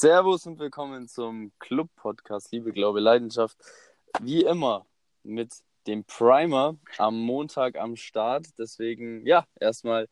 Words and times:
Servus 0.00 0.46
und 0.46 0.58
willkommen 0.58 1.08
zum 1.08 1.52
Club-Podcast 1.58 2.52
Liebe, 2.52 2.72
Glaube, 2.72 3.00
Leidenschaft. 3.00 3.58
Wie 4.22 4.40
immer 4.40 4.86
mit 5.24 5.52
dem 5.86 6.04
Primer 6.04 6.78
am 6.96 7.20
Montag 7.20 7.76
am 7.76 7.96
Start. 7.96 8.46
Deswegen, 8.58 9.26
ja, 9.26 9.44
erstmal 9.60 10.08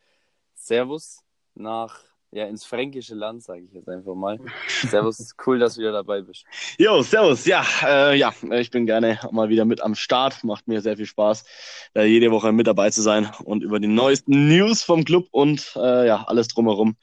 Servus 0.53 1.21
nach, 1.55 2.01
ja, 2.33 2.45
ins 2.45 2.67
fränkische 2.67 3.15
Land, 3.15 3.45
sage 3.45 3.63
ich 3.63 3.73
jetzt 3.73 3.89
einfach 3.89 4.15
mal. 4.15 4.39
Servus, 4.69 5.35
cool, 5.47 5.59
dass 5.59 5.77
du 5.77 5.81
wieder 5.81 5.93
dabei 5.93 6.21
bist. 6.21 6.45
Jo, 6.77 7.01
servus. 7.01 7.47
Ja, 7.47 7.65
äh, 7.83 8.15
ja, 8.15 8.35
ich 8.51 8.71
bin 8.71 8.85
gerne 8.85 9.19
mal 9.31 9.49
wieder 9.49 9.65
mit 9.65 9.81
am 9.81 9.95
Start. 9.95 10.45
Macht 10.45 10.69
mir 10.69 10.83
sehr 10.83 10.99
viel 10.99 11.07
Spaß, 11.07 11.47
da 11.95 12.03
jede 12.03 12.31
Woche 12.31 12.53
mit 12.53 12.67
dabei 12.67 12.91
zu 12.91 13.01
sein 13.01 13.31
und 13.43 13.63
über 13.63 13.81
die 13.81 13.89
neuesten 13.89 14.49
News 14.49 14.83
vom 14.83 15.05
Club 15.05 15.29
und 15.31 15.73
äh, 15.77 16.07
ja, 16.07 16.25
alles 16.25 16.49
drumherum 16.49 16.99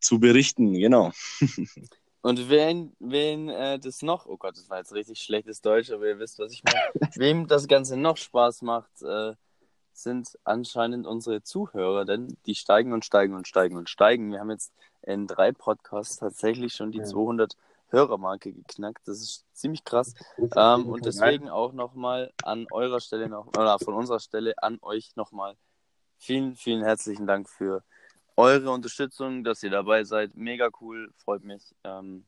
zu 0.00 0.18
berichten. 0.18 0.74
Genau. 0.74 1.12
Und 2.24 2.48
wen, 2.48 2.96
wen 3.00 3.50
äh, 3.50 3.78
das 3.78 4.00
noch, 4.00 4.24
oh 4.24 4.38
Gott, 4.38 4.56
das 4.56 4.70
war 4.70 4.78
jetzt 4.78 4.94
richtig 4.94 5.20
schlechtes 5.20 5.60
Deutsch, 5.60 5.90
aber 5.90 6.06
ihr 6.06 6.18
wisst, 6.18 6.38
was 6.38 6.52
ich 6.52 6.64
meine. 6.64 6.80
Wem 7.16 7.46
das 7.48 7.68
Ganze 7.68 7.98
noch 7.98 8.16
Spaß 8.16 8.62
macht, 8.62 9.02
äh, 9.02 9.34
sind 9.92 10.38
anscheinend 10.42 11.06
unsere 11.06 11.42
Zuhörer, 11.42 12.06
denn 12.06 12.34
die 12.46 12.54
steigen 12.54 12.94
und 12.94 13.04
steigen 13.04 13.34
und 13.34 13.46
steigen 13.46 13.76
und 13.76 13.90
steigen. 13.90 14.32
Wir 14.32 14.40
haben 14.40 14.50
jetzt 14.50 14.72
in 15.02 15.26
drei 15.26 15.52
Podcasts 15.52 16.16
tatsächlich 16.16 16.72
schon 16.72 16.92
die 16.92 17.02
200 17.02 17.58
Hörermarke 17.88 18.54
geknackt. 18.54 19.06
Das 19.06 19.20
ist 19.20 19.44
ziemlich 19.52 19.84
krass. 19.84 20.14
Ähm, 20.56 20.86
und 20.86 21.04
deswegen 21.04 21.50
auch 21.50 21.74
nochmal 21.74 22.32
an 22.42 22.66
eurer 22.72 23.00
Stelle 23.00 23.28
noch, 23.28 23.48
oder 23.48 23.78
von 23.78 23.92
unserer 23.92 24.20
Stelle 24.20 24.54
an 24.62 24.78
euch 24.80 25.14
nochmal 25.14 25.58
vielen, 26.16 26.56
vielen 26.56 26.84
herzlichen 26.84 27.26
Dank 27.26 27.50
für 27.50 27.84
eure 28.36 28.70
Unterstützung, 28.70 29.44
dass 29.44 29.62
ihr 29.62 29.70
dabei 29.70 30.04
seid. 30.04 30.34
Mega 30.36 30.70
cool, 30.80 31.10
freut 31.16 31.44
mich. 31.44 31.74
Ähm, 31.84 32.24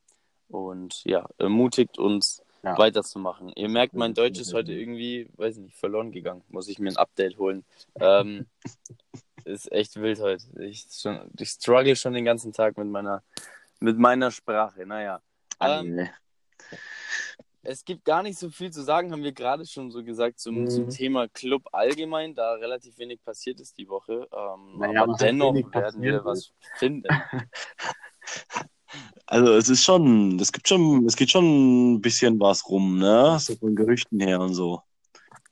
und 0.49 1.05
ja, 1.05 1.29
ermutigt 1.39 1.99
uns 1.99 2.43
ja. 2.63 2.79
weiterzumachen. 2.79 3.53
Ihr 3.57 3.69
merkt, 3.69 3.95
mein 3.95 4.15
Deutsch 4.15 4.41
ist 4.41 4.55
heute 4.55 4.73
irgendwie, 4.73 5.29
weiß 5.37 5.57
nicht, 5.59 5.77
verloren 5.77 6.13
gegangen. 6.13 6.43
Muss 6.49 6.69
ich 6.69 6.79
mir 6.79 6.91
ein 6.91 6.97
Update 6.97 7.39
holen. 7.39 7.65
Ähm, 7.97 8.47
ist 9.45 9.71
echt 9.73 9.97
wild 9.97 10.21
heute. 10.21 10.45
Ich, 10.63 10.87
schon, 10.91 11.31
ich 11.39 11.51
struggle 11.51 11.97
schon 11.97 12.15
den 12.15 12.25
ganzen 12.25 12.53
Tag 12.53 12.77
mit 12.77 12.89
meiner, 12.89 13.23
mit 13.81 13.99
meiner 13.99 14.31
Sprache. 14.31 14.87
Naja. 14.87 15.21
Ähm, 15.61 16.09
es 17.67 17.85
gibt 17.85 18.05
gar 18.05 18.23
nicht 18.23 18.39
so 18.39 18.51
viel 18.51 18.71
zu 18.71 18.83
sagen, 18.83 19.13
haben 19.13 19.23
wir 19.23 19.33
gerade 19.33 19.67
schon 19.67 19.91
so 19.91 20.03
gesagt, 20.03 20.39
zum, 20.39 20.63
mhm. 20.63 20.71
zum 20.71 20.89
Thema 20.89 21.29
Club 21.29 21.63
allgemein, 21.73 22.35
da 22.35 22.53
relativ 22.55 22.99
wenig 22.99 23.23
passiert 23.25 23.61
ist 23.61 23.77
die 23.79 23.89
Woche. 23.89 24.29
Ähm, 24.33 24.79
naja, 24.79 25.03
aber 25.03 25.15
dennoch 25.15 25.55
werden 25.55 26.03
wir 26.03 26.25
was 26.25 26.53
finden. 26.79 27.09
Also 29.27 29.55
es 29.55 29.69
ist 29.69 29.85
schon, 29.85 30.39
es 30.39 30.53
gibt 30.53 30.69
schon, 30.69 31.05
es 31.05 31.17
geht 31.17 31.31
schon 31.31 31.95
ein 31.95 32.01
bisschen 32.01 32.39
was 32.39 32.69
rum, 32.69 32.99
ne? 32.99 33.37
So 33.41 33.57
von 33.57 33.75
Gerüchten 33.75 34.21
her 34.21 34.41
und 34.41 34.55
so. 34.55 34.81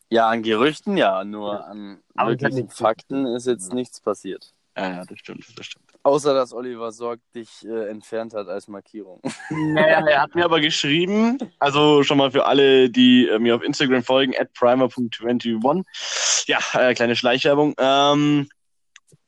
Ja, 0.09 0.29
an 0.29 0.43
Gerüchten 0.43 0.97
ja, 0.97 1.25
nur 1.25 1.67
an 1.67 2.01
aber 2.15 2.31
wirklichen 2.31 2.69
Fakten 2.69 3.27
ist 3.27 3.47
jetzt 3.47 3.73
nichts 3.73 4.01
passiert. 4.01 4.55
Ja, 4.77 4.91
ja, 4.91 5.05
das 5.05 5.19
stimmt, 5.19 5.59
das 5.59 5.67
stimmt. 5.67 5.94
Außer, 6.05 6.35
dass 6.35 6.53
Oliver 6.53 6.93
Sorg 6.93 7.19
dich 7.35 7.67
äh, 7.67 7.89
entfernt 7.89 8.35
hat 8.35 8.47
als 8.49 8.69
Markierung. 8.69 9.23
Naja, 9.51 10.07
er 10.07 10.23
hat 10.23 10.35
mir 10.35 10.45
aber 10.45 10.61
geschrieben, 10.61 11.39
also 11.59 12.03
schon 12.03 12.19
mal 12.19 12.31
für 12.31 12.45
alle, 12.45 12.91
die 12.91 13.27
äh, 13.27 13.39
mir 13.39 13.57
auf 13.57 13.63
Instagram 13.63 14.03
folgen, 14.03 14.35
at 14.39 14.53
primer.21. 14.53 15.85
Ja, 16.47 16.59
äh, 16.75 16.95
kleine 16.95 17.17
Schleichwerbung. 17.17 17.75
Ähm, 17.79 18.49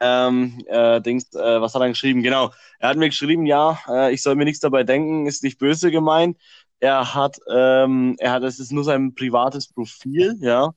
ähm, 0.00 0.58
äh, 0.66 1.00
Dings, 1.00 1.32
äh, 1.34 1.60
was 1.60 1.74
hat 1.74 1.80
er 1.80 1.88
geschrieben? 1.88 2.22
Genau. 2.22 2.52
Er 2.78 2.90
hat 2.90 2.98
mir 2.98 3.08
geschrieben, 3.08 3.46
ja, 3.46 3.78
äh, 3.88 4.12
ich 4.12 4.22
soll 4.22 4.34
mir 4.34 4.44
nichts 4.44 4.60
dabei 4.60 4.84
denken, 4.84 5.26
ist 5.26 5.42
nicht 5.42 5.58
böse 5.58 5.90
gemeint. 5.90 6.36
Er 6.78 7.14
hat, 7.14 7.38
ähm, 7.50 8.16
er 8.18 8.32
hat, 8.32 8.42
es 8.42 8.58
ist 8.60 8.70
nur 8.70 8.84
sein 8.84 9.14
privates 9.14 9.72
Profil, 9.72 10.36
ja. 10.40 10.74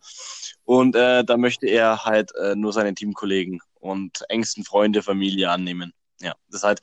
Und 0.63 0.95
äh, 0.95 1.25
da 1.25 1.35
möchte 1.35 1.67
er 1.67 2.05
halt 2.05 2.31
äh, 2.35 2.55
nur 2.55 2.71
seine 2.71 2.93
Teamkollegen 2.93 3.59
und 3.79 4.23
engsten 4.29 4.63
Freunde, 4.63 5.01
Familie 5.01 5.49
annehmen. 5.49 5.93
Ja, 6.21 6.35
das 6.49 6.63
heißt, 6.63 6.81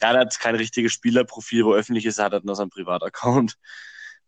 er 0.00 0.18
hat 0.18 0.38
kein 0.40 0.54
richtiges 0.54 0.92
Spielerprofil, 0.92 1.64
wo 1.64 1.74
öffentlich 1.74 2.06
ist, 2.06 2.18
er 2.18 2.26
hat 2.26 2.32
halt 2.32 2.44
nur 2.44 2.56
sein 2.56 2.70
Privataccount. 2.70 3.56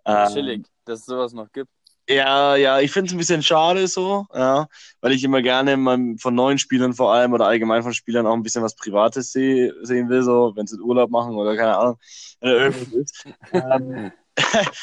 Ähm, 0.04 0.28
Chillig, 0.32 0.66
dass 0.84 1.00
es 1.00 1.06
sowas 1.06 1.32
noch 1.32 1.50
gibt. 1.52 1.70
Ja, 2.08 2.56
ja, 2.56 2.80
ich 2.80 2.90
finde 2.90 3.06
es 3.06 3.14
ein 3.14 3.18
bisschen 3.18 3.42
schade 3.42 3.86
so, 3.86 4.26
ja, 4.34 4.66
weil 5.00 5.12
ich 5.12 5.22
immer 5.22 5.42
gerne 5.42 5.76
mal 5.76 6.16
von 6.18 6.34
neuen 6.34 6.58
Spielern 6.58 6.92
vor 6.92 7.12
allem 7.12 7.32
oder 7.32 7.46
allgemein 7.46 7.84
von 7.84 7.94
Spielern 7.94 8.26
auch 8.26 8.34
ein 8.34 8.42
bisschen 8.42 8.64
was 8.64 8.74
Privates 8.74 9.30
seh, 9.30 9.70
sehen 9.82 10.08
will, 10.08 10.24
so 10.24 10.52
wenn 10.56 10.66
sie 10.66 10.80
Urlaub 10.80 11.10
machen 11.10 11.36
oder 11.36 11.56
keine 11.56 11.76
Ahnung, 11.78 11.98
wenn 12.40 12.50
irgendwas 12.50 12.92
ist. 12.94 13.24
ähm, 13.52 14.10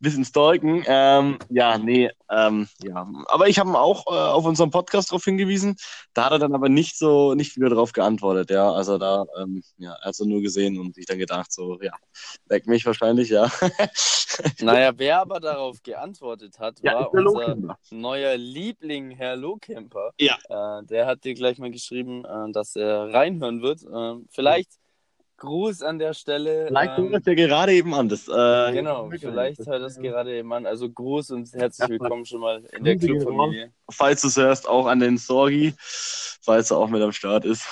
bisschen 0.00 0.24
stalken. 0.24 0.84
Ähm, 0.86 1.38
ja, 1.50 1.78
nee, 1.78 2.10
ähm, 2.30 2.68
ja. 2.82 3.06
Aber 3.26 3.48
ich 3.48 3.58
habe 3.58 3.70
ihn 3.70 3.76
auch 3.76 4.06
äh, 4.06 4.10
auf 4.10 4.44
unserem 4.44 4.70
Podcast 4.70 5.10
darauf 5.10 5.24
hingewiesen. 5.24 5.76
Da 6.14 6.26
hat 6.26 6.32
er 6.32 6.38
dann 6.38 6.54
aber 6.54 6.68
nicht 6.68 6.96
so, 6.96 7.34
nicht 7.34 7.56
wieder 7.56 7.68
darauf 7.70 7.92
geantwortet, 7.92 8.50
ja. 8.50 8.70
Also 8.72 8.98
da, 8.98 9.24
ähm, 9.38 9.62
ja, 9.78 9.92
er 9.92 10.08
hat 10.08 10.14
so 10.14 10.24
nur 10.24 10.40
gesehen 10.40 10.78
und 10.78 10.94
sich 10.94 11.06
dann 11.06 11.18
gedacht, 11.18 11.52
so, 11.52 11.80
ja, 11.80 11.92
leck 12.48 12.66
mich 12.66 12.86
wahrscheinlich, 12.86 13.30
ja. 13.30 13.50
naja, 14.60 14.92
wer 14.96 15.20
aber 15.20 15.40
darauf 15.40 15.82
geantwortet 15.82 16.58
hat, 16.58 16.80
ja, 16.82 16.94
war 16.94 17.12
unser 17.12 17.56
neuer 17.90 18.36
Liebling, 18.36 19.10
Herr 19.10 19.36
Lohkemper. 19.36 20.12
Ja. 20.18 20.38
Äh, 20.48 20.84
der 20.86 21.06
hat 21.06 21.24
dir 21.24 21.34
gleich 21.34 21.58
mal 21.58 21.70
geschrieben, 21.70 22.24
äh, 22.24 22.52
dass 22.52 22.76
er 22.76 23.12
reinhören 23.12 23.62
wird. 23.62 23.82
Äh, 23.82 24.24
vielleicht 24.30 24.81
Gruß 25.42 25.82
an 25.82 25.98
der 25.98 26.14
Stelle. 26.14 26.66
Vielleicht 26.68 26.98
ähm, 26.98 27.10
hört 27.10 27.26
das 27.26 27.26
ja 27.26 27.34
gerade 27.34 27.72
eben 27.72 27.92
an. 27.94 28.08
Das, 28.08 28.28
äh, 28.28 28.72
genau, 28.72 29.10
vielleicht 29.10 29.58
hört 29.66 29.82
das 29.82 29.98
gerade 29.98 30.36
eben 30.36 30.52
an. 30.52 30.66
Also 30.66 30.88
Gruß 30.88 31.32
und 31.32 31.52
herzlich 31.52 31.88
willkommen 31.88 32.24
schon 32.24 32.40
mal 32.40 32.64
in 32.70 32.84
der 32.84 32.96
Clubfamilie. 32.96 33.72
Falls 33.90 34.20
du 34.22 34.28
es 34.28 34.36
hörst, 34.36 34.68
auch 34.68 34.86
an 34.86 35.00
den 35.00 35.18
Sorgi, 35.18 35.74
falls 35.76 36.70
er 36.70 36.78
auch 36.78 36.88
mit 36.88 37.02
am 37.02 37.10
Start 37.10 37.44
ist. 37.44 37.66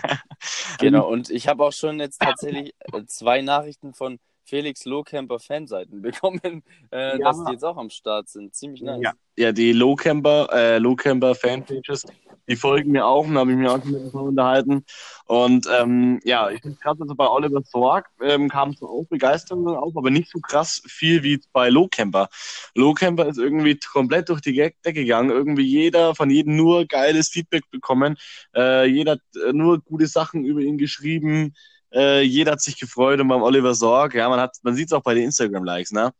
genau, 0.80 1.08
und 1.08 1.30
ich 1.30 1.48
habe 1.48 1.64
auch 1.64 1.72
schon 1.72 1.98
jetzt 1.98 2.20
tatsächlich 2.20 2.74
äh, 2.92 3.02
zwei 3.06 3.40
Nachrichten 3.40 3.94
von 3.94 4.18
Felix 4.48 4.84
Lohcamper 4.84 5.38
Fanseiten 5.38 6.02
bekommen, 6.02 6.62
äh, 6.90 7.18
ja. 7.18 7.18
dass 7.18 7.44
die 7.44 7.52
jetzt 7.52 7.64
auch 7.64 7.76
am 7.76 7.90
Start 7.90 8.28
sind. 8.28 8.54
Ziemlich 8.54 8.82
nice. 8.82 9.00
Ja, 9.02 9.12
ja 9.36 9.52
die 9.52 9.72
Lohcamper, 9.72 10.48
äh, 10.52 10.78
Lohcamper 10.78 11.34
Fanpages, 11.34 12.06
die 12.48 12.56
folgen 12.56 12.92
mir 12.92 13.06
auch 13.06 13.26
und 13.26 13.36
habe 13.36 13.50
ich 13.52 13.58
mir 13.58 13.70
auch 13.70 13.84
mit 13.84 14.14
unterhalten. 14.14 14.84
Und 15.26 15.68
ähm, 15.78 16.18
ja, 16.24 16.48
ich 16.48 16.62
finde 16.62 16.78
krass, 16.78 16.96
also 16.98 17.14
bei 17.14 17.28
Oliver 17.28 17.60
Sorg 17.62 18.06
ähm, 18.22 18.48
kam 18.48 18.72
so 18.72 18.88
auch 18.88 19.04
Begeisterung 19.08 19.68
auf, 19.68 19.94
aber 19.96 20.10
nicht 20.10 20.30
so 20.30 20.40
krass 20.40 20.82
viel 20.86 21.22
wie 21.22 21.40
bei 21.52 21.68
Lohcamper. 21.68 22.28
Lohcamper 22.74 23.26
ist 23.26 23.38
irgendwie 23.38 23.78
komplett 23.78 24.30
durch 24.30 24.40
die 24.40 24.54
Decke 24.54 24.94
gegangen. 24.94 25.30
Irgendwie 25.30 25.66
jeder, 25.66 26.14
von 26.14 26.30
jedem 26.30 26.56
nur 26.56 26.86
geiles 26.86 27.28
Feedback 27.28 27.64
bekommen. 27.70 28.16
Äh, 28.56 28.86
jeder 28.86 29.12
hat 29.12 29.20
äh, 29.46 29.52
nur 29.52 29.80
gute 29.80 30.06
Sachen 30.06 30.44
über 30.44 30.60
ihn 30.60 30.78
geschrieben. 30.78 31.54
Äh, 31.92 32.22
jeder 32.22 32.52
hat 32.52 32.60
sich 32.60 32.78
gefreut 32.78 33.20
und 33.20 33.28
beim 33.28 33.42
Oliver 33.42 33.74
Sorg, 33.74 34.14
ja, 34.14 34.28
man 34.28 34.40
hat, 34.40 34.56
man 34.62 34.74
sieht 34.74 34.88
es 34.88 34.92
auch 34.92 35.02
bei 35.02 35.14
den 35.14 35.24
Instagram-Likes, 35.24 35.92
ne? 35.92 36.12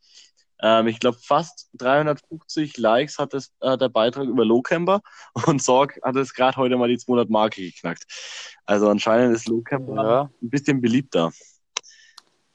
Ähm, 0.61 0.89
ich 0.89 0.99
glaube, 0.99 1.19
fast 1.23 1.69
350 1.75 2.79
Likes 2.79 3.19
hat, 3.19 3.33
das, 3.33 3.53
hat 3.63 3.81
der 3.81 3.89
Beitrag 3.89 4.27
über 4.27 4.45
Lowcamper 4.45 5.01
und 5.47 5.63
Sorg 5.63 6.01
hat 6.03 6.17
es 6.17 6.35
gerade 6.35 6.57
heute 6.57 6.77
mal 6.77 6.89
die 6.89 6.99
200 6.99 7.31
Marke 7.31 7.63
geknackt. 7.63 8.05
Also 8.67 8.89
anscheinend 8.89 9.37
ist 9.37 9.49
Lowcamper 9.49 9.95
ja. 9.95 10.31
ein 10.43 10.51
bisschen 10.51 10.81
beliebter. 10.81 11.33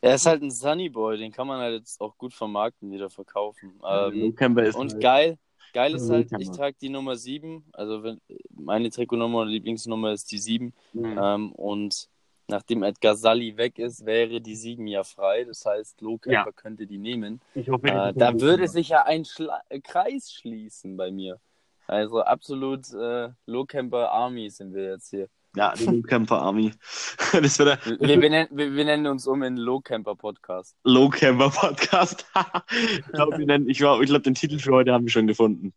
Er 0.01 0.15
ist 0.15 0.25
halt 0.25 0.41
ein 0.41 0.51
Sunnyboy, 0.51 1.17
den 1.17 1.31
kann 1.31 1.47
man 1.47 1.61
halt 1.61 1.79
jetzt 1.79 2.01
auch 2.01 2.17
gut 2.17 2.33
vermarkten, 2.33 2.91
wieder 2.91 3.09
verkaufen. 3.09 3.79
Ähm, 3.87 4.35
ist 4.57 4.75
und 4.75 4.91
halt 4.91 5.01
geil, 5.01 5.37
geil 5.71 5.95
ist 5.95 6.09
halt, 6.09 6.29
ich 6.39 6.51
trage 6.51 6.75
die 6.81 6.89
Nummer 6.89 7.15
7, 7.15 7.63
also 7.71 8.03
wenn, 8.03 8.19
meine 8.49 8.89
Trikotnummer 8.89 9.39
oder 9.39 9.49
Lieblingsnummer 9.49 10.11
ist 10.11 10.29
die 10.29 10.39
7 10.39 10.73
mhm. 10.91 11.19
ähm, 11.21 11.51
und 11.53 12.09
nachdem 12.53 12.83
Edgar 12.83 13.15
Sally 13.15 13.57
weg 13.57 13.79
ist, 13.79 14.05
wäre 14.05 14.39
die 14.39 14.55
7 14.55 14.85
ja 14.87 15.03
frei. 15.03 15.43
Das 15.43 15.65
heißt, 15.65 16.01
Lohkämper 16.01 16.45
ja. 16.45 16.51
könnte 16.51 16.85
die 16.85 16.99
nehmen. 16.99 17.41
Ich 17.55 17.69
hoffe, 17.69 17.87
äh, 17.87 18.13
da 18.13 18.39
würde 18.39 18.67
sich 18.67 18.89
ja 18.89 19.03
ein 19.03 19.25
Schla 19.25 19.61
äh, 19.69 19.79
Kreis 19.79 20.31
schließen 20.31 20.95
bei 20.95 21.11
mir. 21.11 21.39
Also 21.87 22.21
absolut 22.21 22.93
äh, 22.93 23.29
Lohkämper 23.45 24.11
Army 24.11 24.49
sind 24.49 24.73
wir 24.73 24.91
jetzt 24.91 25.09
hier. 25.09 25.27
Ja, 25.55 25.73
die 25.73 25.85
Lohkämper 25.85 26.41
Army. 26.41 26.71
das 27.33 27.59
wir, 27.59 27.77
wir, 27.99 28.19
benennen, 28.19 28.47
wir, 28.51 28.73
wir, 28.73 28.85
nennen 28.85 29.07
uns 29.07 29.27
um 29.27 29.43
in 29.43 29.57
Lohkämper 29.57 30.15
Podcast. 30.15 30.75
Lohkämper 30.83 31.49
Podcast. 31.49 32.25
ich 32.71 33.05
glaube, 33.11 33.45
glaub, 33.45 34.01
glaub, 34.01 34.23
den 34.23 34.35
Titel 34.35 34.59
für 34.59 34.71
heute 34.71 34.93
haben 34.93 35.05
wir 35.05 35.11
schon 35.11 35.27
gefunden. 35.27 35.73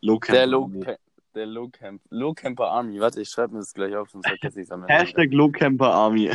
Lohkämper. 0.00 0.38
Der 0.38 0.46
Lohkämper. 0.46 0.96
Der 1.34 1.46
Low 1.46 1.68
Camp. 1.68 2.02
Low 2.10 2.34
Camper 2.34 2.68
Army. 2.68 3.00
Warte, 3.00 3.22
ich 3.22 3.30
schreibe 3.30 3.54
mir 3.54 3.60
das 3.60 3.72
gleich 3.72 3.96
auf, 3.96 4.10
sonst 4.10 4.28
vergesse 4.28 4.60
ich 4.60 4.66
es 4.66 4.70
am 4.70 4.82
Ende. 4.82 4.92
Hashtag 4.92 5.32
Low 5.32 5.50
Camper 5.50 5.92
Army. 5.92 6.30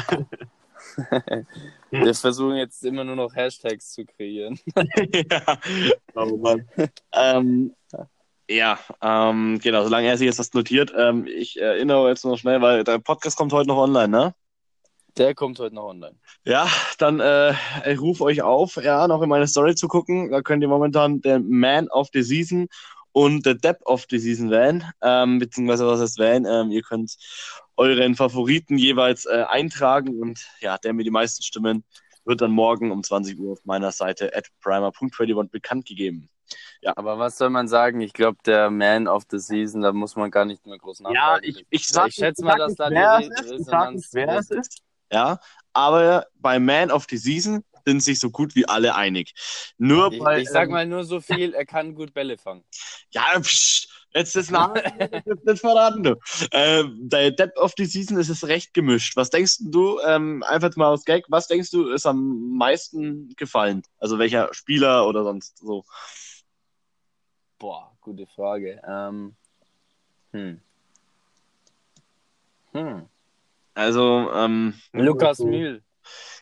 Wir 1.91 2.13
versuchen 2.15 2.55
jetzt 2.55 2.83
immer 2.83 3.03
nur 3.03 3.15
noch 3.15 3.35
Hashtags 3.35 3.91
zu 3.91 4.05
kreieren. 4.05 4.59
ja. 4.75 5.59
Oh 6.15 6.37
Mann. 6.37 6.67
ähm, 7.13 7.75
ja, 8.49 8.79
ähm, 9.01 9.59
genau, 9.61 9.83
solange 9.83 10.07
er 10.07 10.17
sich 10.17 10.25
jetzt 10.25 10.39
das 10.39 10.53
notiert. 10.53 10.93
Ähm, 10.97 11.27
ich 11.27 11.59
erinnere 11.59 12.09
jetzt 12.09 12.25
noch 12.25 12.37
schnell, 12.37 12.61
weil 12.61 12.83
der 12.83 12.97
Podcast 12.97 13.37
kommt 13.37 13.53
heute 13.53 13.67
noch 13.67 13.77
online, 13.77 14.07
ne? 14.07 14.35
Der 15.17 15.33
kommt 15.33 15.59
heute 15.59 15.75
noch 15.75 15.85
online. 15.85 16.15
Ja, 16.45 16.67
dann 16.97 17.19
äh, 17.19 17.53
ich 17.85 17.99
rufe 17.99 18.23
euch 18.23 18.41
auf, 18.41 18.75
ja, 18.77 19.07
noch 19.07 19.21
in 19.21 19.29
meine 19.29 19.47
Story 19.47 19.75
zu 19.75 19.87
gucken. 19.87 20.31
Da 20.31 20.41
könnt 20.41 20.61
ihr 20.61 20.69
momentan 20.69 21.21
den 21.21 21.49
Man 21.49 21.87
of 21.89 22.09
the 22.13 22.21
Season 22.21 22.67
und 23.17 23.47
der 23.47 23.55
Depp 23.55 23.81
of 23.85 24.05
the 24.11 24.19
Season 24.19 24.51
wählen, 24.51 24.83
ähm, 25.01 25.39
beziehungsweise 25.39 25.87
was 25.87 25.99
heißt 25.99 26.19
wählen. 26.19 26.45
Ähm, 26.45 26.69
ihr 26.69 26.83
könnt 26.83 27.17
euren 27.75 28.13
Favoriten 28.13 28.77
jeweils 28.77 29.25
äh, 29.25 29.43
eintragen 29.49 30.21
und 30.21 30.47
ja, 30.59 30.77
der 30.77 30.93
mit 30.93 31.07
die 31.07 31.11
meisten 31.11 31.41
Stimmen 31.41 31.83
wird 32.25 32.41
dann 32.41 32.51
morgen 32.51 32.91
um 32.91 33.03
20 33.03 33.39
Uhr 33.39 33.53
auf 33.53 33.65
meiner 33.65 33.91
Seite 33.91 34.35
at 34.35 34.49
primer.21 34.61 35.49
bekannt 35.49 35.87
gegeben. 35.87 36.29
Ja. 36.81 36.93
Aber 36.95 37.17
was 37.17 37.39
soll 37.39 37.49
man 37.49 37.67
sagen? 37.67 38.01
Ich 38.01 38.13
glaube, 38.13 38.37
der 38.45 38.69
Man 38.69 39.07
of 39.07 39.23
the 39.31 39.39
Season, 39.39 39.81
da 39.81 39.93
muss 39.93 40.15
man 40.15 40.29
gar 40.29 40.45
nicht 40.45 40.67
mehr 40.67 40.77
groß 40.77 40.99
nachfragen. 40.99 41.15
Ja, 41.15 41.39
ich, 41.41 41.65
ich, 41.71 41.87
sag, 41.87 42.09
ich 42.09 42.15
schätze 42.15 42.45
mal, 42.45 42.59
dass 42.59 42.75
da 42.75 42.91
die 42.91 42.97
Resonanz 42.97 44.13
ist. 44.13 44.83
Ja, 45.11 45.39
aber 45.73 46.27
bei 46.35 46.59
Man 46.59 46.91
of 46.91 47.07
the 47.09 47.17
Season 47.17 47.63
sind 47.87 48.01
sich 48.01 48.19
so 48.19 48.29
gut 48.29 48.53
wie 48.55 48.67
alle 48.67 48.95
einig. 48.95 49.33
Nur 49.77 50.11
ich, 50.11 50.19
bei, 50.19 50.41
ich 50.41 50.49
sag 50.49 50.69
mal 50.69 50.85
nur 50.85 51.05
so 51.05 51.21
viel, 51.21 51.53
er 51.53 51.65
kann 51.65 51.95
gut 51.95 52.13
Bälle 52.13 52.37
fangen. 52.37 52.65
Ja, 53.11 53.39
psch, 53.39 53.87
jetzt 54.13 54.35
das 54.35 54.51
Name 54.51 54.83
nicht 55.45 55.59
verraten, 55.59 56.03
du. 56.03 56.19
Äh, 56.51 56.83
der 56.97 57.31
Depth 57.31 57.57
of 57.57 57.73
the 57.77 57.85
Season 57.85 58.17
ist 58.17 58.27
es 58.27 58.45
recht 58.45 58.73
gemischt. 58.73 59.15
Was 59.15 59.29
denkst 59.29 59.59
du, 59.61 59.99
ähm, 60.05 60.43
einfach 60.43 60.75
mal 60.75 60.87
aus 60.87 61.05
Gag, 61.05 61.23
was 61.29 61.47
denkst 61.47 61.71
du, 61.71 61.89
ist 61.89 62.05
am 62.05 62.57
meisten 62.57 63.33
gefallen? 63.37 63.83
Also 63.99 64.19
welcher 64.19 64.53
Spieler 64.53 65.07
oder 65.07 65.23
sonst 65.23 65.59
so? 65.59 65.85
Boah, 67.57 67.97
gute 68.01 68.27
Frage. 68.27 68.81
Ähm, 68.85 69.33
hm. 70.33 70.59
Hm. 72.73 73.05
Also, 73.73 74.29
ähm, 74.33 74.73
Lukas 74.91 75.39
Mühl. 75.39 75.81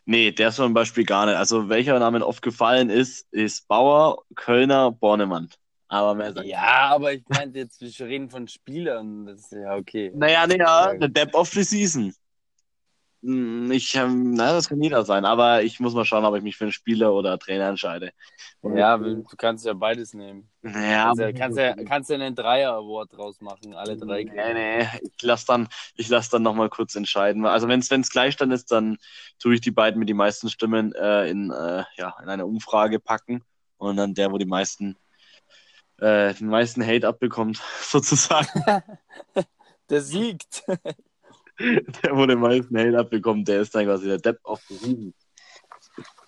Nee, 0.05 0.31
der 0.31 0.49
ist 0.49 0.55
zum 0.55 0.73
Beispiel 0.73 1.03
gar 1.03 1.25
nicht. 1.25 1.35
Also, 1.35 1.67
welcher 1.69 1.97
Name 1.99 2.25
oft 2.25 2.41
gefallen 2.41 2.89
ist, 2.89 3.27
ist 3.31 3.67
Bauer, 3.67 4.23
Kölner, 4.35 4.91
Bornemann. 4.91 5.49
Aber 5.87 6.15
mehr 6.15 6.33
sagt 6.33 6.45
Ja, 6.45 6.89
aber 6.91 7.13
ich 7.13 7.23
meinte 7.27 7.59
jetzt, 7.59 7.81
wir 7.81 8.07
reden 8.07 8.29
von 8.29 8.47
Spielern. 8.47 9.25
Das 9.25 9.41
ist 9.41 9.51
ja 9.51 9.75
okay. 9.75 10.11
Naja, 10.15 10.47
naja, 10.47 10.93
der 10.95 11.09
Depp 11.09 11.33
of 11.33 11.49
the 11.49 11.63
Season. 11.63 12.13
Hm, 13.25 13.71
ich, 13.71 13.95
ähm, 13.95 14.35
na, 14.35 14.53
das 14.53 14.69
kann 14.69 14.79
jeder 14.83 15.03
sein, 15.03 15.25
aber 15.25 15.63
ich 15.63 15.79
muss 15.79 15.95
mal 15.95 16.05
schauen, 16.05 16.25
ob 16.25 16.35
ich 16.35 16.43
mich 16.43 16.57
für 16.57 16.65
einen 16.65 16.71
Spieler 16.71 17.11
oder 17.11 17.39
Trainer 17.39 17.69
entscheide. 17.69 18.11
Ja, 18.61 18.97
du 18.99 19.23
kannst 19.35 19.65
ja 19.65 19.73
beides 19.73 20.13
nehmen. 20.13 20.47
Ja, 20.61 21.05
kannst, 21.05 21.21
ja, 21.21 21.31
kannst, 21.31 21.57
ja, 21.57 21.75
kannst 21.85 22.09
ja 22.11 22.17
einen 22.17 22.35
Dreier-Award 22.35 23.13
draus 23.13 23.41
machen, 23.41 23.73
alle 23.73 23.97
drei. 23.97 24.25
Nee, 24.25 24.53
nee, 24.53 24.87
ich 25.01 25.23
lasse 25.23 25.47
dann, 25.47 25.67
ich 25.95 26.07
lass 26.09 26.29
dann 26.29 26.43
nochmal 26.43 26.69
kurz 26.69 26.93
entscheiden. 26.93 27.47
Also 27.47 27.67
wenn 27.67 27.79
es 27.79 28.09
Gleichstand 28.11 28.53
ist, 28.53 28.71
dann 28.71 28.97
tue 29.39 29.55
ich 29.55 29.61
die 29.61 29.71
beiden 29.71 29.97
mit 29.97 30.07
die 30.07 30.13
meisten 30.13 30.49
Stimmen 30.51 30.93
äh, 30.93 31.27
in, 31.27 31.49
äh, 31.49 31.83
ja, 31.97 32.13
in 32.21 32.29
eine 32.29 32.45
Umfrage 32.45 32.99
packen 32.99 33.43
und 33.77 33.97
dann 33.97 34.13
der, 34.13 34.31
wo 34.31 34.37
die 34.37 34.45
meisten, 34.45 34.97
äh, 35.97 36.31
den 36.35 36.49
meisten 36.49 36.85
Hate 36.85 37.07
abbekommt, 37.07 37.59
sozusagen. 37.81 38.63
der 39.89 40.01
siegt. 40.01 40.63
der, 42.03 42.15
wo 42.15 42.25
den 42.25 42.39
meisten 42.39 42.77
Hate 42.77 42.97
abbekommt, 42.97 43.47
der 43.47 43.61
ist 43.61 43.73
dann 43.75 43.85
quasi 43.85 44.07
der 44.07 44.17
Depp 44.17 44.39
auf 44.43 44.61
the 44.69 45.13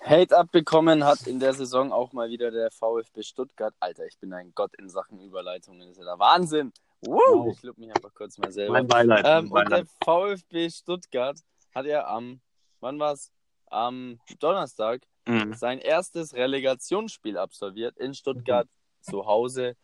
Hate 0.03 0.37
abbekommen 0.37 1.03
hat 1.03 1.27
in 1.27 1.39
der 1.39 1.53
Saison 1.53 1.91
auch 1.91 2.13
mal 2.13 2.29
wieder 2.29 2.49
der 2.49 2.71
VfB 2.71 3.23
Stuttgart. 3.23 3.73
Alter, 3.79 4.05
ich 4.05 4.17
bin 4.19 4.31
ein 4.31 4.53
Gott 4.55 4.73
in 4.75 4.89
Sachen 4.89 5.19
Überleitungen. 5.19 5.81
Das 5.81 5.91
ist 5.91 5.97
ja 5.97 6.05
der 6.05 6.19
Wahnsinn. 6.19 6.71
Wow. 7.01 7.51
Ich 7.51 7.61
lobe 7.63 7.81
mich 7.81 7.93
einfach 7.93 8.13
kurz 8.13 8.37
mal 8.37 8.51
selber. 8.51 8.73
Mein 8.73 8.87
Beileid. 8.87 9.25
Ähm, 9.27 9.51
und 9.51 9.69
der 9.69 9.85
VfB 10.03 10.69
Stuttgart 10.69 11.37
hat 11.75 11.85
ja 11.85 12.07
am, 12.07 12.39
wann 12.79 12.99
war's? 12.99 13.31
Am 13.69 14.17
Donnerstag 14.39 15.01
mhm. 15.27 15.53
sein 15.53 15.79
erstes 15.79 16.33
Relegationsspiel 16.33 17.37
absolviert 17.37 17.97
in 17.97 18.13
Stuttgart 18.13 18.67
mhm. 18.67 19.11
zu 19.11 19.25
Hause. 19.25 19.75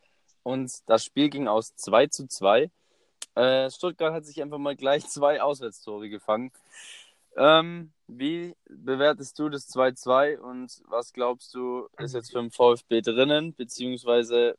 Und 0.41 0.71
das 0.85 1.03
Spiel 1.03 1.29
ging 1.29 1.49
aus 1.49 1.75
2 1.75 2.07
zu 2.07 2.27
2. 2.27 2.71
Äh, 3.35 3.69
Stuttgart 3.71 4.13
hat 4.13 4.25
sich 4.25 4.41
einfach 4.41 4.57
mal 4.57 4.75
gleich 4.75 5.07
zwei 5.07 5.41
Auswärtstore 5.41 6.09
gefangen. 6.09 6.51
Ähm, 7.35 7.91
wie 8.07 8.55
bewertest 8.69 9.39
du 9.39 9.49
das 9.49 9.67
2-2 9.69 10.37
und 10.37 10.83
was 10.87 11.13
glaubst 11.13 11.55
du, 11.55 11.87
ist 11.97 12.13
jetzt 12.13 12.31
für 12.31 12.39
den 12.39 12.51
VfB 12.51 13.01
drinnen? 13.01 13.55
Beziehungsweise 13.55 14.55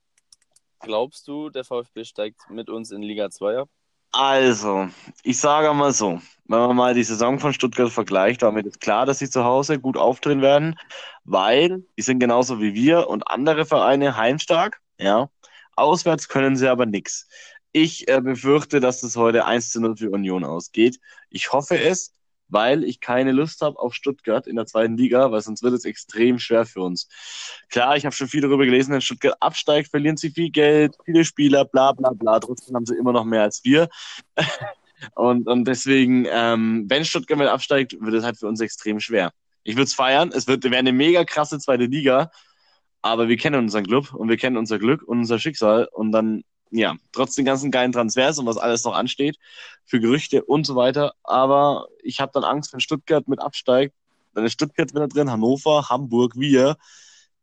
glaubst 0.80 1.28
du, 1.28 1.50
der 1.50 1.64
VfB 1.64 2.04
steigt 2.04 2.50
mit 2.50 2.70
uns 2.70 2.90
in 2.90 3.02
Liga 3.02 3.30
2 3.30 3.58
ab? 3.58 3.68
Also, 4.12 4.88
ich 5.24 5.38
sage 5.40 5.74
mal 5.74 5.92
so, 5.92 6.20
wenn 6.44 6.58
man 6.60 6.76
mal 6.76 6.94
die 6.94 7.02
Saison 7.02 7.40
von 7.40 7.52
Stuttgart 7.52 7.90
vergleicht, 7.90 8.42
damit 8.42 8.64
ist 8.66 8.80
klar, 8.80 9.06
dass 9.06 9.18
sie 9.18 9.28
zu 9.28 9.44
Hause 9.44 9.80
gut 9.80 9.96
auftreten 9.96 10.40
werden, 10.40 10.76
weil 11.24 11.82
die 11.98 12.02
sind 12.02 12.20
genauso 12.20 12.60
wie 12.60 12.74
wir 12.74 13.08
und 13.08 13.26
andere 13.28 13.66
Vereine 13.66 14.16
heimstark, 14.16 14.80
ja. 14.98 15.30
Auswärts 15.76 16.28
können 16.28 16.56
sie 16.56 16.68
aber 16.68 16.86
nichts. 16.86 17.26
Ich 17.76 18.06
äh, 18.06 18.20
befürchte, 18.20 18.78
dass 18.78 19.02
es 19.02 19.16
heute 19.16 19.46
1 19.46 19.72
zu 19.72 19.80
0 19.80 19.96
für 19.96 20.10
Union 20.10 20.44
ausgeht. 20.44 21.00
Ich 21.28 21.52
hoffe 21.52 21.76
es, 21.76 22.12
weil 22.46 22.84
ich 22.84 23.00
keine 23.00 23.32
Lust 23.32 23.62
habe 23.62 23.80
auf 23.80 23.94
Stuttgart 23.94 24.46
in 24.46 24.54
der 24.54 24.66
zweiten 24.66 24.96
Liga, 24.96 25.32
weil 25.32 25.40
sonst 25.40 25.64
wird 25.64 25.74
es 25.74 25.84
extrem 25.84 26.38
schwer 26.38 26.66
für 26.66 26.82
uns. 26.82 27.08
Klar, 27.70 27.96
ich 27.96 28.06
habe 28.06 28.14
schon 28.14 28.28
viel 28.28 28.42
darüber 28.42 28.64
gelesen, 28.64 28.92
wenn 28.92 29.00
Stuttgart 29.00 29.36
absteigt, 29.40 29.90
verlieren 29.90 30.16
sie 30.16 30.30
viel 30.30 30.50
Geld, 30.50 30.96
viele 31.04 31.24
Spieler, 31.24 31.64
bla 31.64 31.90
bla 31.90 32.12
bla. 32.12 32.38
Trotzdem 32.38 32.76
haben 32.76 32.86
sie 32.86 32.94
immer 32.94 33.12
noch 33.12 33.24
mehr 33.24 33.42
als 33.42 33.64
wir. 33.64 33.88
und, 35.16 35.48
und 35.48 35.64
deswegen, 35.64 36.28
ähm, 36.30 36.84
wenn 36.88 37.04
Stuttgart 37.04 37.38
mal 37.38 37.48
absteigt, 37.48 37.96
wird 37.98 38.14
es 38.14 38.22
halt 38.22 38.38
für 38.38 38.46
uns 38.46 38.60
extrem 38.60 39.00
schwer. 39.00 39.32
Ich 39.64 39.74
würde 39.74 39.86
es 39.86 39.94
feiern, 39.94 40.30
es 40.32 40.46
wäre 40.46 40.60
eine 40.78 40.92
mega 40.92 41.24
krasse 41.24 41.58
zweite 41.58 41.86
Liga, 41.86 42.30
aber 43.02 43.26
wir 43.26 43.36
kennen 43.36 43.58
unseren 43.58 43.84
Club 43.84 44.14
und 44.14 44.28
wir 44.28 44.36
kennen 44.36 44.58
unser 44.58 44.78
Glück 44.78 45.02
und 45.02 45.18
unser 45.18 45.40
Schicksal 45.40 45.88
und 45.90 46.12
dann 46.12 46.44
ja, 46.74 46.96
trotz 47.12 47.34
den 47.36 47.44
ganzen 47.44 47.70
geilen 47.70 47.92
Transfers 47.92 48.38
und 48.38 48.46
was 48.46 48.56
alles 48.56 48.84
noch 48.84 48.94
ansteht, 48.94 49.36
für 49.84 50.00
Gerüchte 50.00 50.44
und 50.44 50.66
so 50.66 50.74
weiter. 50.74 51.14
Aber 51.22 51.86
ich 52.02 52.20
habe 52.20 52.32
dann 52.34 52.44
Angst, 52.44 52.72
wenn 52.72 52.80
Stuttgart 52.80 53.28
mit 53.28 53.40
absteigt, 53.40 53.94
dann 54.34 54.44
ist 54.44 54.54
Stuttgart 54.54 54.92
wieder 54.92 55.06
drin, 55.06 55.30
Hannover, 55.30 55.88
Hamburg, 55.88 56.32
wir. 56.36 56.76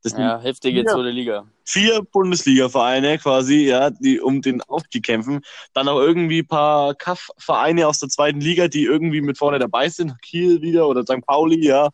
Das 0.04 0.14
ja, 0.14 0.40
heftige 0.40 0.84
zweite 0.84 1.12
Liga. 1.12 1.48
Vier 1.64 2.02
Bundesliga-Vereine 2.02 3.20
quasi, 3.20 3.68
ja, 3.68 3.92
die 3.92 4.20
um 4.20 4.42
den 4.42 4.62
Aufstieg 4.64 5.06
kämpfen. 5.06 5.42
Dann 5.74 5.88
auch 5.88 6.00
irgendwie 6.00 6.40
ein 6.40 6.48
paar 6.48 6.96
Kaff-Vereine 6.96 7.88
aus 7.88 8.00
der 8.00 8.10
zweiten 8.10 8.42
Liga, 8.42 8.68
die 8.68 8.84
irgendwie 8.84 9.22
mit 9.22 9.38
vorne 9.38 9.60
dabei 9.60 9.88
sind. 9.88 10.20
Kiel 10.24 10.62
wieder 10.62 10.88
oder 10.88 11.04
St. 11.04 11.26
Pauli, 11.26 11.66
ja, 11.66 11.90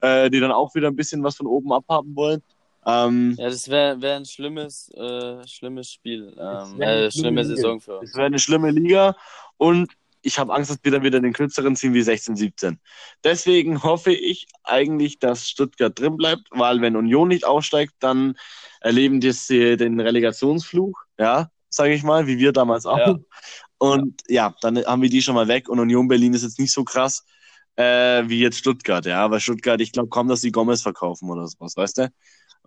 äh, 0.00 0.30
die 0.30 0.40
dann 0.40 0.52
auch 0.52 0.74
wieder 0.74 0.88
ein 0.88 0.96
bisschen 0.96 1.22
was 1.22 1.36
von 1.36 1.46
oben 1.46 1.72
abhaben 1.72 2.16
wollen. 2.16 2.42
Ähm, 2.90 3.34
ja, 3.38 3.48
das 3.48 3.68
wäre 3.68 4.00
wär 4.00 4.16
ein 4.16 4.24
schlimmes, 4.24 4.90
äh, 4.94 5.46
schlimmes 5.46 5.90
Spiel. 5.92 6.34
Ähm, 6.38 6.80
äh, 6.80 7.10
schlimme 7.10 7.44
Saison 7.44 7.80
für 7.80 7.98
uns. 7.98 8.10
Es 8.10 8.16
wäre 8.16 8.26
eine 8.26 8.38
schlimme 8.38 8.70
Liga 8.70 9.16
und 9.56 9.90
ich 10.22 10.38
habe 10.38 10.52
Angst, 10.52 10.70
dass 10.70 10.78
wir 10.82 10.92
dann 10.92 11.02
wieder 11.02 11.20
den 11.20 11.32
kürzeren 11.32 11.76
ziehen 11.76 11.94
wie 11.94 12.02
16, 12.02 12.36
17. 12.36 12.78
Deswegen 13.24 13.82
hoffe 13.82 14.12
ich 14.12 14.46
eigentlich, 14.64 15.18
dass 15.18 15.48
Stuttgart 15.48 15.98
drin 15.98 16.16
bleibt, 16.16 16.42
weil 16.50 16.80
wenn 16.80 16.96
Union 16.96 17.28
nicht 17.28 17.46
aufsteigt, 17.46 17.94
dann 18.00 18.36
erleben 18.80 19.20
die 19.20 19.76
den 19.76 19.98
Relegationsfluch, 19.98 20.98
ja, 21.18 21.50
sage 21.70 21.94
ich 21.94 22.02
mal, 22.02 22.26
wie 22.26 22.38
wir 22.38 22.52
damals 22.52 22.86
auch. 22.86 22.98
Ja. 22.98 23.18
Und 23.78 24.22
ja. 24.28 24.48
ja. 24.48 24.54
dann 24.60 24.84
haben 24.84 25.02
wir 25.02 25.08
die 25.08 25.22
schon 25.22 25.34
mal 25.34 25.48
weg 25.48 25.68
und 25.68 25.78
Union 25.78 26.08
Berlin 26.08 26.34
ist 26.34 26.42
jetzt 26.42 26.58
nicht 26.58 26.72
so 26.72 26.84
krass 26.84 27.24
äh, 27.76 28.28
wie 28.28 28.40
jetzt 28.40 28.58
Stuttgart, 28.58 29.06
ja. 29.06 29.24
Aber 29.24 29.40
Stuttgart, 29.40 29.80
ich 29.80 29.92
glaube 29.92 30.08
kaum, 30.08 30.28
dass 30.28 30.42
die 30.42 30.52
Gomez 30.52 30.82
verkaufen 30.82 31.30
oder 31.30 31.46
sowas, 31.46 31.76
weißt 31.76 31.98
du? 31.98 32.12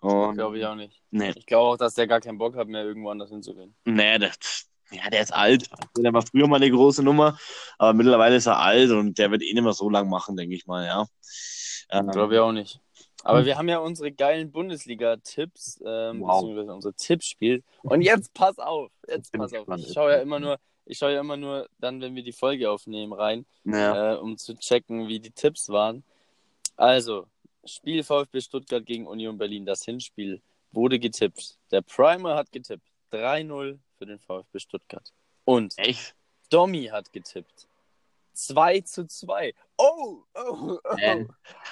Glaube 0.03 0.57
ich 0.57 0.65
auch 0.65 0.75
nicht. 0.75 1.01
Nee. 1.11 1.33
Ich 1.35 1.45
glaube 1.45 1.73
auch, 1.73 1.77
dass 1.77 1.95
der 1.95 2.07
gar 2.07 2.19
keinen 2.19 2.37
Bock 2.37 2.55
hat, 2.55 2.67
mehr 2.67 2.83
irgendwo 2.83 3.09
anders 3.09 3.29
hinzugehen. 3.29 3.75
Nee, 3.85 4.19
das, 4.19 4.67
ja, 4.91 5.09
der 5.09 5.21
ist 5.21 5.33
alt. 5.33 5.69
Der 5.97 6.13
war 6.13 6.21
früher 6.21 6.47
mal 6.47 6.57
eine 6.57 6.69
große 6.69 7.03
Nummer, 7.03 7.37
aber 7.77 7.93
mittlerweile 7.93 8.35
ist 8.35 8.45
er 8.45 8.59
alt 8.59 8.91
und 8.91 9.17
der 9.17 9.31
wird 9.31 9.41
eh 9.41 9.53
nicht 9.53 9.63
mehr 9.63 9.73
so 9.73 9.89
lang 9.89 10.09
machen, 10.09 10.35
denke 10.35 10.55
ich 10.55 10.67
mal, 10.67 10.85
ja. 10.85 11.05
Ähm, 11.89 12.07
glaube 12.07 12.35
ich 12.35 12.39
auch 12.39 12.51
nicht. 12.51 12.79
Aber 13.23 13.39
hm. 13.39 13.45
wir 13.45 13.57
haben 13.57 13.69
ja 13.69 13.79
unsere 13.79 14.11
geilen 14.11 14.51
Bundesliga-Tipps, 14.51 15.81
ähm, 15.85 16.21
wow. 16.21 16.41
beziehungsweise 16.41 16.73
unser 16.73 16.95
Tippspiel. 16.95 17.63
Und 17.81 18.01
jetzt 18.01 18.33
pass 18.33 18.59
auf, 18.59 18.91
jetzt 19.07 19.31
pass 19.31 19.53
auf. 19.53 19.67
Ich 19.77 19.93
schaue 19.93 20.11
ja 20.11 20.17
immer 20.17 20.39
nur, 20.39 20.57
ich 20.85 20.97
schaue 20.97 21.13
ja 21.13 21.21
immer 21.21 21.37
nur 21.37 21.67
dann, 21.79 22.01
wenn 22.01 22.15
wir 22.15 22.23
die 22.23 22.33
Folge 22.33 22.69
aufnehmen, 22.69 23.13
rein, 23.13 23.45
ja. 23.63 24.15
äh, 24.15 24.17
um 24.17 24.37
zu 24.37 24.55
checken, 24.57 25.07
wie 25.07 25.19
die 25.19 25.31
Tipps 25.31 25.69
waren. 25.69 26.03
Also, 26.75 27.27
Spiel 27.65 28.03
VfB 28.03 28.41
Stuttgart 28.41 28.85
gegen 28.85 29.07
Union 29.07 29.37
Berlin, 29.37 29.65
das 29.65 29.83
Hinspiel, 29.85 30.41
wurde 30.71 30.99
getippt. 30.99 31.57
Der 31.71 31.81
Primer 31.81 32.35
hat 32.35 32.51
getippt. 32.51 32.87
3-0 33.11 33.79
für 33.97 34.05
den 34.05 34.19
VfB 34.19 34.59
Stuttgart. 34.59 35.13
Und 35.45 35.77
Echt? 35.77 36.15
Domi 36.49 36.85
hat 36.85 37.11
getippt. 37.13 37.67
2 38.33 38.81
zu 38.81 39.07
2. 39.07 39.53
Oh, 39.77 40.23
oh, 40.33 40.77
oh. 40.83 40.95
Äh, 40.97 41.25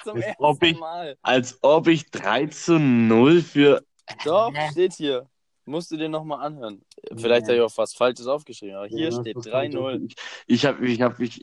Zum 0.04 0.22
ersten 0.22 0.44
ob 0.44 0.62
ich, 0.62 0.78
Mal. 0.78 1.16
Als 1.22 1.58
ob 1.62 1.88
ich 1.88 2.10
3 2.10 2.46
zu 2.46 2.78
0 2.78 3.42
für. 3.42 3.84
Doch, 4.24 4.52
steht 4.70 4.94
hier. 4.94 5.28
Musst 5.64 5.90
du 5.92 5.96
dir 5.96 6.08
nochmal 6.08 6.44
anhören. 6.44 6.84
Vielleicht 7.16 7.42
ja. 7.42 7.48
habe 7.48 7.56
ich 7.56 7.62
auch 7.62 7.78
was 7.78 7.94
Falsches 7.94 8.26
aufgeschrieben, 8.26 8.74
aber 8.76 8.86
hier 8.86 9.10
ja, 9.10 9.20
steht 9.20 9.36
3-0. 9.36 10.12
Ich 10.46 10.64
habe, 10.64 10.86
ich 10.86 11.00
habe, 11.00 11.24
ich, 11.24 11.42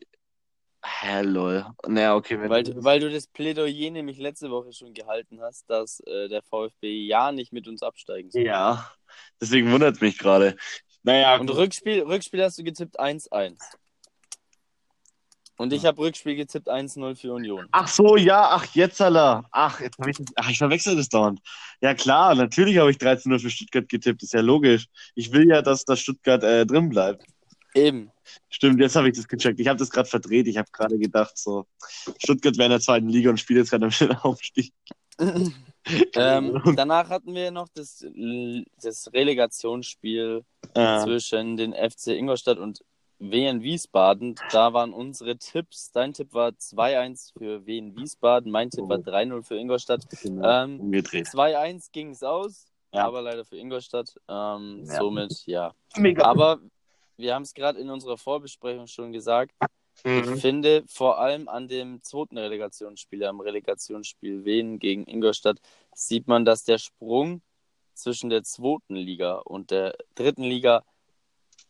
Hä, 0.85 1.21
lol. 1.23 1.65
Naja, 1.87 2.15
okay. 2.15 2.39
Wenn 2.39 2.49
Weil, 2.49 2.63
du- 2.63 2.83
weil 2.83 2.99
du 2.99 3.09
das 3.11 3.27
Plädoyer 3.27 3.91
nämlich 3.91 4.17
letzte 4.17 4.49
Woche 4.49 4.71
schon 4.71 4.93
gehalten 4.93 5.41
hast, 5.41 5.69
dass 5.69 5.99
äh, 6.01 6.29
der 6.29 6.41
VfB 6.41 7.05
ja 7.05 7.31
nicht 7.31 7.51
mit 7.51 7.67
uns 7.67 7.83
absteigen 7.83 8.31
soll. 8.31 8.43
Ja, 8.43 8.89
deswegen 9.41 9.71
wundert 9.71 9.95
es 9.95 10.01
mich 10.01 10.17
gerade. 10.17 10.55
Naja, 11.03 11.35
Und 11.37 11.47
gut. 11.47 11.57
Rückspiel, 11.57 12.03
Rückspiel 12.03 12.43
hast 12.43 12.57
du 12.59 12.63
getippt 12.63 12.99
1-1. 12.99 13.57
Und 15.57 15.73
ich 15.73 15.85
habe 15.85 15.99
Rückspiel 16.01 16.37
getippt 16.37 16.69
1-0 16.69 17.15
für 17.15 17.33
Union. 17.33 17.67
Ach 17.71 17.89
so, 17.89 18.15
ja, 18.15 18.47
ach, 18.51 18.65
jetzt, 18.75 19.01
Alter. 19.01 19.43
Ach, 19.51 19.81
jetzt 19.81 19.97
hab 19.99 20.07
ich, 20.07 20.17
ach, 20.37 20.49
ich 20.49 20.57
verwechsel 20.57 20.95
das 20.95 21.09
dauernd. 21.09 21.41
Ja, 21.81 21.93
klar, 21.93 22.33
natürlich 22.35 22.77
habe 22.77 22.91
ich 22.91 22.97
13-0 22.97 23.39
für 23.39 23.49
Stuttgart 23.49 23.89
getippt, 23.89 24.23
ist 24.23 24.31
ja 24.33 24.39
logisch. 24.39 24.87
Ich 25.15 25.33
will 25.33 25.49
ja, 25.49 25.61
dass 25.61 25.83
das 25.83 25.99
Stuttgart 25.99 26.41
äh, 26.43 26.65
drin 26.65 26.87
bleibt. 26.87 27.25
Eben. 27.75 28.11
Stimmt, 28.49 28.79
jetzt 28.79 28.95
habe 28.95 29.09
ich 29.09 29.15
das 29.15 29.27
gecheckt. 29.27 29.59
Ich 29.59 29.67
habe 29.67 29.77
das 29.79 29.89
gerade 29.89 30.09
verdreht. 30.09 30.47
Ich 30.47 30.57
habe 30.57 30.69
gerade 30.71 30.97
gedacht, 30.97 31.37
so, 31.37 31.65
Stuttgart 32.17 32.57
wäre 32.57 32.65
in 32.65 32.71
der 32.71 32.79
zweiten 32.79 33.09
Liga 33.09 33.29
und 33.29 33.39
spielt 33.39 33.59
jetzt 33.59 33.71
gerade 33.71 33.85
am 33.85 34.17
Aufstieg. 34.23 34.73
ähm, 36.15 36.61
danach 36.75 37.09
hatten 37.09 37.33
wir 37.33 37.51
noch 37.51 37.67
das, 37.73 38.05
das 38.81 39.11
Relegationsspiel 39.13 40.43
Äh, 40.73 40.99
zwischen 41.03 41.57
den 41.57 41.73
FC 41.73 42.07
Ingolstadt 42.09 42.57
und 42.57 42.83
Wien 43.17 43.61
Wiesbaden. 43.63 44.35
Da 44.51 44.71
waren 44.71 44.93
unsere 44.93 45.37
Tipps. 45.37 45.91
Dein 45.91 46.13
Tipp 46.13 46.33
war 46.33 46.49
2-1 46.51 47.33
für 47.37 47.65
Wien 47.65 47.95
Wiesbaden, 47.97 48.49
mein 48.51 48.69
Tipp 48.69 48.87
war 48.87 48.97
3-0 48.99 49.43
für 49.43 49.55
Ingolstadt. 49.57 50.05
Ähm, 50.23 50.79
umgedreht. 50.79 51.27
2-1 51.27 51.91
ging 51.91 52.11
es 52.11 52.23
aus, 52.23 52.67
Ja. 52.93 53.05
aber 53.05 53.21
leider 53.21 53.43
für 53.43 53.57
Ingolstadt. 53.57 54.15
Ähm, 54.29 54.83
Ja. 54.85 54.95
Somit, 54.99 55.45
ja. 55.47 55.73
Mega. 55.97 56.23
Aber 56.23 56.59
wir 57.19 57.35
haben 57.35 57.43
es 57.43 57.53
gerade 57.53 57.79
in 57.79 57.89
unserer 57.89 58.17
Vorbesprechung 58.17 58.87
schon 58.87 59.11
gesagt. 59.11 59.53
Ich 60.05 60.25
Mhm. 60.25 60.37
finde 60.37 60.83
vor 60.87 61.19
allem 61.19 61.49
an 61.49 61.67
dem 61.67 62.01
zweiten 62.01 62.37
Relegationsspiel, 62.37 63.25
am 63.25 63.41
Relegationsspiel 63.41 64.45
Wien 64.45 64.79
gegen 64.79 65.05
Ingolstadt, 65.05 65.59
sieht 65.93 66.27
man, 66.27 66.45
dass 66.45 66.63
der 66.63 66.77
Sprung 66.77 67.41
zwischen 67.93 68.29
der 68.29 68.43
zweiten 68.43 68.95
Liga 68.95 69.35
und 69.39 69.71
der 69.71 69.95
dritten 70.15 70.43
Liga 70.43 70.83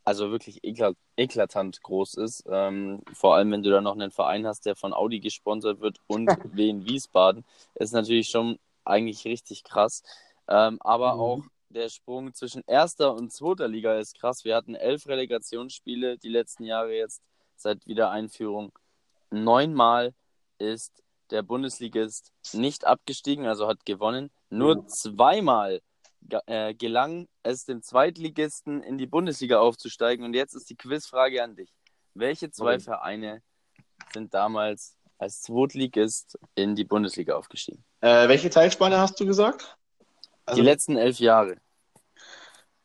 also 0.04 0.32
wirklich 0.32 0.64
ekla 0.64 0.94
eklatant 1.18 1.82
groß 1.82 2.16
ist. 2.16 2.44
Ähm, 2.48 3.02
vor 3.14 3.36
allem, 3.36 3.52
wenn 3.52 3.64
du 3.64 3.72
da 3.72 3.82
noch 3.82 3.94
einen 3.94 4.12
Verein 4.12 4.46
hast, 4.48 4.66
der 4.66 4.76
von 4.76 4.94
Audi 4.94 5.20
gesponsert 5.20 5.82
wird 5.82 5.98
und 6.08 6.28
Wien 6.56 6.86
Wiesbaden, 6.86 7.44
ist 7.76 7.92
natürlich 7.94 8.30
schon 8.30 8.60
eigentlich 8.86 9.26
richtig 9.26 9.64
krass. 9.64 10.04
Ähm, 10.48 10.78
aber 10.82 11.16
Mhm. 11.16 11.20
auch 11.20 11.44
der 11.70 11.90
Sprung 11.90 12.34
zwischen 12.34 12.64
erster 12.68 13.14
und 13.14 13.32
zweiter 13.32 13.68
Liga 13.68 13.98
ist 14.00 14.20
krass. 14.20 14.44
Wir 14.44 14.56
hatten 14.56 14.76
elf 14.76 15.08
Relegationsspiele 15.08 16.18
die 16.18 16.30
letzten 16.30 16.64
Jahre 16.64 16.94
jetzt 16.96 17.22
seit 17.56 17.86
Wiedereinführung. 17.86 18.72
Neunmal 19.32 20.14
ist 20.58 21.04
der 21.30 21.44
Bundesligist 21.44 22.32
nicht 22.54 22.86
abgestiegen, 22.86 23.46
also 23.46 23.68
hat 23.68 23.86
gewonnen. 23.86 24.32
Nur 24.50 24.78
Mhm. 24.78 24.88
zweimal 24.88 25.82
äh, 26.48 26.74
gelang 26.74 27.28
es 27.44 27.66
dem 27.66 27.82
Zweitligisten 27.82 28.84
in 28.84 28.98
die 28.98 29.08
Bundesliga 29.08 29.60
aufzusteigen. 29.60 30.26
Und 30.26 30.34
jetzt 30.34 30.54
ist 30.54 30.70
die 30.70 30.76
Quizfrage 30.76 31.42
an 31.44 31.56
dich. 31.56 31.72
Welche 32.14 32.52
zwei 32.52 32.76
Okay. 32.76 32.84
Vereine 32.84 33.42
sind 34.14 34.34
damals 34.34 34.98
als 35.18 35.42
Zweitligist 35.42 36.38
in 36.56 36.76
die 36.76 36.84
Bundesliga 36.84 37.36
aufgestiegen? 37.36 37.84
Äh, 38.02 38.28
welche 38.28 38.50
Zeitspanne 38.50 38.98
hast 39.00 39.20
du 39.20 39.26
gesagt? 39.26 39.78
Also- 40.50 40.62
die 40.62 40.68
letzten 40.68 40.98
elf 40.98 41.20
Jahre. 41.20 41.58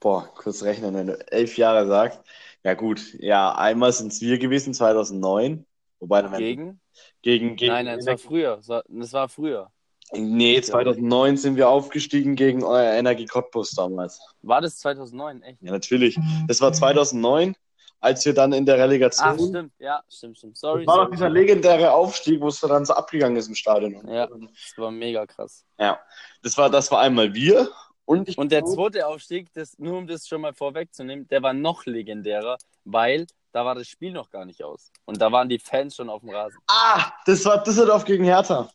Boah, 0.00 0.28
kurz 0.34 0.62
rechnen, 0.62 0.94
wenn 0.94 1.06
du 1.06 1.32
elf 1.32 1.56
Jahre 1.56 1.86
sagst. 1.86 2.20
Ja, 2.62 2.74
gut. 2.74 3.14
Ja, 3.20 3.54
einmal 3.54 3.92
sind 3.92 4.12
es 4.12 4.20
wir 4.20 4.38
gewesen, 4.38 4.74
2009. 4.74 5.66
Wobei, 6.00 6.22
dann 6.22 6.36
Gegen? 6.36 6.80
gegen, 7.22 7.56
gegen 7.56 7.72
Nein, 7.72 7.86
nein, 7.86 7.98
es 7.98 8.06
war 8.06 8.18
früher. 8.18 8.58
Es 8.58 9.12
war 9.12 9.28
früher. 9.28 9.70
Nee, 10.12 10.60
2009 10.60 11.36
sind 11.38 11.56
wir 11.56 11.68
aufgestiegen 11.68 12.36
gegen 12.36 12.62
euer 12.62 12.92
Energie 12.92 13.24
Cottbus 13.24 13.70
damals. 13.70 14.20
War 14.42 14.60
das 14.60 14.78
2009? 14.78 15.42
Echt? 15.42 15.62
Ja, 15.62 15.72
natürlich. 15.72 16.18
Das 16.46 16.60
war 16.60 16.72
2009, 16.72 17.56
als 18.04 18.24
wir 18.26 18.34
dann 18.34 18.52
in 18.52 18.66
der 18.66 18.78
Relegation. 18.78 19.28
Ach, 19.28 19.34
stimmt. 19.34 19.72
Ja, 19.78 20.02
stimmt, 20.08 20.38
stimmt. 20.38 20.58
Sorry. 20.58 20.84
Das 20.84 20.94
war 20.94 21.04
doch 21.04 21.10
dieser 21.10 21.30
legendäre 21.30 21.90
Aufstieg, 21.90 22.40
wo 22.40 22.48
es 22.48 22.60
dann 22.60 22.84
so 22.84 22.92
abgegangen 22.92 23.36
ist 23.36 23.48
im 23.48 23.54
Stadion. 23.54 24.06
Ja, 24.06 24.26
das 24.26 24.74
war 24.76 24.90
mega 24.90 25.26
krass. 25.26 25.64
Ja. 25.78 25.98
Das 26.42 26.56
war, 26.58 26.68
das 26.68 26.90
war 26.90 27.00
einmal 27.00 27.32
wir 27.32 27.70
und 28.04 28.28
ich 28.28 28.36
Und 28.36 28.52
der 28.52 28.64
zweite 28.64 29.06
Aufstieg, 29.06 29.52
das, 29.54 29.78
nur 29.78 29.96
um 29.96 30.06
das 30.06 30.28
schon 30.28 30.42
mal 30.42 30.52
vorwegzunehmen, 30.52 31.26
der 31.28 31.42
war 31.42 31.54
noch 31.54 31.86
legendärer, 31.86 32.58
weil 32.84 33.26
da 33.52 33.64
war 33.64 33.74
das 33.74 33.88
Spiel 33.88 34.12
noch 34.12 34.30
gar 34.30 34.44
nicht 34.44 34.62
aus. 34.62 34.90
Und 35.06 35.20
da 35.20 35.32
waren 35.32 35.48
die 35.48 35.58
Fans 35.58 35.96
schon 35.96 36.10
auf 36.10 36.20
dem 36.20 36.30
Rasen. 36.30 36.58
Ah, 36.66 37.10
das 37.24 37.44
war 37.46 37.62
Düsseldorf 37.62 38.04
gegen 38.04 38.24
Hertha. 38.24 38.68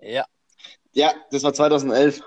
Ja, 0.00 0.24
Ja, 0.92 1.12
das 1.30 1.44
war 1.44 1.54
2011. 1.54 2.20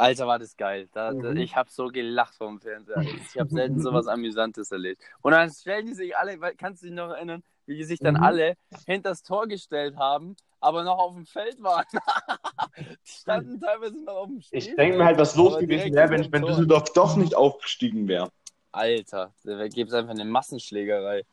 Alter, 0.00 0.26
war 0.26 0.38
das 0.38 0.56
geil. 0.56 0.88
Da, 0.92 1.12
Mhm. 1.12 1.36
ich 1.36 1.54
habe 1.56 1.70
so 1.70 1.88
gelacht 1.88 2.34
vom 2.34 2.60
Fernseher. 2.60 3.02
Ich 3.02 3.38
habe 3.38 3.50
selten 3.50 3.80
sowas 3.82 4.06
Amüsantes 4.06 4.70
erlebt. 4.72 5.02
Und 5.22 5.32
dann 5.32 5.50
stellen 5.50 5.86
die 5.86 5.94
sich 5.94 6.16
alle, 6.16 6.38
kannst 6.56 6.82
du 6.82 6.86
dich 6.86 6.94
noch 6.94 7.10
erinnern, 7.10 7.42
wie 7.66 7.76
die 7.76 7.84
sich 7.84 7.98
dann 8.00 8.14
Mhm. 8.14 8.22
alle 8.22 8.54
hinter 8.86 9.10
das 9.10 9.22
Tor 9.22 9.46
gestellt 9.46 9.96
haben, 9.96 10.36
aber 10.60 10.84
noch 10.84 10.98
auf 10.98 11.14
dem 11.14 11.26
Feld 11.26 11.62
waren. 11.62 11.84
die 12.78 13.10
standen 13.10 13.60
teilweise 13.60 14.02
noch 14.02 14.14
auf 14.14 14.26
dem 14.28 14.40
Spiel. 14.40 14.58
Ich 14.58 14.74
denke 14.74 14.98
mir 14.98 15.04
halt, 15.04 15.18
was 15.18 15.36
los 15.36 15.58
gewesen 15.58 15.94
wäre, 15.94 16.10
wenn, 16.10 16.32
wenn. 16.32 16.42
Düsseldorf 16.42 16.92
doch 16.94 17.16
nicht 17.16 17.34
aufgestiegen 17.34 18.08
wäre. 18.08 18.30
Alter, 18.72 19.32
da 19.44 19.68
gibt 19.68 19.90
es 19.90 19.94
einfach 19.94 20.12
eine 20.12 20.24
Massenschlägerei. 20.24 21.24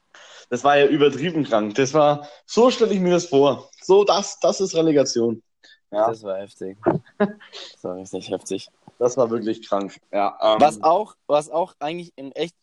Das 0.49 0.63
war 0.63 0.77
ja 0.77 0.87
übertrieben 0.87 1.43
krank. 1.43 1.75
Das 1.75 1.93
war, 1.93 2.27
so 2.45 2.71
stelle 2.71 2.93
ich 2.93 2.99
mir 2.99 3.11
das 3.11 3.27
vor. 3.27 3.69
So, 3.81 4.03
das, 4.03 4.39
das 4.39 4.59
ist 4.59 4.75
Relegation. 4.75 5.43
Ja, 5.91 6.07
Das 6.09 6.23
war 6.23 6.37
heftig. 6.39 6.77
Das 7.19 7.83
war 7.83 7.95
richtig 7.97 8.29
heftig. 8.29 8.67
das 8.99 9.15
war 9.17 9.29
wirklich 9.29 9.67
krank. 9.67 9.99
Ja, 10.11 10.37
ähm, 10.41 10.61
Was 10.61 10.81
auch, 10.83 11.15
was 11.27 11.49
auch 11.49 11.73
eigentlich 11.79 12.11
ein 12.17 12.31
echt 12.33 12.55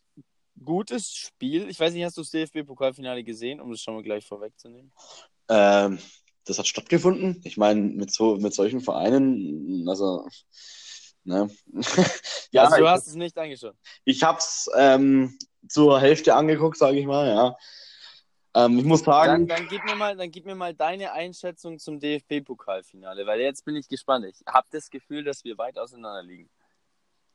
gutes 0.63 1.11
Spiel, 1.13 1.69
ich 1.69 1.81
weiß 1.81 1.93
nicht, 1.95 2.05
hast 2.05 2.17
du 2.17 2.23
das 2.23 2.31
DFB-Pokalfinale 2.31 3.25
gesehen, 3.25 3.61
um 3.61 3.71
das 3.71 3.81
schon 3.81 3.95
mal 3.95 4.03
gleich 4.03 4.27
vorwegzunehmen? 4.27 4.93
ähm, 5.49 5.99
das 6.47 6.59
hat 6.59 6.67
stattgefunden. 6.67 7.41
Ich 7.45 7.57
meine, 7.57 7.81
mit 7.81 8.13
so, 8.13 8.37
mit 8.37 8.53
solchen 8.55 8.81
Vereinen, 8.83 9.89
also, 9.89 10.27
ne. 11.25 11.49
ja, 12.51 12.65
also, 12.65 12.77
du 12.77 12.83
ich, 12.85 12.89
hast 12.91 13.07
es 13.07 13.15
nicht 13.15 13.37
angeschaut. 13.39 13.75
ich 14.05 14.23
hab's 14.23 14.69
ähm, 14.77 15.39
zur 15.69 16.01
Hälfte 16.01 16.35
angeguckt, 16.35 16.77
sage 16.77 16.99
ich 16.99 17.07
mal, 17.07 17.29
ja. 17.29 17.57
Ähm, 18.55 18.79
ich 18.79 18.85
muss 18.85 19.03
Dann, 19.03 19.15
sagen, 19.15 19.47
dann, 19.49 19.69
gib 19.69 19.85
mir 19.85 19.97
mal, 19.97 20.17
dann 20.17 20.31
gib 20.31 20.47
mir 20.47 20.55
mal 20.55 20.75
deine 20.75 21.13
Einschätzung 21.13 21.79
zum 21.79 21.99
DFB-Pokalfinale, 21.99 23.27
weil 23.27 23.41
jetzt 23.41 23.65
bin 23.65 23.77
ich 23.77 23.89
gespannt. 23.89 24.27
Ich 24.27 24.41
habe 24.47 24.67
das 24.71 24.91
Gefühl, 24.91 25.25
dass 25.25 25.45
wir 25.45 25.59
weit 25.59 25.79
auseinander 25.79 26.23
liegen. 26.23 26.49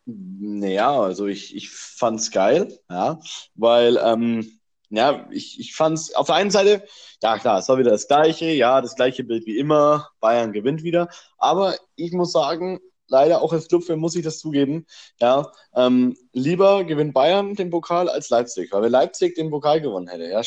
Naja, 0.06 1.00
also 1.00 1.28
ich, 1.28 1.56
ich 1.56 1.70
fand's 1.70 2.32
geil, 2.32 2.80
ja, 2.90 3.20
weil, 3.54 3.98
ähm, 3.98 4.60
ja, 4.90 5.28
ich, 5.30 5.60
ich 5.60 5.76
fand's 5.76 6.16
auf 6.16 6.28
der 6.28 6.36
einen 6.36 6.50
Seite, 6.50 6.84
ja 7.22 7.38
klar, 7.38 7.60
es 7.60 7.70
war 7.70 7.78
wieder 7.78 7.92
das 7.92 8.08
Gleiche, 8.08 8.48
ja, 8.48 8.82
das 8.82 8.96
gleiche 8.96 9.24
Bild 9.24 9.46
wie 9.46 9.60
immer, 9.60 10.10
Bayern 10.20 10.52
gewinnt 10.52 10.82
wieder, 10.82 11.10
aber 11.38 11.76
ich 11.96 12.12
muss 12.14 12.32
sagen, 12.32 12.80
leider 13.10 13.42
auch 13.42 13.54
als 13.54 13.68
Clubfan 13.68 14.00
muss 14.00 14.16
ich 14.16 14.24
das 14.24 14.40
zugeben, 14.40 14.86
ja, 15.20 15.52
ähm, 15.76 16.16
lieber 16.34 16.84
gewinnt 16.84 17.14
Bayern 17.14 17.56
den 17.56 17.70
Pokal 17.70 18.10
als 18.10 18.30
Leipzig, 18.30 18.72
weil 18.72 18.84
wenn 18.84 18.92
Leipzig 18.92 19.36
den 19.36 19.50
Pokal 19.50 19.82
gewonnen 19.82 20.08
hätte, 20.08 20.26
ja, 20.26 20.42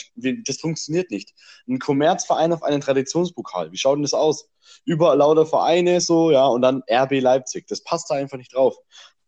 das 0.46 0.56
funktioniert 0.58 1.10
nicht. 1.10 1.34
Ein 1.68 1.78
Kommerzverein 1.78 2.52
auf 2.52 2.62
einen 2.62 2.80
Traditionspokal, 2.80 3.72
wie 3.72 3.76
schaut 3.76 3.96
denn 3.96 4.02
das 4.02 4.14
aus? 4.14 4.48
Überall 4.84 5.18
lauter 5.18 5.44
Vereine, 5.44 6.00
so, 6.00 6.30
ja, 6.30 6.46
und 6.46 6.62
dann 6.62 6.82
RB 6.90 7.20
Leipzig, 7.20 7.66
das 7.66 7.82
passt 7.82 8.10
da 8.10 8.14
einfach 8.14 8.38
nicht 8.38 8.54
drauf. 8.54 8.76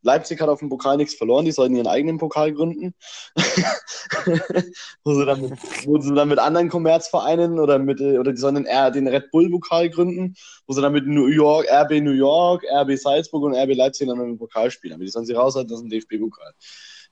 Leipzig 0.04 0.40
hat 0.40 0.48
auf 0.48 0.60
dem 0.60 0.68
Pokal 0.68 0.96
nichts 0.96 1.14
verloren, 1.14 1.44
die 1.44 1.52
sollten 1.52 1.74
ihren 1.74 1.86
eigenen 1.86 2.18
Pokal 2.18 2.52
gründen. 2.52 2.94
wo, 5.04 5.14
sie 5.14 5.26
dann 5.26 5.40
mit, 5.40 5.52
wo 5.86 6.00
sie 6.00 6.14
dann 6.14 6.28
mit 6.28 6.38
anderen 6.38 6.68
Kommerzvereinen 6.68 7.58
oder 7.58 7.78
mit 7.78 8.00
äh, 8.00 8.18
oder 8.18 8.32
die 8.32 8.38
sollen 8.38 8.56
den, 8.56 8.66
R- 8.66 8.90
den 8.90 9.08
Red 9.08 9.30
Bull 9.30 9.50
Pokal 9.50 9.90
gründen, 9.90 10.34
wo 10.66 10.74
sie 10.74 10.82
dann 10.82 10.92
mit 10.92 11.06
New 11.06 11.26
York, 11.26 11.66
RB 11.70 12.00
New 12.00 12.12
York, 12.12 12.64
RB 12.70 12.96
Salzburg 12.96 13.42
und 13.44 13.54
RB 13.54 13.74
Leipzig 13.74 14.08
dann 14.08 14.20
im 14.20 14.38
Pokal 14.38 14.70
spielen. 14.70 14.94
Aber 14.94 15.04
die 15.04 15.10
sollen 15.10 15.26
sie 15.26 15.34
raushalten, 15.34 15.70
das 15.70 15.80
ist 15.80 15.86
ein 15.86 15.90
DFB-Pokal. 15.90 16.52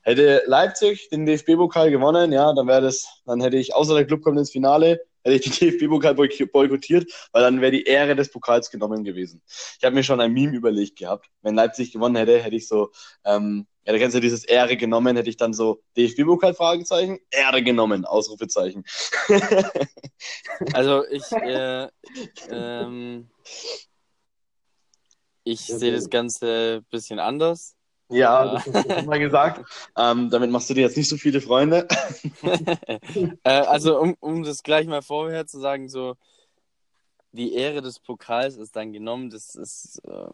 Hätte 0.03 0.43
Leipzig 0.47 1.09
den 1.11 1.27
DFB-Pokal 1.27 1.91
gewonnen, 1.91 2.33
ja, 2.33 2.53
dann 2.55 2.67
wäre 2.67 2.83
das, 2.83 3.23
dann 3.25 3.41
hätte 3.41 3.57
ich, 3.57 3.75
außer 3.75 3.95
der 3.95 4.05
Club 4.05 4.23
kommt 4.23 4.39
ins 4.39 4.51
Finale, 4.51 5.01
hätte 5.25 5.37
ich 5.37 5.59
den 5.59 5.71
DFB-Pokal 5.79 6.15
boyk- 6.15 6.51
boykottiert, 6.51 7.11
weil 7.33 7.43
dann 7.43 7.61
wäre 7.61 7.73
die 7.73 7.85
Ehre 7.85 8.15
des 8.17 8.31
Pokals 8.31 8.71
genommen 8.71 9.05
gewesen. 9.05 9.43
Ich 9.79 9.85
habe 9.85 9.95
mir 9.95 10.03
schon 10.05 10.21
ein 10.21 10.33
Meme 10.33 10.57
überlegt 10.57 10.99
gehabt. 10.99 11.29
Wenn 11.43 11.55
Leipzig 11.55 11.93
gewonnen 11.93 12.17
hätte, 12.17 12.39
hätte 12.43 12.57
ich 12.57 12.69
so, 12.69 12.91
ähm, 13.25 13.67
ja, 13.85 13.93
da 13.93 13.99
kennst 13.99 14.15
du 14.17 14.21
dieses 14.21 14.45
Ehre 14.45 14.77
genommen, 14.77 15.17
hätte 15.17 15.29
ich 15.31 15.37
dann 15.37 15.53
so 15.53 15.83
DFB-Pokal 15.97 16.55
Fragezeichen, 16.55 17.19
Ehre 17.31 17.63
genommen, 17.63 18.05
Ausrufezeichen. 18.05 18.85
Also 20.73 21.05
ich, 21.09 21.29
äh, 21.33 21.89
ähm, 22.49 23.29
ich 25.43 25.61
sehe 25.61 25.91
das 25.93 26.09
Ganze 26.09 26.81
ein 26.81 26.87
bisschen 26.91 27.19
anders. 27.19 27.75
Ja, 28.13 28.53
das 28.53 28.67
hast 28.67 28.89
du 28.89 28.95
schon 28.95 29.07
mal 29.07 29.19
gesagt. 29.19 29.65
Ähm, 29.97 30.31
damit 30.31 30.51
machst 30.51 30.71
du 30.71 30.75
dir 30.75 30.83
jetzt 30.83 30.97
nicht 30.97 31.09
so 31.09 31.17
viele 31.17 31.41
Freunde. 31.41 31.89
äh, 33.45 33.51
also, 33.51 33.99
um, 33.99 34.17
um 34.21 34.43
das 34.43 34.63
gleich 34.63 34.87
mal 34.87 35.03
vorher 35.03 35.47
zu 35.47 35.59
sagen, 35.59 35.89
so, 35.89 36.17
die 37.33 37.55
Ehre 37.55 37.81
des 37.81 37.99
Pokals 37.99 38.57
ist 38.57 38.77
dann 38.77 38.93
genommen. 38.93 39.31
Das 39.31 39.55
ist, 39.55 40.01
äh, 40.05 40.27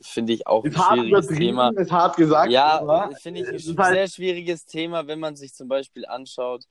finde 0.00 0.34
ich, 0.34 0.46
auch 0.46 0.64
Ist 0.64 0.76
ein 0.78 0.98
schwieriges 0.98 1.26
Thema. 1.28 1.70
ist 1.74 1.90
hart 1.90 2.16
gesagt. 2.16 2.52
Ja, 2.52 3.10
finde 3.20 3.40
ich 3.40 3.68
ein 3.68 3.78
halt- 3.78 3.94
sehr 3.94 4.08
schwieriges 4.08 4.66
Thema, 4.66 5.06
wenn 5.06 5.20
man 5.20 5.36
sich 5.36 5.54
zum 5.54 5.68
Beispiel 5.68 6.04
anschaut, 6.06 6.64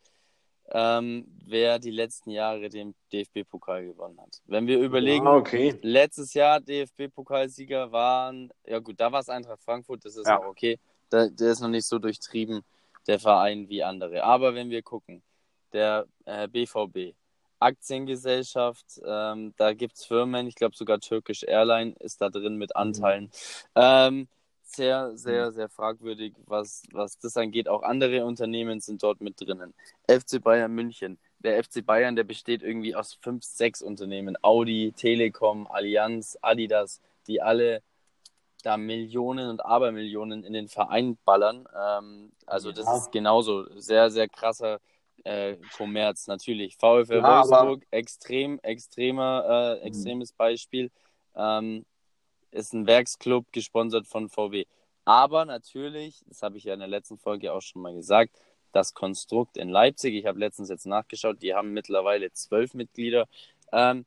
ähm, 0.72 1.25
wer 1.46 1.77
die 1.79 1.91
letzten 1.91 2.29
Jahre 2.32 2.70
den 2.70 2.96
DFB-Pokal 3.12 3.86
gewonnen 3.86 4.20
hat. 4.20 4.41
Wenn 4.46 4.65
wir 4.67 4.79
überlegen, 4.79 5.27
Ah, 5.27 5.36
okay. 5.36 5.77
letztes 5.82 6.34
Jahr 6.34 6.60
DFB-Pokalsieger 6.62 7.91
waren, 7.91 8.51
ja 8.65 8.79
gut, 8.79 9.00
da 9.00 9.12
war 9.12 9.20
es 9.20 9.29
Eintracht 9.29 9.62
Frankfurt, 9.62 10.05
das 10.05 10.15
ist 10.15 10.27
Ja. 10.27 10.38
noch 10.38 10.46
okay. 10.46 10.79
Da, 11.10 11.27
der 11.27 11.51
ist 11.51 11.60
noch 11.60 11.70
nicht 11.70 11.86
so 11.86 12.00
durchtrieben, 12.00 12.62
der 13.08 13.20
Verein 13.20 13.67
wie 13.70 13.84
andere. 13.84 14.24
Aber 14.24 14.55
wenn 14.55 14.70
wir 14.70 14.82
gucken, 14.82 15.22
der 15.74 16.05
äh, 16.25 16.48
BVB, 16.48 17.13
Aktiengesellschaft, 17.60 19.01
ähm, 19.05 19.53
da 19.58 19.74
gibt 19.74 19.96
es 19.98 20.05
Firmen, 20.05 20.48
ich 20.48 20.55
glaube 20.55 20.75
sogar 20.75 21.00
Turkish 21.00 21.43
Airline 21.43 21.93
ist 22.00 22.22
da 22.22 22.29
drin 22.29 22.58
mit 22.58 22.75
Anteilen. 22.75 23.29
Ähm, 23.75 24.27
sehr, 24.63 25.15
sehr, 25.17 25.51
sehr 25.51 25.70
fragwürdig, 25.70 26.34
was, 26.46 26.84
was 26.91 27.17
das 27.20 27.38
angeht. 27.38 27.67
Auch 27.67 27.84
andere 27.84 28.25
Unternehmen 28.25 28.79
sind 28.79 29.03
dort 29.03 29.22
mit 29.22 29.39
drinnen. 29.39 29.74
FC 30.08 30.41
Bayern 30.41 30.72
München. 30.74 31.20
Der 31.39 31.62
FC 31.63 31.86
Bayern, 31.86 32.15
der 32.15 32.24
besteht 32.24 32.63
irgendwie 32.63 32.96
aus 32.96 33.13
fünf, 33.22 33.43
sechs 33.43 33.82
Unternehmen. 33.82 34.38
Audi, 34.41 34.93
Telekom, 34.96 35.67
Allianz, 35.67 36.38
Adidas, 36.41 37.01
die 37.27 37.41
alle 37.41 37.82
da 38.63 38.77
Millionen 38.77 39.50
und 39.50 39.60
Abermillionen 39.65 40.43
in 40.46 40.53
den 40.53 40.70
Verein 40.70 41.17
ballern. 41.25 41.67
Ähm, 41.77 42.32
also 42.46 42.72
das 42.72 42.86
Ja. 42.86 42.98
ist 42.98 43.12
genauso 43.12 43.65
sehr, 43.79 44.10
sehr 44.10 44.29
krasser 44.29 44.79
äh, 45.25 45.58
Kommerz, 45.77 46.27
natürlich. 46.27 46.75
VfL 46.77 47.15
Ja, 47.17 47.24
aber- 47.24 47.50
Wolfsburg, 47.50 47.84
extrem, 47.91 48.60
extremer, 48.60 49.46
äh, 49.48 49.79
Mhm. 49.82 49.88
extremes 49.88 50.32
Beispiel. 50.34 50.91
Ähm, 51.36 51.86
ist 52.53 52.74
ein 52.74 52.88
Werksclub 52.88 53.51
gesponsert 53.51 54.07
von 54.07 54.29
VW. 54.29 54.65
Aber 55.05 55.45
natürlich, 55.45 56.24
das 56.27 56.41
habe 56.41 56.57
ich 56.57 56.63
ja 56.63 56.74
in 56.74 56.79
der 56.79 56.88
letzten 56.88 57.17
Folge 57.17 57.53
auch 57.53 57.62
schon 57.62 57.81
mal 57.81 57.93
gesagt, 57.93 58.38
das 58.72 58.93
Konstrukt 58.93 59.57
in 59.57 59.69
Leipzig, 59.69 60.15
ich 60.15 60.25
habe 60.25 60.39
letztens 60.39 60.69
jetzt 60.69 60.86
nachgeschaut, 60.86 61.41
die 61.41 61.53
haben 61.53 61.74
mittlerweile 61.74 62.31
zwölf 62.31 62.74
Mitglieder. 62.74 63.27
Ähm, 63.72 64.05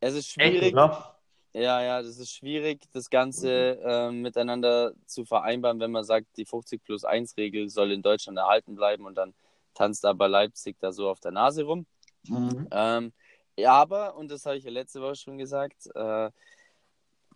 es 0.00 0.14
ist 0.14 0.28
schwierig, 0.28 0.74
Echt, 0.74 1.16
ja, 1.56 1.82
ja, 1.82 2.02
das 2.02 2.18
ist 2.18 2.32
schwierig, 2.32 2.82
das 2.92 3.08
Ganze 3.08 3.80
ähm, 3.82 4.20
miteinander 4.20 4.92
zu 5.06 5.24
vereinbaren, 5.24 5.80
wenn 5.80 5.90
man 5.90 6.04
sagt, 6.04 6.26
die 6.36 6.44
50 6.44 6.84
plus 6.84 7.04
1 7.04 7.38
Regel 7.38 7.70
soll 7.70 7.92
in 7.92 8.02
Deutschland 8.02 8.36
erhalten 8.36 8.74
bleiben 8.74 9.06
und 9.06 9.14
dann 9.14 9.32
tanzt 9.72 10.04
aber 10.04 10.28
Leipzig 10.28 10.76
da 10.80 10.92
so 10.92 11.08
auf 11.08 11.20
der 11.20 11.30
Nase 11.30 11.64
rum. 11.64 11.86
Mhm. 12.24 12.68
Ähm, 12.70 13.12
ja, 13.58 13.72
aber, 13.72 14.16
und 14.16 14.30
das 14.30 14.44
habe 14.44 14.58
ich 14.58 14.64
ja 14.64 14.70
letzte 14.70 15.00
Woche 15.00 15.16
schon 15.16 15.38
gesagt, 15.38 15.86
äh, 15.94 16.30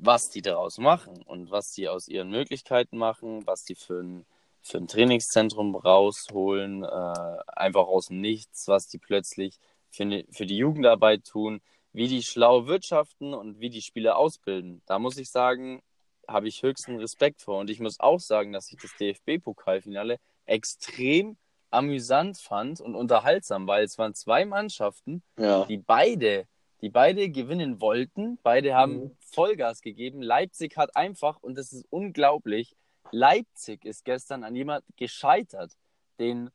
was 0.03 0.31
die 0.31 0.43
daraus 0.43 0.79
machen 0.79 1.23
und 1.23 1.51
was 1.51 1.73
die 1.73 1.89
aus 1.89 2.09
ihren 2.09 2.31
Möglichkeiten 2.31 2.97
machen, 2.97 3.47
was 3.47 3.65
die 3.65 3.75
für 3.75 4.01
ein, 4.01 4.25
für 4.63 4.79
ein 4.79 4.89
Trainingszentrum 4.89 5.75
rausholen, 5.77 6.85
äh, 6.85 7.37
einfach 7.47 7.87
aus 7.87 8.07
dem 8.07 8.21
Nichts, 8.21 8.67
was 8.69 8.89
die 8.89 8.99
plötzlich 8.99 9.59
für, 9.91 10.05
ne, 10.07 10.25
für 10.31 10.47
die 10.47 10.57
Jugendarbeit 10.57 11.25
tun, 11.25 11.61
wie 11.93 12.09
die 12.09 12.23
schlau 12.23 12.67
wirtschaften 12.67 13.35
und 13.35 13.61
wie 13.61 13.69
die 13.71 13.83
Spieler 13.83 14.17
ausbilden. 14.17 14.81
Da 14.87 14.99
muss 14.99 15.17
ich 15.19 15.31
sagen, 15.31 15.83
habe 16.29 16.49
ich 16.49 16.63
höchsten 16.63 16.97
Respekt 16.99 17.43
vor. 17.43 17.59
Und 17.59 17.69
ich 17.71 17.81
muss 17.81 17.99
auch 17.99 18.21
sagen, 18.21 18.53
dass 18.53 18.71
ich 18.71 18.79
das 18.81 18.93
DFB-Pokalfinale 18.99 20.19
extrem 20.47 21.37
amüsant 21.71 22.39
fand 22.39 22.81
und 22.81 22.95
unterhaltsam, 22.95 23.67
weil 23.67 23.85
es 23.85 23.99
waren 23.99 24.15
zwei 24.15 24.45
Mannschaften, 24.45 25.23
Ja. 25.39 25.65
die 25.67 25.79
beide, 25.79 26.47
die 26.81 26.89
beide 26.91 27.29
gewinnen 27.31 27.81
wollten. 27.81 28.39
Beide 28.43 28.75
haben 28.75 29.05
Mhm. 29.05 29.17
Vollgas 29.21 29.81
gegeben. 29.83 30.23
Leipzig 30.23 30.77
hat 30.77 30.97
einfach, 30.97 31.43
und 31.43 31.57
das 31.59 31.73
ist 31.73 31.87
unglaublich, 31.91 32.75
Leipzig 33.13 33.85
ist 33.85 34.05
gestern 34.05 34.45
an 34.45 34.55
jemand 34.55 34.85
gescheitert, 34.97 35.73
den 36.19 36.51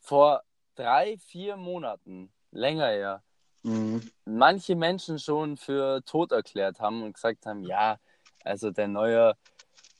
vor 0.00 0.42
drei, 0.74 1.18
vier 1.18 1.56
Monaten, 1.56 2.32
länger 2.50 2.88
her, 2.88 3.22
Mhm. 3.62 4.10
manche 4.24 4.74
Menschen 4.74 5.18
schon 5.18 5.56
für 5.56 6.02
tot 6.04 6.32
erklärt 6.32 6.80
haben 6.80 7.02
und 7.02 7.12
gesagt 7.12 7.44
haben, 7.46 7.62
ja, 7.62 7.98
also 8.42 8.70
der 8.70 8.88
neue, 8.88 9.34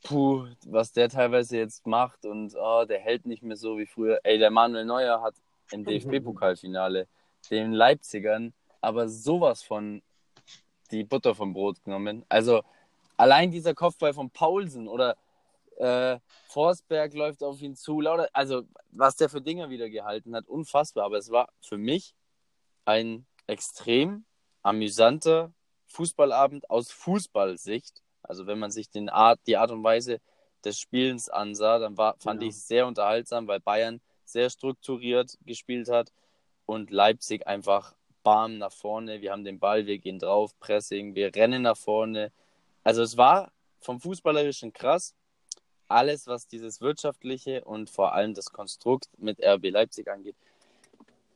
puh, 0.02 0.46
was 0.66 0.92
der 0.92 1.10
teilweise 1.10 1.58
jetzt 1.58 1.86
macht 1.86 2.24
und 2.24 2.54
oh, 2.56 2.84
der 2.86 2.98
hält 3.00 3.26
nicht 3.26 3.42
mehr 3.42 3.56
so 3.56 3.76
wie 3.78 3.86
früher. 3.86 4.18
Ey, 4.24 4.38
der 4.38 4.50
Manuel 4.50 4.86
Neuer 4.86 5.20
hat 5.22 5.34
im 5.72 5.84
DFB-Pokalfinale 6.34 7.06
den 7.50 7.72
Leipzigern 7.72 8.52
aber 8.80 9.08
sowas 9.08 9.62
von 9.62 10.02
die 10.90 11.04
Butter 11.04 11.34
vom 11.34 11.52
Brot 11.52 11.82
genommen. 11.84 12.24
Also 12.28 12.62
allein 13.16 13.50
dieser 13.50 13.74
Kopfball 13.74 14.12
von 14.12 14.30
Paulsen 14.30 14.88
oder 14.88 15.16
äh, 15.76 16.18
Forsberg 16.48 17.14
läuft 17.14 17.42
auf 17.42 17.60
ihn 17.62 17.76
zu, 17.76 18.00
lauter, 18.00 18.28
also 18.32 18.64
was 18.90 19.16
der 19.16 19.28
für 19.28 19.40
Dinger 19.40 19.70
wieder 19.70 19.88
gehalten 19.88 20.34
hat, 20.34 20.46
unfassbar. 20.46 21.04
Aber 21.04 21.16
es 21.18 21.30
war 21.30 21.48
für 21.60 21.78
mich 21.78 22.14
ein 22.84 23.26
extrem 23.46 24.24
amüsanter 24.62 25.52
Fußballabend 25.86 26.68
aus 26.70 26.90
Fußballsicht. 26.90 28.02
Also 28.22 28.46
wenn 28.46 28.58
man 28.58 28.70
sich 28.70 28.90
den 28.90 29.08
Art, 29.08 29.40
die 29.46 29.56
Art 29.56 29.70
und 29.70 29.82
Weise 29.82 30.20
des 30.64 30.78
Spielens 30.78 31.28
ansah, 31.28 31.78
dann 31.78 31.96
war, 31.96 32.16
fand 32.18 32.42
Ja. 32.42 32.48
ich 32.48 32.54
es 32.54 32.68
sehr 32.68 32.86
unterhaltsam, 32.86 33.46
weil 33.46 33.60
Bayern 33.60 34.00
sehr 34.24 34.50
strukturiert 34.50 35.38
gespielt 35.46 35.88
hat 35.88 36.12
und 36.66 36.90
Leipzig 36.90 37.46
einfach 37.46 37.94
bam 38.22 38.58
nach 38.58 38.72
vorne. 38.72 39.20
Wir 39.20 39.32
haben 39.32 39.44
den 39.44 39.58
Ball, 39.58 39.86
wir 39.86 39.98
gehen 39.98 40.18
drauf, 40.18 40.58
Pressing, 40.60 41.14
wir 41.14 41.34
rennen 41.34 41.62
nach 41.62 41.76
vorne. 41.76 42.32
Also 42.84 43.02
es 43.02 43.16
war 43.16 43.52
vom 43.80 44.00
Fußballerischen 44.00 44.72
krass. 44.72 45.14
Alles, 45.88 46.26
was 46.26 46.46
dieses 46.46 46.80
wirtschaftliche 46.80 47.64
und 47.64 47.90
vor 47.90 48.14
allem 48.14 48.34
das 48.34 48.52
Konstrukt 48.52 49.08
mit 49.18 49.42
RB 49.42 49.70
Leipzig 49.70 50.08
angeht, 50.08 50.36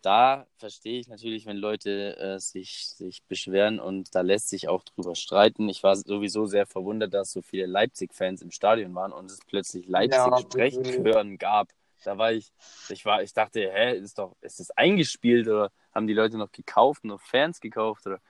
da 0.05 0.47
verstehe 0.59 1.01
ich 1.01 1.09
natürlich, 1.09 1.47
wenn 1.47 1.57
Leute 1.57 2.17
äh, 2.19 2.39
sich, 2.39 2.89
sich 2.89 3.23
beschweren 3.25 3.81
und 3.81 4.15
da 4.15 4.21
lässt 4.21 4.51
sich 4.51 4.69
auch 4.69 4.85
drüber 4.85 5.15
streiten. 5.15 5.69
Ich 5.69 5.83
war 5.83 5.97
sowieso 5.97 6.45
sehr 6.47 6.67
verwundert, 6.67 7.15
dass 7.15 7.33
so 7.33 7.41
viele 7.41 7.67
Leipzig-Fans 7.67 8.43
im 8.43 8.51
Stadion 8.51 8.95
waren 8.95 9.13
und 9.13 9.31
es 9.31 9.39
plötzlich 9.47 9.89
Leipzig-Sprechchören 9.89 11.39
gab. 11.39 11.69
Da 12.05 12.19
war 12.19 12.33
ich, 12.33 12.53
ich 12.91 13.07
war, 13.07 13.23
ich 13.23 13.33
dachte, 13.33 13.73
hä, 13.73 13.97
ist 13.97 14.19
doch, 14.19 14.37
ist 14.43 14.61
das 14.61 14.71
eingespielt 14.73 15.49
oder 15.49 15.73
haben 15.95 16.07
die 16.07 16.15
Leute 16.15 16.37
noch 16.39 16.51
gekauft, 16.53 17.05
noch 17.05 17.21
Fans 17.21 17.61
gekauft 17.61 18.07
oder? 18.07 18.21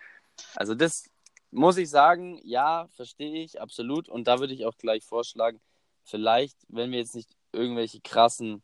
Also 0.55 0.75
das 0.75 1.09
muss 1.51 1.77
ich 1.77 1.89
sagen, 1.89 2.41
ja, 2.43 2.89
verstehe 2.89 3.43
ich 3.45 3.61
absolut 3.61 4.09
und 4.09 4.27
da 4.27 4.41
würde 4.41 4.55
ich 4.55 4.67
auch 4.67 4.77
gleich 4.77 5.05
vorschlagen, 5.05 5.61
vielleicht, 6.03 6.57
wenn 6.69 6.91
wir 6.91 6.99
jetzt 6.99 7.15
nicht 7.15 7.31
irgendwelche 7.53 8.01
krassen 8.01 8.63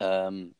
ähm, 0.00 0.54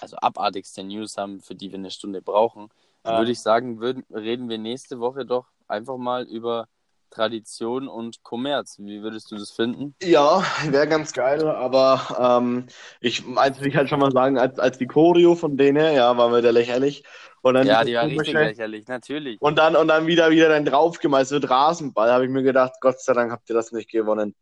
also 0.00 0.16
abartigste 0.16 0.82
News 0.82 1.16
haben, 1.16 1.40
für 1.40 1.54
die 1.54 1.70
wir 1.70 1.78
eine 1.78 1.90
Stunde 1.90 2.22
brauchen, 2.22 2.68
Ja. 3.04 3.18
würde 3.18 3.30
ich 3.32 3.40
sagen, 3.40 3.80
würden, 3.80 4.04
reden 4.10 4.48
wir 4.48 4.58
nächste 4.58 4.98
Woche 5.00 5.24
doch 5.24 5.46
einfach 5.68 5.96
mal 5.96 6.24
über 6.24 6.68
Tradition 7.10 7.88
und 7.88 8.22
Kommerz. 8.22 8.76
Wie 8.78 9.02
würdest 9.02 9.30
du 9.30 9.36
das 9.36 9.50
finden? 9.50 9.94
Ja, 10.02 10.42
wäre 10.68 10.88
ganz 10.88 11.12
geil, 11.12 11.46
aber 11.46 12.38
ähm, 12.40 12.66
ich 13.00 13.26
meinte 13.26 13.66
ich 13.66 13.76
halt 13.76 13.88
schon 13.88 14.00
mal 14.00 14.12
sagen, 14.12 14.38
als, 14.38 14.58
als 14.58 14.78
die 14.78 14.86
Choreo 14.86 15.34
von 15.34 15.56
denen, 15.56 15.94
ja, 15.94 16.16
war 16.16 16.30
mir 16.30 16.42
der 16.42 16.52
lächerlich. 16.52 17.04
Und 17.42 17.54
dann 17.54 17.66
Ja, 17.66 17.84
die 17.84 17.94
war 17.94 18.04
richtig 18.04 18.34
komische- 18.34 18.38
lächerlich, 18.38 18.86
natürlich. 18.86 19.40
Und 19.40 19.58
dann, 19.58 19.74
und 19.76 19.88
dann 19.88 20.06
wieder, 20.06 20.30
wieder 20.30 20.48
dann 20.48 20.64
draufgemeißelt 20.64 21.48
Rasenball, 21.50 22.12
habe 22.12 22.24
ich 22.24 22.30
mir 22.30 22.42
gedacht, 22.42 22.74
Gott 22.80 23.00
sei 23.00 23.12
Dank 23.14 23.32
habt 23.32 23.48
ihr 23.50 23.54
das 23.54 23.72
nicht 23.72 23.90
gewonnen. 23.90 24.34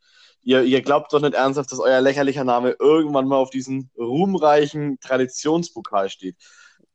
Ihr, 0.43 0.63
ihr 0.63 0.83
glaubt 0.83 1.13
doch 1.13 1.21
nicht 1.21 1.35
ernsthaft, 1.35 1.73
dass 1.73 1.81
euer 1.81 2.01
lächerlicher 2.01 2.45
Name 2.45 2.77
irgendwann 2.79 3.27
mal 3.27 3.37
auf 3.37 3.51
diesen 3.51 3.91
ruhmreichen 3.99 4.99
Traditionspokal 5.01 6.09
steht. 6.11 6.37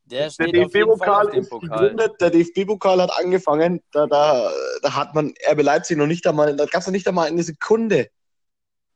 Der 0.05 0.29
Der 0.29 0.47
DFB-Pokal 0.47 1.29
ist 1.35 1.49
gegründet, 1.49 2.13
der 2.19 2.29
DFB-Pokal 2.29 3.01
hat 3.01 3.11
angefangen, 3.17 3.81
da, 3.91 4.05
da, 4.05 4.51
da 4.81 4.95
hat 4.95 5.15
man 5.15 5.33
RB 5.49 5.61
Leipzig 5.63 5.97
noch 5.97 6.07
nicht 6.07 6.27
einmal, 6.27 6.55
da 6.55 6.65
gab 6.65 6.81
es 6.81 6.87
noch 6.87 6.91
nicht 6.91 7.07
einmal 7.07 7.27
eine 7.27 7.41
Sekunde, 7.43 8.09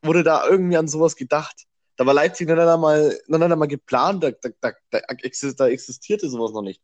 wurde 0.01 0.23
da 0.23 0.45
irgendwie 0.47 0.77
an 0.77 0.87
sowas 0.87 1.15
gedacht. 1.15 1.63
Da 1.95 2.05
war 2.05 2.13
Leipzig 2.13 2.47
noch 2.47 2.55
nicht 2.55 2.67
einmal, 2.67 3.17
noch 3.27 3.37
nicht 3.39 3.51
einmal 3.51 3.67
geplant, 3.67 4.23
da, 4.23 4.31
da, 4.31 4.49
da, 4.61 4.71
da, 4.91 4.99
exist- 5.23 5.59
da 5.59 5.67
existierte 5.67 6.29
sowas 6.29 6.51
noch 6.51 6.61
nicht. 6.61 6.81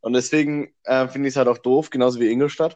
Und 0.00 0.12
deswegen 0.12 0.72
äh, 0.84 1.08
finde 1.08 1.28
ich 1.28 1.32
es 1.32 1.36
halt 1.36 1.48
auch 1.48 1.58
doof, 1.58 1.90
genauso 1.90 2.20
wie 2.20 2.30
Ingolstadt, 2.30 2.74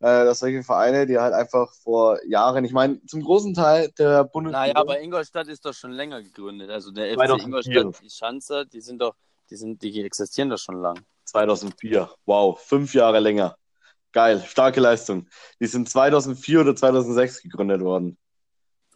äh, 0.00 0.24
dass 0.24 0.40
solche 0.40 0.62
Vereine, 0.62 1.06
die 1.06 1.18
halt 1.18 1.34
einfach 1.34 1.72
vor 1.82 2.18
Jahren, 2.26 2.64
ich 2.64 2.72
meine, 2.72 3.00
zum 3.06 3.22
großen 3.22 3.54
Teil 3.54 3.90
der 3.98 4.24
Bundesliga. 4.24 4.60
Naja, 4.60 4.76
aber 4.76 5.00
Ingolstadt 5.00 5.48
ist 5.48 5.64
doch 5.64 5.72
schon 5.74 5.92
länger 5.92 6.22
gegründet. 6.22 6.68
Also 6.70 6.90
der 6.90 7.10
FC 7.12 7.14
2004. 7.16 7.46
Ingolstadt, 7.46 8.02
die 8.04 8.10
Schanzer, 8.10 8.64
die 8.64 8.80
sind 8.80 9.00
doch, 9.00 9.14
die 9.52 9.56
sind, 9.58 9.82
die 9.82 10.02
existieren 10.02 10.48
doch 10.48 10.56
schon 10.58 10.80
lang. 10.80 10.98
2004. 11.24 12.10
Wow, 12.24 12.58
fünf 12.58 12.94
Jahre 12.94 13.20
länger. 13.20 13.56
Geil, 14.12 14.42
starke 14.46 14.80
Leistung. 14.80 15.28
Die 15.60 15.66
sind 15.66 15.90
2004 15.90 16.60
oder 16.62 16.74
2006 16.74 17.42
gegründet 17.42 17.82
worden. 17.82 18.16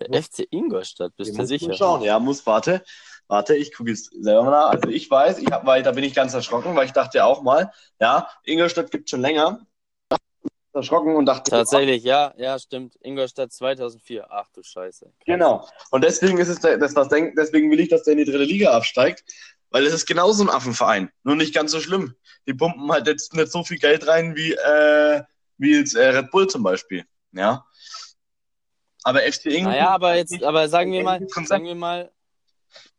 Der 0.00 0.22
FC 0.22 0.46
Ingolstadt, 0.50 1.14
bist 1.16 1.38
du 1.38 1.46
sicher? 1.46 1.74
Schauen. 1.74 2.02
Ja, 2.02 2.18
muss, 2.18 2.46
warte. 2.46 2.82
Warte, 3.28 3.54
ich 3.54 3.74
gucke 3.74 3.90
jetzt 3.90 4.10
selber 4.18 4.44
mal 4.44 4.50
nach. 4.50 4.70
Also 4.70 4.88
ich 4.88 5.10
weiß, 5.10 5.38
ich 5.38 5.50
hab, 5.50 5.66
weil 5.66 5.82
da 5.82 5.92
bin 5.92 6.04
ich 6.04 6.14
ganz 6.14 6.32
erschrocken, 6.32 6.74
weil 6.74 6.86
ich 6.86 6.92
dachte 6.92 7.18
ja 7.18 7.26
auch 7.26 7.42
mal, 7.42 7.70
ja, 8.00 8.28
Ingolstadt 8.44 8.90
gibt 8.90 9.10
schon 9.10 9.20
länger. 9.20 9.60
Erschrocken 10.72 11.16
und 11.16 11.24
dachte, 11.26 11.50
Tatsächlich, 11.50 12.02
ja, 12.04 12.34
ja, 12.36 12.58
stimmt. 12.58 12.96
Ingolstadt 13.02 13.52
2004. 13.52 14.26
Ach 14.30 14.48
du 14.54 14.62
Scheiße. 14.62 15.06
Krass. 15.06 15.14
Genau. 15.24 15.66
Und 15.90 16.04
deswegen 16.04 16.36
ist 16.38 16.48
es, 16.48 16.60
der- 16.60 16.76
das, 16.76 16.92
das 16.92 17.08
denk, 17.08 17.34
deswegen 17.36 17.70
will 17.70 17.80
ich, 17.80 17.88
dass 17.88 18.02
der 18.02 18.12
in 18.12 18.18
die 18.18 18.24
dritte 18.26 18.44
Liga 18.44 18.72
absteigt, 18.72 19.24
weil 19.76 19.84
es 19.84 19.92
ist 19.92 20.06
genauso 20.06 20.42
ein 20.42 20.48
Affenverein. 20.48 21.10
Nur 21.22 21.36
nicht 21.36 21.54
ganz 21.54 21.70
so 21.70 21.80
schlimm. 21.80 22.14
Die 22.46 22.54
pumpen 22.54 22.90
halt 22.90 23.06
jetzt 23.06 23.34
nicht 23.34 23.52
so 23.52 23.62
viel 23.62 23.76
Geld 23.76 24.06
rein 24.06 24.34
wie, 24.34 24.52
äh, 24.54 25.22
wie 25.58 25.76
jetzt 25.76 25.94
äh, 25.94 26.08
Red 26.08 26.30
Bull 26.30 26.46
zum 26.46 26.62
Beispiel. 26.62 27.04
Ja. 27.32 27.66
Aber 29.02 29.20
FC 29.20 29.44
Ingolstadt. 29.44 29.64
Naja, 29.64 29.90
aber 29.90 30.16
jetzt, 30.16 30.42
aber 30.42 30.70
sagen 30.70 30.92
wir 30.92 31.02
mal, 31.02 31.20
sagen 31.44 31.66
wir 31.66 31.74
mal, 31.74 32.10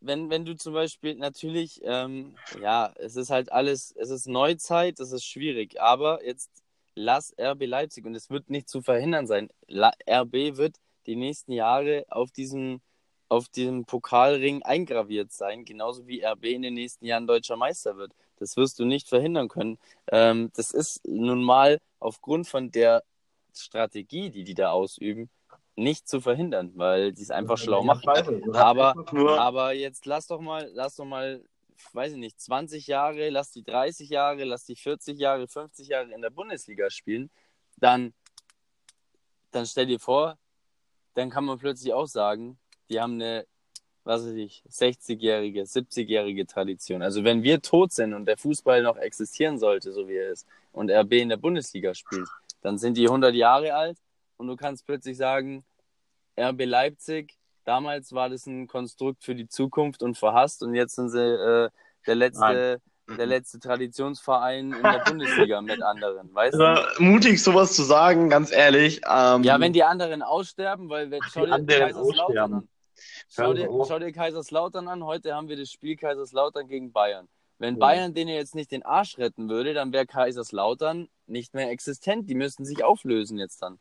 wenn, 0.02 0.30
wenn 0.30 0.46
du 0.46 0.56
zum 0.56 0.74
Beispiel 0.74 1.16
natürlich, 1.16 1.82
ähm, 1.84 2.36
ja, 2.62 2.94
es 2.98 3.16
ist 3.16 3.32
halt 3.32 3.52
alles, 3.52 3.92
es 3.98 4.12
ist 4.12 4.28
Neuzeit, 4.28 5.00
es 5.00 5.12
ist 5.12 5.26
schwierig, 5.26 5.82
aber 5.82 6.24
jetzt 6.24 6.52
lass 6.94 7.34
RB 7.40 7.66
Leipzig 7.66 8.06
und 8.06 8.14
es 8.14 8.30
wird 8.30 8.52
nicht 8.52 8.70
zu 8.70 8.84
verhindern 8.84 9.26
sein. 9.26 9.50
La 9.68 9.94
RB 10.08 10.58
wird 10.58 10.76
die 11.08 11.16
nächsten 11.16 11.54
Jahre 11.54 12.06
auf 12.10 12.30
diesem, 12.30 12.82
auf 13.30 13.50
diesem 13.50 13.86
Pokalring 13.86 14.64
eingraviert 14.64 15.32
sein, 15.32 15.66
genauso 15.66 16.08
wie 16.08 16.24
RB 16.24 16.46
in 16.46 16.62
den 16.62 16.74
nächsten 16.76 17.06
Jahren 17.06 17.28
deutscher 17.28 17.58
Meister 17.58 17.98
wird. 17.98 18.14
Das 18.38 18.56
wirst 18.56 18.80
du 18.80 18.86
nicht 18.86 19.10
verhindern 19.10 19.48
können. 19.50 19.78
Ähm, 20.12 20.52
das 20.56 20.72
ist 20.72 21.06
nun 21.08 21.44
mal 21.44 21.80
aufgrund 22.00 22.48
von 22.48 22.72
der 22.72 23.04
Strategie, 23.54 24.30
die 24.30 24.44
die 24.44 24.54
da 24.54 24.72
ausüben, 24.72 25.30
nicht 25.76 26.08
zu 26.08 26.22
verhindern, 26.22 26.72
weil 26.76 27.12
die 27.12 27.24
es 27.24 27.32
einfach 27.32 27.58
schlau 27.58 27.84
machen. 27.84 28.02
Aber- 28.56 28.94
Aber 29.38 29.74
jetzt 29.74 30.06
lass 30.06 30.28
doch 30.28 30.40
mal, 30.40 30.70
lass 30.74 30.96
doch 30.96 31.06
mal, 31.06 31.44
weiß 31.94 32.14
ich 32.14 32.18
nicht, 32.20 32.40
20 32.40 32.88
Jahre, 32.88 33.30
lass 33.30 33.52
die 33.52 33.64
30 33.64 34.10
Jahre, 34.10 34.44
lass 34.44 34.66
die 34.66 34.76
40 34.76 35.20
Jahre, 35.20 35.48
50 35.48 35.88
Jahre 35.90 36.12
in 36.14 36.22
der 36.22 36.30
Bundesliga 36.30 36.90
spielen, 36.90 37.30
dann, 37.78 38.14
dann 39.52 39.66
stell 39.66 39.86
dir 39.88 40.00
vor, 40.00 40.38
dann 41.16 41.30
kann 41.30 41.46
man 41.46 41.58
plötzlich 41.58 41.94
auch 41.94 42.08
sagen, 42.08 42.58
die 42.90 43.00
haben 43.00 43.14
eine, 43.14 43.46
was 44.04 44.26
weiß 44.26 44.34
ich, 44.34 44.64
60-jährige, 44.70 45.64
70-jährige 45.64 46.46
Tradition. 46.48 47.02
Also 47.02 47.24
wenn 47.24 47.44
wir 47.44 47.62
tot 47.62 47.92
sind 47.92 48.14
und 48.14 48.26
der 48.26 48.38
Fußball 48.38 48.82
noch 48.82 48.98
existieren 48.98 49.58
sollte, 49.58 49.92
so 49.92 50.08
wie 50.08 50.16
er 50.16 50.32
ist, 50.32 50.48
und 50.72 50.92
RB 50.92 51.14
in 51.14 51.30
der 51.30 51.38
Bundesliga 51.38 51.94
spielt, 51.94 52.30
dann 52.62 52.78
sind 52.78 52.98
die 52.98 53.08
100 53.08 53.34
Jahre 53.36 53.74
alt 53.74 53.98
und 54.38 54.48
du 54.48 54.56
kannst 54.56 54.86
plötzlich 54.86 55.18
sagen, 55.18 55.66
RB 56.40 56.66
Leipzig, 56.66 57.38
damals 57.66 58.14
war 58.14 58.30
das 58.30 58.46
ein 58.46 58.68
Konstrukt 58.68 59.24
für 59.24 59.36
die 59.36 59.48
Zukunft 59.48 60.04
und 60.04 60.18
verhasst 60.18 60.64
und 60.64 60.76
jetzt 60.76 60.96
sind 60.96 61.10
sie 61.10 61.20
äh, 61.20 61.70
der 62.06 62.16
letzte, 62.16 62.82
der 63.10 63.26
letzte 63.26 63.60
Traditionsverein 63.60 64.74
in 64.74 64.84
der 64.84 65.04
Bundesliga 65.06 65.62
mit 65.62 65.82
anderen, 65.82 66.34
weißt 66.34 66.56
du? 66.56 66.64
also, 66.64 67.04
mutig 67.04 67.42
sowas 67.42 67.74
zu 67.74 67.84
sagen, 67.84 68.30
ganz 68.30 68.52
ehrlich. 68.52 69.02
Ähm, 69.10 69.44
Ja, 69.44 69.60
wenn 69.60 69.74
die 69.74 69.84
anderen 69.84 70.22
aussterben, 70.22 70.90
weil 70.90 71.10
wenn, 71.12 71.22
schau 71.32 71.46
dir 71.46 71.54
anderen 71.54 71.96
aussterben. 71.96 72.70
Schau 73.30 73.54
dir, 73.54 73.70
schau 73.88 74.00
dir 74.00 74.12
Kaiserslautern 74.12 74.88
an. 74.88 75.04
Heute 75.04 75.36
haben 75.36 75.50
wir 75.50 75.58
das 75.58 75.72
Spiel 75.72 75.96
Kaiserslautern 75.96 76.68
gegen 76.68 76.92
Bayern. 76.92 77.28
Wenn. 77.60 77.80
Bayern 77.80 78.14
denen 78.14 78.30
jetzt 78.30 78.56
nicht 78.56 78.72
den 78.72 78.84
Arsch 78.84 79.18
retten 79.18 79.50
würde, 79.50 79.74
dann 79.74 79.92
wäre 79.92 80.06
Kaiserslautern 80.06 81.10
nicht 81.26 81.54
mehr 81.54 81.70
existent. 81.72 82.30
Die 82.30 82.36
müssten 82.36 82.66
sich 82.66 82.84
auflösen 82.84 83.40
jetzt 83.40 83.62
dann. 83.62 83.80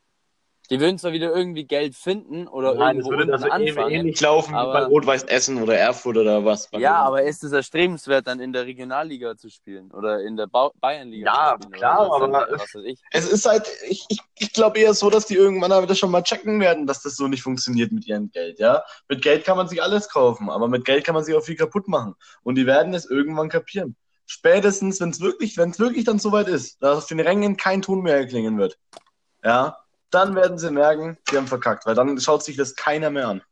Die 0.71 0.81
würden 0.81 0.99
zwar 0.99 1.13
wieder 1.13 1.35
irgendwie 1.35 1.65
Geld 1.65 1.95
finden 1.95 2.49
oder 2.49 2.75
Nein, 2.75 2.97
irgendwo 2.97 3.11
würde 3.11 3.23
unten 3.23 3.35
also 3.35 3.47
ähnlich, 3.49 3.71
anfangen. 3.77 3.95
ähnlich 3.95 4.21
laufen 4.21 4.53
wie 4.53 4.57
aber- 4.57 4.73
bei 4.73 4.85
Rot-Weiß 4.87 5.25
Essen 5.25 5.63
oder 5.63 5.77
Erfurt 5.79 6.17
oder 6.17 6.45
was. 6.45 6.69
Ja, 6.73 6.97
aber 7.03 7.23
ist 7.23 7.45
es 7.45 7.53
erstrebenswert, 7.53 8.27
dann 8.27 8.41
in 8.41 8.53
der 8.53 8.67
Regionalliga 8.67 9.37
zu 9.37 9.49
spielen 9.49 9.91
oder 9.93 10.23
in 10.23 10.37
der 10.37 10.47
Ba- 10.49 10.71
Bayernliga 10.81 11.27
Ja, 11.33 11.57
zu 11.57 11.63
spielen? 11.69 11.79
klar, 11.79 12.13
aber- 12.13 12.31
was 12.51 12.75
weiß 12.75 12.83
ich. 12.85 13.01
Es 13.13 13.31
ist 13.31 13.47
halt, 13.47 13.69
ich, 13.89 14.05
ich, 14.09 14.19
ich 14.39 14.53
glaube 14.53 14.79
eher 14.81 14.95
so, 14.95 15.09
dass 15.11 15.27
die 15.27 15.35
irgendwann 15.37 15.71
aber 15.73 15.87
das 15.87 15.99
schon 15.99 16.11
mal 16.11 16.23
checken 16.23 16.59
werden, 16.61 16.87
dass 16.87 17.03
das 17.03 17.17
so 17.17 17.29
nicht 17.29 17.43
funktioniert 17.43 17.93
mit 17.93 18.07
ihrem 18.07 18.31
Geld, 18.33 18.59
ja. 18.59 18.83
Mit 19.09 19.23
Geld 19.23 19.45
kann 19.45 19.57
man 19.57 19.69
sich 19.69 19.83
alles 19.83 20.09
kaufen, 20.09 20.51
aber 20.51 20.67
mit 20.69 20.85
Geld 20.85 21.05
kann 21.05 21.15
man 21.15 21.23
sich 21.25 21.35
auch 21.35 21.45
viel 21.45 21.57
kaputt 21.57 21.87
machen. 21.89 22.15
Und 22.43 22.57
die 22.57 22.67
werden 22.67 22.93
es 22.95 23.09
irgendwann 23.09 23.49
kapieren. 23.49 23.95
Spätestens, 24.29 25.01
wenn 25.01 25.11
es 25.11 25.21
wirklich, 25.21 25.57
wenn 25.57 25.71
es 25.71 25.79
wirklich 25.79 26.05
dann 26.05 26.19
soweit 26.19 26.49
ist, 26.49 26.83
dass 26.83 26.99
auf 26.99 27.07
den 27.07 27.21
Rängen 27.21 27.57
kein 27.57 27.81
Ton 27.83 28.03
mehr 28.03 28.17
erklingen 28.17 28.59
wird, 28.59 28.77
ja, 29.45 29.77
dann 30.11 30.35
werden 30.35 30.59
sie 30.59 30.71
merken, 30.71 31.19
sie 31.29 31.37
haben 31.37 31.47
verkackt, 31.47 31.87
weil 31.87 31.95
dann 31.95 32.19
schaut 32.21 32.43
sich 32.43 32.57
das 32.57 32.75
keiner 32.75 33.11
mehr 33.11 33.29
an. 33.29 33.43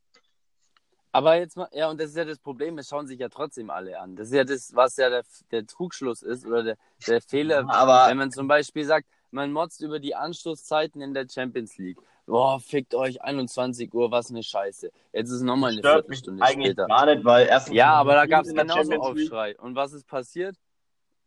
Aber 1.13 1.37
jetzt 1.37 1.57
mal, 1.57 1.69
ja, 1.73 1.89
und 1.89 2.01
das 2.01 2.11
ist 2.11 2.17
ja 2.17 2.25
das 2.25 2.41
Problem, 2.41 2.77
es 2.79 2.89
schauen 2.89 3.07
sich 3.07 3.21
ja 3.21 3.29
trotzdem 3.29 3.71
alle 3.71 4.01
an. 4.01 4.17
Das 4.17 4.29
ist 4.29 4.35
ja 4.35 4.43
das, 4.43 4.75
was 4.75 4.97
ja 4.97 5.09
der, 5.11 5.23
der 5.53 5.65
Trugschluss 5.65 6.23
ist 6.23 6.45
oder 6.45 6.65
der, 6.65 6.77
der 7.07 7.21
Fehler, 7.21 7.65
Aber 7.69 8.11
wenn 8.11 8.17
man 8.17 8.33
zum 8.33 8.49
Beispiel 8.49 8.85
sagt, 8.85 9.07
man 9.31 9.53
motzt 9.53 9.81
über 9.81 10.01
die 10.01 10.15
Anstoßzeiten 10.15 11.01
in 11.01 11.15
der 11.15 11.27
Champions 11.29 11.77
League. 11.77 11.99
Boah, 12.27 12.59
fickt 12.59 12.95
euch, 12.95 13.23
21 13.23 13.93
Uhr, 13.93 14.11
was 14.11 14.31
eine 14.31 14.43
Scheiße. 14.43 14.91
Jetzt 15.13 15.31
ist 15.31 15.43
nochmal 15.43 15.73
eine 15.73 15.81
stört 15.81 16.09
mich 16.09 16.19
Viertelstunde 16.19 16.43
eigentlich 16.43 16.73
später. 16.73 16.87
gar 16.87 17.07
nicht, 17.07 17.25
weil 17.25 17.47
erstens 17.47 17.77
Ja, 17.77 17.93
aber 17.93 18.15
da 18.15 18.27
gab 18.27 18.45
es 18.45 18.55
genauso 18.55 18.95
Aufschrei. 18.95 19.57
Und 19.59 19.77
was 19.77 19.93
ist 19.93 20.07
passiert? 20.07 20.57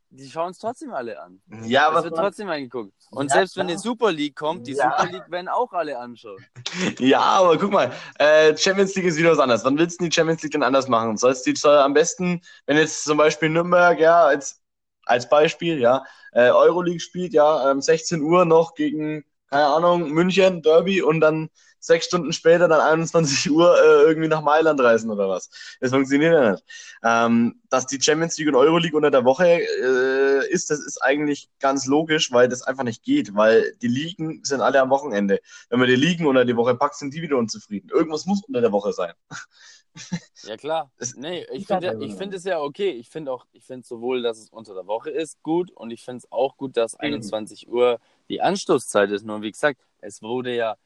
Die 0.09 0.29
schauen 0.29 0.51
es 0.51 0.59
trotzdem 0.59 0.93
alle 0.93 1.21
an. 1.21 1.41
Ja, 1.63 1.89
Es 1.89 1.95
was 1.95 2.03
wird 2.05 2.15
man, 2.15 2.25
trotzdem 2.25 2.49
angeguckt. 2.49 2.93
Und 3.11 3.29
Ja, 3.29 3.35
selbst 3.35 3.57
wenn 3.57 3.67
die 3.67 3.77
Super 3.77 4.11
League 4.11 4.35
kommt, 4.35 4.65
die 4.67 4.71
Ja. 4.73 4.91
Super 4.97 5.11
League 5.11 5.29
werden 5.31 5.47
auch 5.49 5.73
alle 5.73 5.97
anschauen. 5.99 6.45
Ja, 6.99 7.19
aber 7.21 7.57
guck 7.57 7.71
mal, 7.71 7.91
äh, 8.19 8.55
Champions 8.55 8.95
League 8.95 9.05
ist 9.05 9.17
wieder 9.17 9.31
was 9.31 9.39
anderes. 9.39 9.63
Wann 9.65 9.77
willst 9.77 9.99
du 9.99 10.05
die 10.05 10.11
Champions 10.11 10.41
League 10.43 10.51
denn 10.51 10.63
anders 10.63 10.87
machen? 10.87 11.17
Sollst 11.17 11.45
du 11.45 11.51
die 11.51 11.59
soll 11.59 11.77
am 11.77 11.93
besten, 11.93 12.41
wenn 12.65 12.77
jetzt 12.77 13.03
zum 13.03 13.17
Beispiel 13.17 13.49
Nürnberg, 13.49 13.99
ja, 13.99 14.25
als, 14.25 14.61
als 15.05 15.27
Beispiel, 15.29 15.79
ja, 15.79 16.03
äh, 16.33 16.49
Euroleague 16.49 16.99
spielt, 16.99 17.33
ja, 17.33 17.69
ähm, 17.71 17.81
16 17.81 18.21
Uhr 18.21 18.45
noch 18.45 18.75
gegen, 18.75 19.25
keine 19.49 19.65
Ahnung, 19.67 20.11
München, 20.11 20.61
Derby 20.61 21.01
und 21.01 21.19
dann 21.21 21.49
sechs 21.79 22.05
Stunden 22.05 22.33
später 22.33 22.67
dann 22.67 22.81
21 22.81 23.49
Uhr 23.51 23.75
äh, 23.75 24.03
irgendwie 24.03 24.27
nach 24.27 24.41
Mailand 24.41 24.79
reisen 24.79 25.09
oder 25.09 25.29
was. 25.29 25.49
Das 25.79 25.91
funktioniert 25.91 26.33
ja 26.33 26.51
nicht. 26.51 26.63
Ähm, 27.03 27.61
dass 27.69 27.85
die 27.87 28.01
Champions 28.01 28.37
League 28.37 28.47
und 28.47 28.55
Euroleague 28.55 28.95
unter 28.95 29.11
der 29.11 29.25
Woche 29.25 29.47
äh, 29.47 30.51
ist, 30.51 30.69
das 30.69 30.79
ist 30.79 31.01
eigentlich 31.01 31.49
ganz 31.59 31.85
logisch, 31.85 32.31
weil 32.31 32.47
das 32.47 32.61
einfach 32.61 32.83
nicht 32.83 33.03
geht, 33.03 33.35
weil 33.35 33.75
die 33.81 33.87
Ligen 33.87 34.43
sind 34.43 34.61
alle 34.61 34.81
am 34.81 34.89
Wochenende. 34.89 35.39
Wenn 35.69 35.79
man 35.79 35.87
die 35.87 35.95
Ligen 35.95 36.25
unter 36.25 36.45
die 36.45 36.55
Woche 36.55 36.75
packt, 36.75 36.95
sind 36.95 37.13
die 37.13 37.21
wieder 37.21 37.37
unzufrieden. 37.37 37.89
Irgendwas 37.89 38.25
muss 38.25 38.43
unter 38.43 38.61
der 38.61 38.71
Woche 38.71 38.93
sein. 38.93 39.13
Ja 40.43 40.57
klar. 40.57 40.91
Nee, 41.15 41.45
ich 41.51 41.65
finde 41.65 41.97
ich 42.01 42.11
so. 42.11 42.17
finde 42.17 42.37
es 42.37 42.43
ja 42.43 42.59
okay. 42.59 42.91
Ich 42.91 43.09
finde 43.09 43.31
auch, 43.31 43.45
ich 43.51 43.65
finde 43.65 43.87
sowohl, 43.87 44.21
dass 44.21 44.37
es 44.37 44.49
unter 44.49 44.73
der 44.73 44.87
Woche 44.87 45.09
ist, 45.09 45.41
gut 45.41 45.71
und 45.71 45.91
ich 45.91 46.03
finde 46.03 46.19
es 46.19 46.31
auch 46.31 46.57
gut, 46.57 46.77
dass 46.77 46.95
21 46.95 47.67
Uhr 47.67 47.99
die 48.29 48.41
Anstoßzeit 48.41 49.09
ist. 49.11 49.25
Nur 49.25 49.41
wie 49.41 49.51
gesagt, 49.51 49.81
es 49.99 50.21
wurde 50.21 50.55
ja 50.55 50.77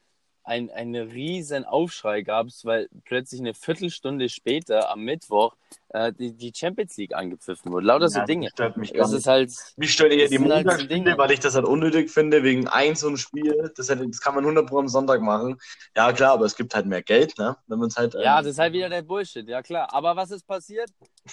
ein, 0.44 0.70
ein 0.70 0.94
riesen 0.96 1.64
Aufschrei 1.64 2.22
gab 2.22 2.48
es, 2.48 2.64
weil 2.64 2.88
plötzlich 3.04 3.40
eine 3.40 3.54
Viertelstunde 3.54 4.28
später 4.28 4.90
am 4.90 5.00
Mittwoch 5.02 5.54
äh, 5.90 6.12
die, 6.12 6.32
die 6.32 6.52
Champions 6.54 6.96
League 6.96 7.14
angepfiffen 7.14 7.70
wurde. 7.72 7.86
Lauter 7.86 8.08
so 8.08 8.18
Ja, 8.18 8.26
Dinge. 8.26 8.46
Das 8.46 8.52
stört 8.52 8.76
mich 8.76 8.92
gar 8.92 9.02
Das 9.02 9.10
nicht. 9.10 9.20
ist 9.20 9.26
halt, 9.26 9.52
Mich 9.76 9.92
stört 9.92 10.12
eher 10.12 10.28
die 10.28 10.38
halt 10.38 10.48
so 10.48 10.54
Montagsspiele, 10.54 10.88
Dinge. 10.88 11.18
weil 11.18 11.30
ich 11.32 11.40
das 11.40 11.54
halt 11.54 11.64
unnötig 11.66 12.10
finde, 12.10 12.42
wegen 12.42 12.66
ein 12.68 12.94
so 12.96 13.08
ein 13.08 13.16
Spiel. 13.16 13.72
Das, 13.76 13.88
hätte, 13.88 14.06
das 14.08 14.20
kann 14.20 14.34
man 14.34 14.44
100 14.44 14.66
Pro 14.68 14.78
am 14.78 14.88
Sonntag 14.88 15.20
machen. 15.20 15.58
Ja, 15.96 16.12
klar, 16.12 16.32
aber 16.32 16.44
es 16.46 16.56
gibt 16.56 16.74
halt 16.74 16.86
mehr 16.86 17.02
Geld, 17.02 17.38
ne? 17.38 17.56
Wenn 17.68 17.78
man 17.78 17.88
es 17.88 17.96
halt. 17.96 18.14
ja, 18.14 18.38
ähm, 18.38 18.44
das 18.44 18.52
ist 18.54 18.58
halt 18.58 18.72
wieder 18.72 18.88
der 18.88 19.02
Bullshit, 19.02 19.46
ja 19.48 19.62
klar. 19.62 19.92
Aber 19.94 20.16
was 20.16 20.30
ist 20.30 20.46
passiert? 20.46 20.90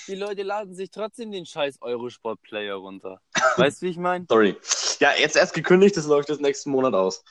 Die 0.08 0.16
Leute 0.16 0.44
laden 0.44 0.76
sich 0.76 0.92
trotzdem 0.92 1.32
den 1.32 1.46
scheiß 1.46 1.78
Eurosport-Player 1.82 2.76
runter. 2.76 3.22
Weißt 3.58 3.82
du, 3.82 3.88
wie 3.88 3.90
ich 3.92 3.98
meine? 3.98 4.26
Sorry. 4.30 4.56
Ja, 5.00 5.12
jetzt 5.18 5.38
erst 5.38 5.54
gekündigt, 5.54 5.96
das 5.96 6.06
läuft 6.06 6.30
das 6.30 6.40
nächsten 6.40 6.72
Monat 6.72 6.94
aus. 6.94 7.24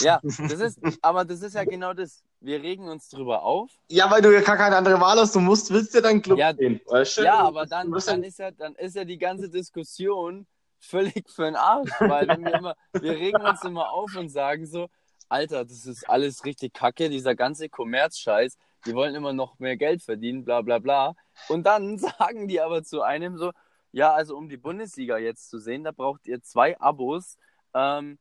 Ja, 0.00 0.20
das 0.22 0.52
ist, 0.60 0.78
aber 1.02 1.24
das 1.24 1.42
ist 1.42 1.54
ja 1.54 1.64
genau 1.64 1.92
das. 1.92 2.22
Wir 2.40 2.62
regen 2.62 2.88
uns 2.88 3.10
drüber 3.10 3.42
auf. 3.42 3.70
Ja, 3.88 4.10
weil 4.10 4.22
du 4.22 4.32
ja 4.32 4.40
gar 4.40 4.56
keine 4.56 4.76
andere 4.76 4.98
Wahl 5.00 5.18
hast, 5.18 5.34
du 5.34 5.40
musst, 5.40 5.70
willst 5.70 5.94
ja 5.94 6.00
deinen 6.00 6.22
Club 6.22 6.38
Ja, 6.38 6.54
sehen. 6.54 6.80
Weißt 6.86 7.18
du? 7.18 7.22
Ja, 7.22 7.40
aber 7.40 7.66
dann, 7.66 7.92
dann, 7.92 8.22
ist 8.22 8.38
ja, 8.38 8.50
dann 8.50 8.74
ist 8.76 8.96
ja 8.96 9.04
die 9.04 9.18
ganze 9.18 9.50
Diskussion 9.50 10.46
völlig 10.78 11.28
für 11.28 11.44
den 11.44 11.56
Arsch. 11.56 11.90
Weil 12.00 12.28
wir 12.28 12.54
immer, 12.54 12.74
wir 12.92 13.12
regen 13.12 13.42
uns 13.42 13.62
immer 13.64 13.90
auf 13.90 14.16
und 14.16 14.30
sagen 14.30 14.66
so, 14.66 14.88
Alter, 15.28 15.64
das 15.64 15.84
ist 15.84 16.08
alles 16.08 16.44
richtig 16.44 16.72
kacke, 16.72 17.10
dieser 17.10 17.34
ganze 17.34 17.68
Kommerzscheiß, 17.68 18.56
die 18.86 18.94
wollen 18.94 19.14
immer 19.14 19.32
noch 19.32 19.58
mehr 19.58 19.76
Geld 19.76 20.02
verdienen, 20.02 20.44
bla 20.44 20.62
bla 20.62 20.78
bla. 20.78 21.14
Und 21.48 21.66
dann 21.66 21.98
sagen 22.18 22.48
die 22.48 22.60
aber 22.60 22.82
zu 22.82 23.02
einem 23.02 23.36
so, 23.36 23.52
ja, 23.92 24.12
also 24.12 24.36
um 24.36 24.48
die 24.48 24.56
Bundesliga 24.56 25.18
jetzt 25.18 25.50
zu 25.50 25.58
sehen, 25.58 25.84
da 25.84 25.92
braucht 25.92 26.26
ihr 26.26 26.42
zwei 26.42 26.78
Abos. 26.80 27.36
Ähm, 27.74 28.18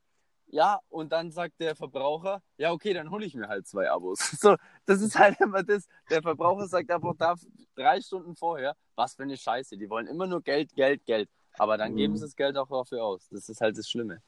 ja, 0.51 0.79
und 0.89 1.11
dann 1.11 1.31
sagt 1.31 1.59
der 1.59 1.75
Verbraucher, 1.75 2.41
ja, 2.57 2.71
okay, 2.71 2.93
dann 2.93 3.11
hole 3.11 3.23
ich 3.25 3.35
mir 3.35 3.47
halt 3.47 3.67
zwei 3.67 3.89
Abos. 3.89 4.19
So, 4.41 4.55
das 4.85 5.01
ist 5.01 5.17
halt 5.17 5.39
immer 5.41 5.61
das. 5.63 5.87
Der 6.09 6.21
Verbraucher 6.23 6.67
sagt 6.67 6.89
einfach 6.89 7.13
da 7.17 7.35
drei 7.75 8.01
Stunden 8.01 8.35
vorher, 8.35 8.75
was 8.95 9.13
für 9.15 9.23
eine 9.23 9.37
Scheiße. 9.37 9.77
Die 9.77 9.89
wollen 9.89 10.07
immer 10.07 10.25
nur 10.25 10.41
Geld, 10.41 10.73
Geld, 10.75 11.05
Geld. 11.05 11.29
Aber 11.57 11.77
dann 11.77 11.95
geben 11.95 12.13
Mhm. 12.13 12.17
sie 12.17 12.25
das 12.25 12.35
Geld 12.35 12.57
auch 12.57 12.67
dafür 12.69 13.03
aus. 13.03 13.27
Das 13.29 13.47
ist 13.49 13.61
halt 13.61 13.77
das 13.77 13.87
Schlimme. 13.89 14.21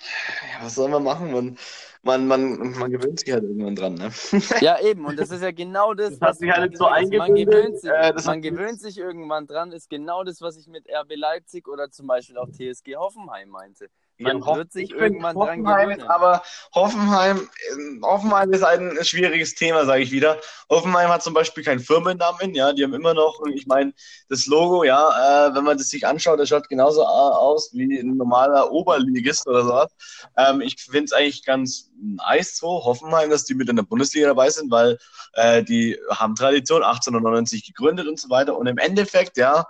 Ja, 0.00 0.64
was 0.64 0.74
soll 0.74 0.88
man 0.88 1.02
machen? 1.02 1.32
Man, 1.32 1.56
man, 2.02 2.26
man, 2.26 2.72
man 2.78 2.90
gewöhnt 2.90 3.20
sich 3.20 3.32
halt 3.32 3.44
irgendwann 3.44 3.76
dran, 3.76 3.94
ne? 3.94 4.10
Ja, 4.60 4.80
eben, 4.80 5.04
und 5.04 5.18
das 5.18 5.30
ist 5.30 5.42
ja 5.42 5.50
genau 5.50 5.92
das, 5.94 6.18
Das 6.18 6.20
was 6.20 6.38
sich 6.38 6.50
halt 6.50 6.76
so 6.76 6.84
man 6.84 7.34
gewöhnt 7.34 7.78
sich, 7.80 7.90
äh, 7.90 8.12
das 8.12 8.24
man 8.24 8.40
gewöhnt 8.40 8.80
sich 8.80 8.98
irgendwann 8.98 9.46
dran, 9.46 9.72
ist 9.72 9.90
genau 9.90 10.24
das, 10.24 10.40
was 10.40 10.56
ich 10.56 10.66
mit 10.66 10.86
RB 10.88 11.14
Leipzig 11.16 11.68
oder 11.68 11.90
zum 11.90 12.06
Beispiel 12.06 12.38
auch 12.38 12.48
TSG 12.48 12.96
Hoffenheim 12.96 13.50
meinte. 13.50 13.90
Man 14.20 14.44
Hoff- 14.44 14.56
wird 14.56 14.72
sich 14.72 14.90
irgendwann 14.90 15.36
dran 15.36 15.64
gewöhnen. 15.64 16.02
aber 16.02 16.42
Hoffenheim, 16.74 17.38
äh, 17.38 18.02
Hoffenheim 18.02 18.52
ist 18.52 18.62
ein 18.62 18.98
schwieriges 19.02 19.54
Thema, 19.54 19.84
sage 19.86 20.02
ich 20.02 20.10
wieder. 20.10 20.38
Hoffenheim 20.68 21.08
hat 21.08 21.22
zum 21.22 21.34
Beispiel 21.34 21.64
keinen 21.64 21.80
Firmennamen, 21.80 22.54
ja, 22.54 22.72
die 22.72 22.84
haben 22.84 22.94
immer 22.94 23.14
noch, 23.14 23.40
ich 23.54 23.66
meine, 23.66 23.92
das 24.28 24.46
Logo, 24.46 24.84
ja, 24.84 25.48
äh, 25.48 25.54
wenn 25.54 25.64
man 25.64 25.78
das 25.78 25.88
sich 25.88 26.06
anschaut, 26.06 26.38
das 26.38 26.48
schaut 26.48 26.68
genauso 26.68 27.04
aus 27.04 27.70
wie 27.72 27.98
ein 28.00 28.16
normaler 28.16 28.70
Oberligist 28.70 29.46
oder 29.46 29.64
sowas. 29.64 29.90
Ähm, 30.36 30.60
ich 30.60 30.76
finde 30.76 31.04
es 31.04 31.12
eigentlich 31.12 31.44
ganz 31.44 31.90
nice 32.00 32.56
so, 32.56 32.84
Hoffenheim, 32.84 33.30
dass 33.30 33.44
die 33.44 33.54
mit 33.54 33.68
in 33.68 33.76
der 33.76 33.82
Bundesliga 33.84 34.28
dabei 34.28 34.50
sind, 34.50 34.70
weil 34.70 34.98
äh, 35.34 35.62
die 35.62 35.98
haben 36.10 36.34
Tradition, 36.34 36.82
1899 36.82 37.66
gegründet 37.66 38.06
und 38.06 38.18
so 38.18 38.30
weiter. 38.30 38.56
Und 38.56 38.66
im 38.66 38.78
Endeffekt, 38.78 39.36
ja, 39.36 39.66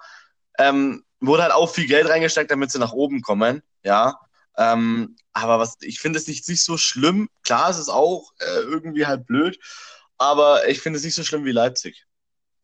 ähm, 0.58 1.04
wurde 1.20 1.42
halt 1.42 1.52
auch 1.52 1.68
viel 1.68 1.86
Geld 1.86 2.08
reingesteckt, 2.08 2.50
damit 2.50 2.70
sie 2.70 2.78
nach 2.78 2.92
oben 2.92 3.20
kommen, 3.22 3.62
ja. 3.82 4.18
Ähm, 4.56 5.16
aber 5.32 5.58
was, 5.58 5.76
ich 5.80 6.00
finde 6.00 6.18
es 6.18 6.26
nicht, 6.26 6.48
nicht 6.48 6.64
so 6.64 6.76
schlimm. 6.76 7.28
Klar, 7.42 7.70
es 7.70 7.78
ist 7.78 7.88
auch 7.88 8.32
äh, 8.38 8.60
irgendwie 8.60 9.06
halt 9.06 9.26
blöd, 9.26 9.58
aber 10.18 10.68
ich 10.68 10.80
finde 10.80 10.98
es 10.98 11.04
nicht 11.04 11.14
so 11.14 11.24
schlimm 11.24 11.44
wie 11.44 11.52
Leipzig. 11.52 12.06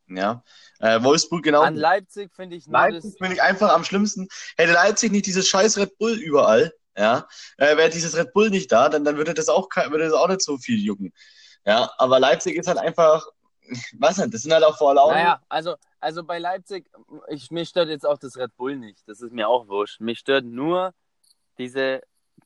Ja. 0.07 0.43
Äh, 0.79 1.03
Wolfsburg 1.03 1.43
genau. 1.43 1.61
An 1.61 1.75
Leipzig 1.75 2.31
finde 2.33 2.55
ich 2.55 2.67
nur 2.67 2.79
Leipzig 2.79 3.15
finde 3.17 3.33
ich 3.33 3.41
einfach 3.41 3.73
am 3.73 3.83
schlimmsten. 3.83 4.27
Hätte 4.57 4.73
Leipzig 4.73 5.11
nicht 5.11 5.25
dieses 5.25 5.47
scheiß 5.47 5.77
Red 5.77 5.97
Bull 5.97 6.13
überall, 6.13 6.73
ja, 6.95 7.27
äh, 7.57 7.77
wäre 7.77 7.89
dieses 7.89 8.15
Red 8.15 8.33
Bull 8.33 8.49
nicht 8.49 8.71
da, 8.71 8.89
dann, 8.89 9.03
dann 9.03 9.17
würde 9.17 9.33
das 9.33 9.49
auch 9.49 9.69
würde 9.75 10.05
das 10.05 10.13
auch 10.13 10.27
nicht 10.27 10.41
so 10.41 10.57
viel 10.57 10.79
jucken. 10.79 11.13
Ja, 11.65 11.91
aber 11.97 12.19
Leipzig 12.19 12.55
ist 12.55 12.67
halt 12.67 12.77
einfach, 12.77 13.25
was 13.97 14.17
nicht, 14.17 14.33
das 14.33 14.41
sind 14.41 14.53
halt 14.53 14.63
auch 14.63 14.77
vor 14.77 14.89
allem. 14.89 15.15
Naja, 15.15 15.41
also, 15.49 15.75
also 15.99 16.23
bei 16.23 16.39
Leipzig, 16.39 16.89
ich, 17.29 17.51
mich 17.51 17.69
stört 17.69 17.89
jetzt 17.89 18.05
auch 18.05 18.17
das 18.17 18.37
Red 18.37 18.55
Bull 18.55 18.77
nicht. 18.77 19.01
Das 19.07 19.21
ist 19.21 19.33
mir 19.33 19.49
auch 19.49 19.67
wurscht. 19.67 19.99
Mich 19.99 20.19
stört 20.19 20.45
nur 20.45 20.93
diese 21.57 22.01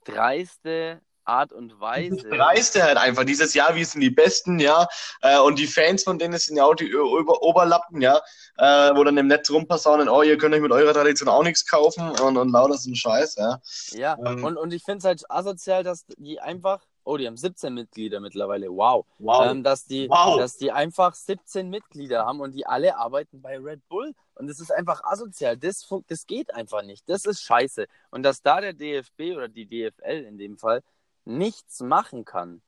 dreiste 0.06 1.02
Art 1.24 1.54
und 1.54 1.70
Das 1.74 1.80
Weise. 1.80 2.16
dreiste 2.30 2.84
halt 2.84 2.98
einfach. 2.98 3.24
Dieses 3.24 3.54
Jahr, 3.54 3.76
wir 3.76 3.86
sind 3.86 4.02
die 4.02 4.10
Besten, 4.10 4.60
ja. 4.60 4.88
Äh, 5.22 5.40
und 5.40 5.60
die 5.60 5.68
Fans 5.68 6.04
von 6.04 6.18
denen 6.18 6.38
sind 6.40 6.58
ja 6.58 6.66
auch 6.66 6.74
die 6.74 6.94
Ober 6.96 7.42
Oberlappen, 7.44 8.02
ja. 8.02 8.20
Äh, 8.58 8.96
wo 8.96 9.04
dann 9.04 9.18
im 9.18 9.28
Netz 9.28 9.50
rumpassaunen, 9.52 10.10
oh, 10.10 10.24
ihr 10.24 10.38
könnt 10.38 10.56
euch 10.56 10.62
mit 10.62 10.72
eurer 10.72 10.94
Tradition 10.94 11.30
auch 11.30 11.44
nichts 11.44 11.66
kaufen 11.68 12.10
und, 12.22 12.38
und 12.38 12.50
lauter 12.52 12.76
so 12.76 12.90
ein 12.90 12.96
Scheiß, 12.96 13.36
ja. 13.36 13.60
Ja, 13.92 14.18
Ähm. 14.26 14.44
und, 14.44 14.58
und 14.58 14.74
ich 14.74 14.84
finde 14.84 14.98
es 14.98 15.06
halt 15.06 15.24
asozial, 15.30 15.84
dass 15.84 16.06
die 16.18 16.40
einfach, 16.40 16.82
oh, 17.04 17.18
die 17.18 17.28
haben 17.28 17.38
17 17.38 17.72
Mitglieder 17.74 18.20
mittlerweile, 18.20 18.68
wow. 18.70 19.06
Wow. 19.20 19.46
Ähm, 19.52 19.64
dass, 19.64 19.86
die, 19.86 20.10
Wow. 20.10 20.40
dass 20.40 20.58
die 20.58 20.72
einfach 20.72 21.14
17 21.14 21.70
Mitglieder 21.70 22.26
haben 22.26 22.40
und 22.42 22.54
die 22.56 22.66
alle 22.66 22.98
arbeiten 22.98 23.42
bei 23.44 23.60
Red 23.60 23.88
Bull. 23.90 24.14
Und 24.42 24.48
das 24.48 24.60
ist 24.60 24.72
einfach 24.72 25.04
asozial. 25.04 25.56
Das, 25.56 25.88
das 26.08 26.26
geht 26.26 26.52
einfach 26.56 26.82
nicht. 26.82 27.08
Das 27.08 27.26
ist 27.26 27.44
scheiße. 27.44 27.86
Und 28.10 28.24
dass 28.24 28.42
da 28.42 28.60
der 28.60 28.74
DFB 28.74 29.36
oder 29.36 29.48
die 29.48 29.68
DFL 29.68 30.26
in 30.28 30.40
dem 30.40 30.58
Fall 30.58 30.82
nichts 31.26 31.82
machen 31.82 32.26
kann 32.26 32.64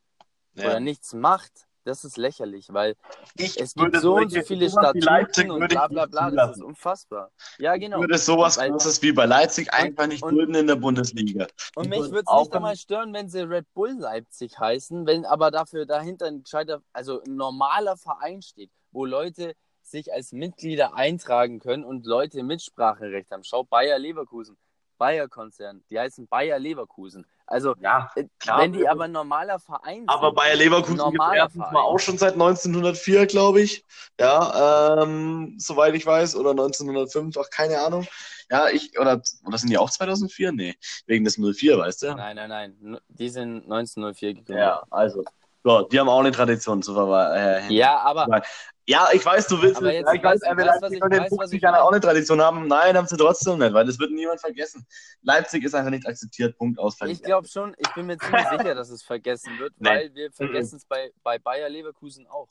ja. 0.53 0.65
oder 0.67 0.79
nichts 0.79 1.13
macht, 1.13 1.51
das 1.83 2.05
ist 2.05 2.17
lächerlich, 2.17 2.67
weil 2.71 2.93
Ich 3.35 3.59
es 3.59 3.73
gibt 3.73 3.97
so 3.97 4.17
und 4.17 4.31
so 4.31 4.43
viele 4.43 4.69
Statuten 4.69 5.49
und 5.49 5.63
ich 5.63 5.69
bla 5.69 5.87
bla 5.87 6.05
bla. 6.05 6.29
Das 6.29 6.57
ist 6.57 6.63
unfassbar. 6.63 7.31
Ja, 7.57 7.73
Ich 7.73 7.81
genau. 7.81 7.99
würde 8.01 8.19
sowas 8.19 8.57
Weil- 8.57 8.69
Großes 8.69 9.01
wie 9.01 9.11
bei 9.11 9.25
Leipzig 9.25 9.73
einfach 9.73 10.05
nicht 10.05 10.21
und- 10.21 10.35
dulden 10.35 10.53
in 10.53 10.67
der 10.67 10.75
Bundesliga. 10.75 11.47
Und 11.75 11.89
mich 11.89 12.01
würde 12.11 12.23
es 12.31 12.39
nicht 12.39 12.53
einmal 12.53 12.75
stören, 12.75 13.11
wenn 13.15 13.29
sie 13.29 13.41
Red 13.41 13.65
Bull 13.73 13.95
Leipzig 13.97 14.59
heißen, 14.59 15.07
wenn 15.07 15.25
aber 15.25 15.49
dafür 15.49 15.87
dahinter 15.87 16.27
ein 16.27 16.43
gescheiter, 16.43 16.83
also 16.93 17.19
ein 17.23 17.35
normaler 17.35 17.97
Verein 17.97 18.43
steht, 18.43 18.69
wo 18.91 19.05
Leute 19.05 19.55
sich 19.93 20.11
als 20.11 20.31
Mitglieder 20.33 20.95
eintragen 20.95 21.59
können 21.59 21.85
und 21.85 22.05
Leute 22.05 22.43
Mitspracherecht 22.43 23.31
haben. 23.31 23.43
Schau, 23.43 23.63
Bayer 23.63 23.97
Leverkusen, 23.99 24.57
Bayer 24.97 25.29
Konzern, 25.29 25.83
die 25.89 25.99
heißen 25.99 26.27
Bayer 26.27 26.59
Leverkusen. 26.59 27.25
Also, 27.45 27.75
Ja, 27.79 28.09
äh, 28.15 28.25
klar. 28.39 28.61
wenn 28.61 28.73
die 28.73 28.87
aber 28.87 29.03
ein 29.03 29.11
normaler 29.11 29.59
Verein 29.59 30.03
Aber 30.07 30.27
sind, 30.27 30.35
Bayer 30.35 30.55
Leverkusen 30.55 30.97
gibt 31.11 31.17
mal 31.17 31.75
auch 31.75 31.99
schon 31.99 32.17
seit 32.17 32.33
1904, 32.33 33.27
glaube 33.27 33.61
ich. 33.61 33.85
Ja, 34.19 35.03
ähm, 35.03 35.55
soweit 35.59 35.93
ich 35.93 36.05
weiß, 36.05 36.35
oder 36.35 36.51
1905, 36.51 37.37
ach, 37.37 37.49
keine 37.49 37.79
Ahnung. 37.79 38.07
Ja, 38.49 38.69
ich, 38.69 38.97
oder, 38.99 39.21
oder 39.45 39.57
sind 39.57 39.69
die 39.69 39.77
auch 39.77 39.89
2004? 39.89 40.51
Nee, 40.53 40.75
wegen 41.05 41.23
des 41.23 41.37
04, 41.37 41.77
weißt 41.77 42.03
du? 42.03 42.15
nein, 42.15 42.35
nein, 42.35 42.49
nein, 42.49 42.97
die 43.09 43.29
sind 43.29 43.63
1904 43.63 44.33
gegründet. 44.33 44.63
Ja, 44.63 44.83
also. 44.89 45.23
So, 45.63 45.83
die 45.83 45.99
haben 45.99 46.09
auch 46.09 46.19
eine 46.19 46.31
Tradition 46.31 46.81
zu 46.81 46.93
verweisen. 46.93 47.69
Äh, 47.69 47.73
Ja, 47.73 47.97
aber 47.99 48.41
Ja, 48.85 49.07
ich 49.13 49.25
weiß, 49.25 49.47
du 49.47 49.61
willst 49.61 49.81
jetzt 49.81 50.13
ich 50.13 50.21
weiß, 50.23 50.41
weißt, 50.41 50.81
was 50.81 50.91
Leipzig 50.91 51.03
und 51.03 51.13
den 51.13 51.21
weißt, 51.21 51.31
was 51.31 51.37
50 51.39 51.55
ich 51.55 51.61
Jahre 51.61 51.73
meine? 51.75 51.83
auch 51.85 51.91
eine 51.91 52.01
Tradition 52.01 52.41
haben. 52.41 52.67
Nein, 52.67 52.97
haben 52.97 53.07
sie 53.07 53.15
trotzdem 53.15 53.59
nicht, 53.59 53.73
weil 53.73 53.85
das 53.85 53.97
wird 53.97 54.11
niemand 54.11 54.41
vergessen. 54.41 54.85
Leipzig 55.21 55.63
ist 55.63 55.73
einfach 55.73 55.91
nicht 55.91 56.05
akzeptiert. 56.05 56.57
Punkt 56.57 56.77
aus. 56.79 56.97
Ich 57.07 57.23
glaube 57.23 57.47
schon, 57.47 57.73
ich 57.77 57.93
bin 57.93 58.07
mir 58.07 58.17
ziemlich 58.17 58.45
sicher, 58.49 58.75
dass 58.75 58.89
es 58.89 59.03
vergessen 59.03 59.57
wird, 59.57 59.73
weil 59.79 60.13
wir 60.13 60.31
vergessen 60.33 60.75
es 60.75 60.85
bei, 60.85 61.11
bei 61.23 61.39
Bayer 61.39 61.69
Leverkusen 61.69 62.27
auch. 62.27 62.49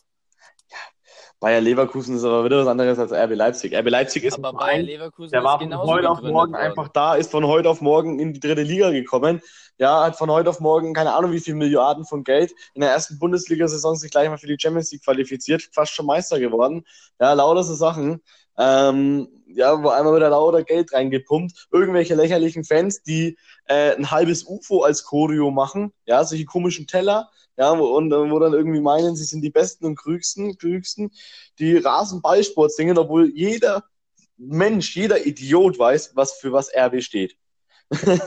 Bayer 1.43 1.61
Leverkusen 1.61 2.15
ist 2.15 2.23
aber 2.23 2.45
wieder 2.45 2.61
was 2.61 2.69
anderes 2.69 3.01
als 3.01 3.11
RB 3.11 3.35
Leipzig. 3.35 3.75
RB 3.77 3.91
Leipzig 3.91 4.23
ist 4.23 4.39
Aber 4.39 4.57
Verein, 4.57 4.83
Leverkusen 4.83 5.33
der 5.33 5.43
war 5.43 5.59
von 5.59 5.75
heute 5.75 6.09
auf 6.09 6.23
morgen 6.23 6.53
worden. 6.53 6.55
einfach 6.55 6.87
da, 6.87 7.17
ist 7.17 7.33
von 7.33 7.45
heute 7.49 7.69
auf 7.69 7.81
morgen 7.81 8.21
in 8.21 8.33
die 8.33 8.39
dritte 8.39 8.63
Liga 8.63 8.93
gekommen. 8.93 9.41
Ja, 9.77 10.05
hat 10.05 10.17
von 10.17 10.31
heute 10.31 10.51
auf 10.51 10.61
morgen 10.61 10.95
keine 10.95 11.15
Ahnung 11.15 11.33
wie 11.33 11.41
viel 11.41 11.57
Milliarden 11.57 12.05
von 12.05 12.23
Geld 12.23 12.53
in 12.75 12.81
der 12.81 12.91
ersten 12.91 13.19
Bundesliga-Saison 13.19 13.97
sich 13.97 14.13
gleich 14.13 14.29
mal 14.29 14.39
für 14.39 14.47
die 14.47 14.57
Champions 14.57 14.93
League 14.93 15.03
qualifiziert, 15.03 15.69
fast 15.73 15.93
schon 15.93 16.07
Meister 16.07 16.39
geworden. 16.39 16.85
Ja, 17.19 17.33
lauter 17.33 17.65
so 17.65 17.75
Sachen. 17.75 18.23
Ähm, 18.59 19.29
ja, 19.47 19.83
wo 19.83 19.89
einmal 19.89 20.17
wieder 20.17 20.31
lauter 20.31 20.63
Geld 20.65 20.93
reingepumpt. 20.93 21.69
Irgendwelche 21.71 22.15
lächerlichen 22.15 22.65
Fans, 22.65 23.03
die 23.03 23.37
äh, 23.67 23.95
ein 23.97 24.11
halbes 24.11 24.45
UFO 24.45 24.83
als 24.83 25.05
Choreo 25.05 25.51
machen. 25.51 25.93
Ja, 26.07 26.25
solche 26.25 26.45
komischen 26.45 26.87
Teller. 26.87 27.31
Ja, 27.57 27.79
wo, 27.79 27.85
und 27.97 28.11
äh, 28.13 28.31
wo 28.31 28.39
dann 28.39 28.55
irgendwie 28.55 28.81
meinen, 28.81 29.15
sie 29.15 29.25
sind 29.25 29.43
die 29.43 29.51
Besten 29.51 29.85
und 29.85 29.97
Klügsten, 29.97 30.57
Klügsten, 30.57 31.11
die 31.59 31.77
Rasenballsport 31.77 32.73
singen, 32.73 32.97
obwohl 32.97 33.31
jeder 33.35 33.85
Mensch, 34.39 34.97
jeder 34.97 35.25
Idiot 35.27 35.79
weiß, 35.79 36.13
was 36.15 36.33
für 36.33 36.53
was 36.53 36.71
RB 36.75 37.03
steht. 37.03 37.37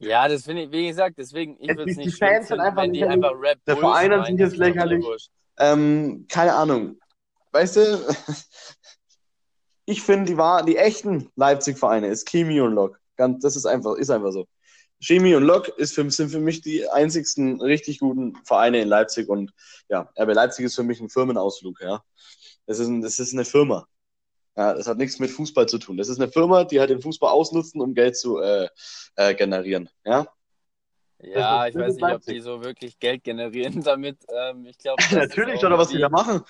Ja, 0.00 0.28
das 0.28 0.44
finde 0.44 0.62
ich, 0.62 0.72
wie 0.72 0.88
gesagt, 0.88 1.18
deswegen, 1.18 1.56
ich 1.60 1.68
Es- 1.70 1.76
würde 1.76 1.90
es 1.90 1.96
die 1.98 2.04
nicht 2.04 2.18
Fans 2.18 2.46
schlimm 2.46 2.46
sind 2.46 2.48
finden, 2.48 2.60
einfach 2.62 2.82
wenn 2.82 2.92
die 2.92 3.04
einfach 3.04 3.32
Red 3.34 3.58
Der 3.66 3.76
Verein 3.76 4.12
an 4.12 4.24
sich 4.24 4.40
ist 4.40 4.56
lächerlich. 4.56 5.04
ähm, 5.58 6.26
keine 6.28 6.54
Ahnung. 6.54 6.98
Weißt 7.52 7.76
du, 7.76 7.80
ich 9.90 10.02
finde, 10.02 10.26
die, 10.32 10.36
wahr- 10.38 10.64
die 10.64 10.76
echten 10.76 11.30
Leipzig-Vereine 11.36 12.08
ist 12.08 12.28
Chemie 12.28 12.60
und 12.60 12.74
Lok. 12.74 13.00
Ganz, 13.16 13.42
das 13.42 13.56
ist 13.56 13.66
einfach, 13.66 13.96
ist 13.96 14.10
einfach 14.10 14.32
so. 14.32 14.46
Chemie 15.02 15.34
und 15.34 15.44
Lok 15.44 15.68
ist 15.78 15.94
für, 15.94 16.08
sind 16.10 16.30
für 16.30 16.40
mich 16.40 16.60
die 16.62 16.88
einzigsten 16.88 17.60
richtig 17.60 18.00
guten 18.00 18.36
Vereine 18.44 18.80
in 18.82 18.88
Leipzig 18.88 19.28
und 19.28 19.52
ja, 19.88 20.10
RB 20.18 20.34
Leipzig 20.34 20.66
ist 20.66 20.74
für 20.76 20.82
mich 20.82 21.00
ein 21.00 21.08
Firmenausflug, 21.10 21.80
ja. 21.80 22.02
Das 22.66 22.78
ist, 22.78 22.88
ein, 22.88 23.02
das 23.02 23.18
ist 23.18 23.32
eine 23.34 23.44
Firma. 23.44 23.86
Ja, 24.56 24.74
das 24.74 24.88
hat 24.88 24.98
nichts 24.98 25.18
mit 25.18 25.30
Fußball 25.30 25.68
zu 25.68 25.78
tun. 25.78 25.96
Das 25.96 26.08
ist 26.08 26.20
eine 26.20 26.30
Firma, 26.32 26.64
die 26.64 26.80
halt 26.80 26.90
den 26.90 27.02
Fußball 27.02 27.30
ausnutzen, 27.30 27.80
um 27.80 27.94
Geld 27.94 28.16
zu 28.16 28.38
äh, 28.40 28.68
äh, 29.16 29.34
generieren. 29.34 29.88
Ja, 30.04 30.26
Ja, 31.22 31.66
ich 31.68 31.76
weiß 31.78 31.96
nicht, 31.96 32.12
ob 32.12 32.24
Leipzig. 32.24 32.34
die 32.34 32.40
so 32.40 32.62
wirklich 32.62 32.98
Geld 32.98 33.24
generieren 33.24 33.82
damit. 33.84 34.18
Ähm, 34.34 34.64
ich 34.66 34.78
glaube, 34.78 35.02
natürlich, 35.12 35.64
oder 35.64 35.78
was 35.78 35.88
die 35.88 35.98
da 35.98 36.08
machen. 36.08 36.42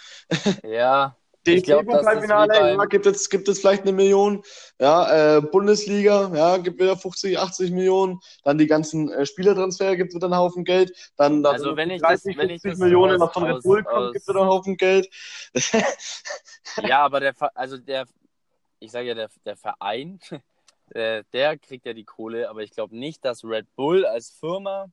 Ja, 0.63 1.17
Ich 1.47 1.63
DFB-Pokalfinale, 1.63 2.75
ja, 2.75 2.85
gibt 2.85 3.07
es, 3.07 3.31
gibt 3.31 3.49
es 3.49 3.61
vielleicht 3.61 3.83
eine 3.83 3.93
Million. 3.93 4.43
Ja, 4.79 5.39
äh, 5.39 5.41
Bundesliga, 5.41 6.31
ja, 6.35 6.59
gibt 6.59 6.79
wieder 6.81 6.97
50, 6.97 7.39
80 7.39 7.71
Millionen. 7.71 8.21
Dann 8.45 8.59
die 8.59 8.67
ganzen 8.67 9.11
äh, 9.11 9.25
Spielertransfer 9.25 9.97
gibt 9.97 10.15
wieder 10.15 10.27
einen 10.27 10.37
Haufen 10.37 10.65
Geld. 10.65 10.93
Dann, 11.17 11.43
dann 11.43 11.55
Also 11.55 11.77
wenn 11.77 11.91
ich 11.91 12.03
30, 12.03 12.35
das- 12.37 12.43
wenn 12.43 12.51
ich 12.51 12.61
50 12.63 12.73
das 12.73 12.79
Millionen, 12.79 13.21
was 13.21 13.33
von 13.33 13.45
Red 13.45 13.63
Bull 13.63 13.83
kommt, 13.85 14.13
gibt 14.13 14.29
wieder 14.29 14.41
einen 14.41 14.51
Haufen 14.51 14.77
Geld. 14.77 15.09
ja, 16.83 17.01
aber 17.05 17.21
der, 17.21 17.35
also 17.57 17.79
der, 17.79 18.05
ich 18.79 18.91
sage 18.91 19.09
ja, 19.09 19.15
der, 19.15 19.31
der 19.47 19.57
Verein, 19.57 20.21
äh, 20.91 21.25
der 21.33 21.57
kriegt 21.59 21.87
ja 21.87 21.95
die 21.95 22.05
Kohle, 22.05 22.51
aber 22.51 22.63
ich 22.63 22.71
glaube 22.71 22.97
nicht, 22.97 23.25
dass 23.25 23.45
Red 23.45 23.67
Bull 23.77 24.05
als 24.05 24.31
Firma 24.31 24.91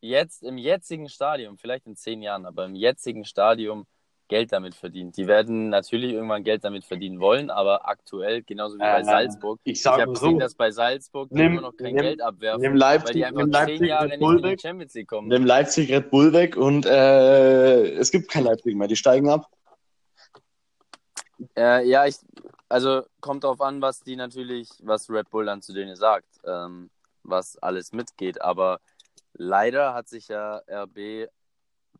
jetzt 0.00 0.42
im 0.44 0.58
jetzigen 0.58 1.08
Stadium, 1.08 1.58
vielleicht 1.58 1.86
in 1.86 1.96
zehn 1.96 2.22
Jahren, 2.22 2.46
aber 2.46 2.64
im 2.64 2.74
jetzigen 2.76 3.24
Stadium 3.24 3.86
Geld 4.32 4.50
damit 4.50 4.74
verdient. 4.74 5.16
Die 5.18 5.26
werden 5.26 5.68
natürlich 5.68 6.12
irgendwann 6.12 6.42
Geld 6.42 6.64
damit 6.64 6.84
verdienen 6.86 7.20
wollen, 7.20 7.50
aber 7.50 7.86
aktuell, 7.86 8.42
genauso 8.42 8.76
wie 8.76 8.80
bei 8.80 9.00
Äh, 9.00 9.04
Salzburg, 9.04 9.60
ich 9.64 9.72
ich 9.74 9.82
sag 9.82 9.92
habe 10.00 10.06
mal 10.06 10.12
gesehen, 10.14 10.32
so, 10.32 10.38
dass 10.38 10.54
bei 10.54 10.70
Salzburg 10.70 11.30
Nimm- 11.30 11.52
immer 11.52 11.60
noch 11.60 11.76
kein 11.76 11.94
nimm- 11.94 12.02
Geld 12.02 12.22
abwerfen, 12.22 12.62
nimm 12.62 12.72
weil 12.72 12.78
Leipzig, 12.78 13.12
die 13.16 13.24
einfach 13.26 13.40
nimm 13.42 13.52
zehn 13.52 13.60
Leipzig 13.68 13.88
Jahre 13.88 14.04
Red 14.04 14.10
nicht 14.12 14.20
Bull 14.20 14.36
in 14.36 14.42
die 14.42 14.48
weg. 14.48 14.60
Champions 14.62 14.94
League 14.94 15.08
kommen. 15.08 15.28
Nimm 15.28 15.44
Leipzig 15.44 15.92
Red 15.92 16.10
Bull 16.10 16.32
weg 16.32 16.56
und 16.56 16.86
äh, 16.86 17.90
es 17.96 18.10
gibt 18.10 18.30
kein 18.30 18.44
Leipzig 18.44 18.74
mehr. 18.74 18.88
Die 18.88 18.96
steigen 18.96 19.28
ab. 19.28 19.46
Äh, 21.56 21.86
ja, 21.88 22.06
ich, 22.06 22.16
also 22.68 23.02
kommt 23.20 23.44
drauf 23.44 23.60
an, 23.60 23.82
was 23.82 24.00
die 24.00 24.16
natürlich, 24.16 24.68
was 24.82 25.10
Red 25.10 25.28
Bull 25.30 25.44
dann 25.46 25.60
zu 25.62 25.72
denen 25.72 25.96
sagt. 25.96 26.28
Ähm, 26.46 26.90
was 27.24 27.56
alles 27.58 27.92
mitgeht. 27.92 28.40
Aber 28.40 28.80
leider 29.34 29.94
hat 29.94 30.08
sich 30.08 30.28
ja 30.28 30.60
RB 30.68 31.28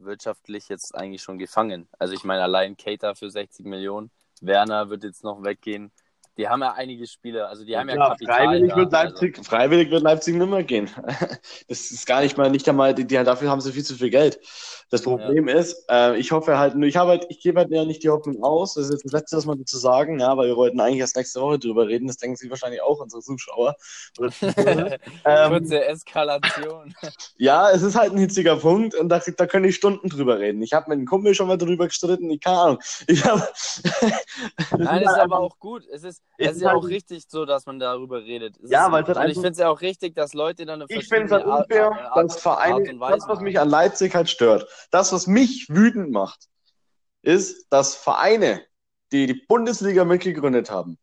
wirtschaftlich 0.05 0.69
jetzt 0.69 0.95
eigentlich 0.95 1.23
schon 1.23 1.39
gefangen. 1.39 1.89
Also 1.99 2.15
ich 2.15 2.25
meine, 2.25 2.43
allein 2.43 2.77
Cater 2.77 3.15
für 3.15 3.31
60 3.31 3.67
Millionen, 3.67 4.11
Werner 4.41 4.91
wird 4.91 5.05
jetzt 5.05 5.25
noch 5.25 5.43
weggehen. 5.43 5.93
Die 6.39 6.49
haben 6.49 6.63
ja 6.63 6.73
einige 6.73 7.07
Spieler, 7.07 7.49
also 7.49 7.65
die 7.65 7.77
haben 7.77 7.89
ja, 7.91 7.97
ja 7.97 8.09
Kapital. 8.09 8.37
Freiwillig, 8.37 8.71
da, 8.71 8.77
wird 8.77 8.93
Leipzig, 8.93 9.39
also. 9.39 9.51
freiwillig 9.51 9.91
wird 9.91 10.03
Leipzig 10.03 10.35
nicht 10.35 10.49
mehr 10.49 10.65
gehen. 10.65 10.91
Das 11.69 11.91
ist 11.91 12.07
gar 12.07 12.21
nicht 12.21 12.37
mal, 12.37 12.51
nicht 12.51 12.69
einmal, 12.69 12.95
die, 12.95 13.07
die, 13.07 13.15
dafür 13.17 13.51
haben 13.51 13.61
sie 13.61 13.73
viel 13.73 13.85
zu 13.85 13.95
viel 13.95 14.11
Geld. 14.11 14.41
Das 14.91 15.03
Problem 15.03 15.49
ja. 15.49 15.57
ist, 15.57 15.85
äh, 15.91 16.19
ich 16.19 16.33
hoffe 16.33 16.59
halt, 16.59 16.75
ich 16.83 16.97
habe 16.97 17.11
halt, 17.11 17.27
ich 17.29 17.41
gebe 17.41 17.61
halt 17.61 17.71
ja 17.71 17.85
nicht 17.85 18.03
die 18.03 18.11
Hoffnung 18.11 18.43
aus, 18.43 18.75
das 18.75 18.87
ist 18.87 18.93
jetzt 18.93 19.05
das 19.07 19.13
Letzte, 19.13 19.37
was 19.37 19.47
man 19.47 19.59
dazu 19.59 19.79
sagen, 19.79 20.21
ja, 20.21 20.37
weil 20.37 20.49
wir 20.49 20.57
wollten 20.57 20.81
eigentlich 20.81 21.01
erst 21.01 21.17
nächste 21.17 21.41
Woche 21.41 21.59
drüber 21.59 21.89
reden, 21.89 22.09
das 22.09 22.17
denken 22.19 22.37
sich 22.37 22.51
wahrscheinlich 22.51 22.83
auch 22.83 23.01
unsere 23.01 23.23
Zuschauer. 23.23 23.75
ähm, 24.21 24.99
Kurze 25.25 25.85
Eskalation. 25.87 26.95
ja, 27.37 27.71
es 27.71 27.83
ist 27.83 27.97
halt 27.97 28.13
ein 28.13 28.19
hitziger 28.19 28.57
Punkt 28.57 28.95
und 28.95 29.09
da, 29.09 29.19
da 29.19 29.47
können 29.47 29.65
ich 29.65 29.77
Stunden 29.77 30.09
drüber 30.09 30.39
reden. 30.39 30.63
Ich 30.63 30.73
habe 30.73 30.91
mit 30.91 30.99
einem 30.99 31.07
Kumpel 31.07 31.35
schon 31.35 31.49
mal 31.49 31.59
drüber 31.59 31.87
gestritten, 31.87 32.31
ich 32.31 32.41
keine 32.41 32.59
Ahnung. 32.59 32.79
Ich 33.07 33.25
hab, 33.25 33.53
Nein, 34.77 35.03
ist 35.03 35.09
aber 35.09 35.41
auch 35.41 35.59
gut. 35.59 35.87
Es 35.91 36.05
ist, 36.05 36.22
es 36.39 36.57
ist 36.57 36.63
ja 36.63 36.75
auch 36.75 36.87
richtig 36.87 37.25
so, 37.29 37.45
dass 37.45 37.67
man 37.67 37.79
darüber 37.79 38.23
redet. 38.23 38.59
Es 38.63 38.71
ja, 38.71 38.91
weil 38.91 39.05
es 39.05 39.17
halt 39.17 39.31
ich 39.31 39.37
finde 39.37 39.51
es 39.51 39.59
ja 39.59 39.69
auch 39.69 39.81
richtig, 39.81 40.15
dass 40.15 40.35
Leute 40.35 40.67
dann 40.67 40.83
eine 40.83 40.91
Ich 40.91 41.09
finde 41.09 41.27
es 41.27 41.33
halt 41.33 41.47
unfair, 41.47 41.93
Art, 41.93 42.17
dass 42.17 42.41
Vereine, 42.41 42.99
das, 42.99 43.29
was 43.29 43.41
mich 43.41 43.59
an 43.61 43.69
Leipzig 43.69 44.15
halt 44.15 44.29
stört, 44.29 44.67
das, 44.91 45.13
was 45.13 45.27
mich 45.27 45.67
wütend 45.69 46.11
macht, 46.11 46.49
ist, 47.23 47.67
dass 47.71 47.95
Vereine, 47.95 48.63
die 49.13 49.27
die 49.27 49.45
Bundesliga 49.47 50.05
mitgegründet 50.05 50.71
haben, 50.71 50.99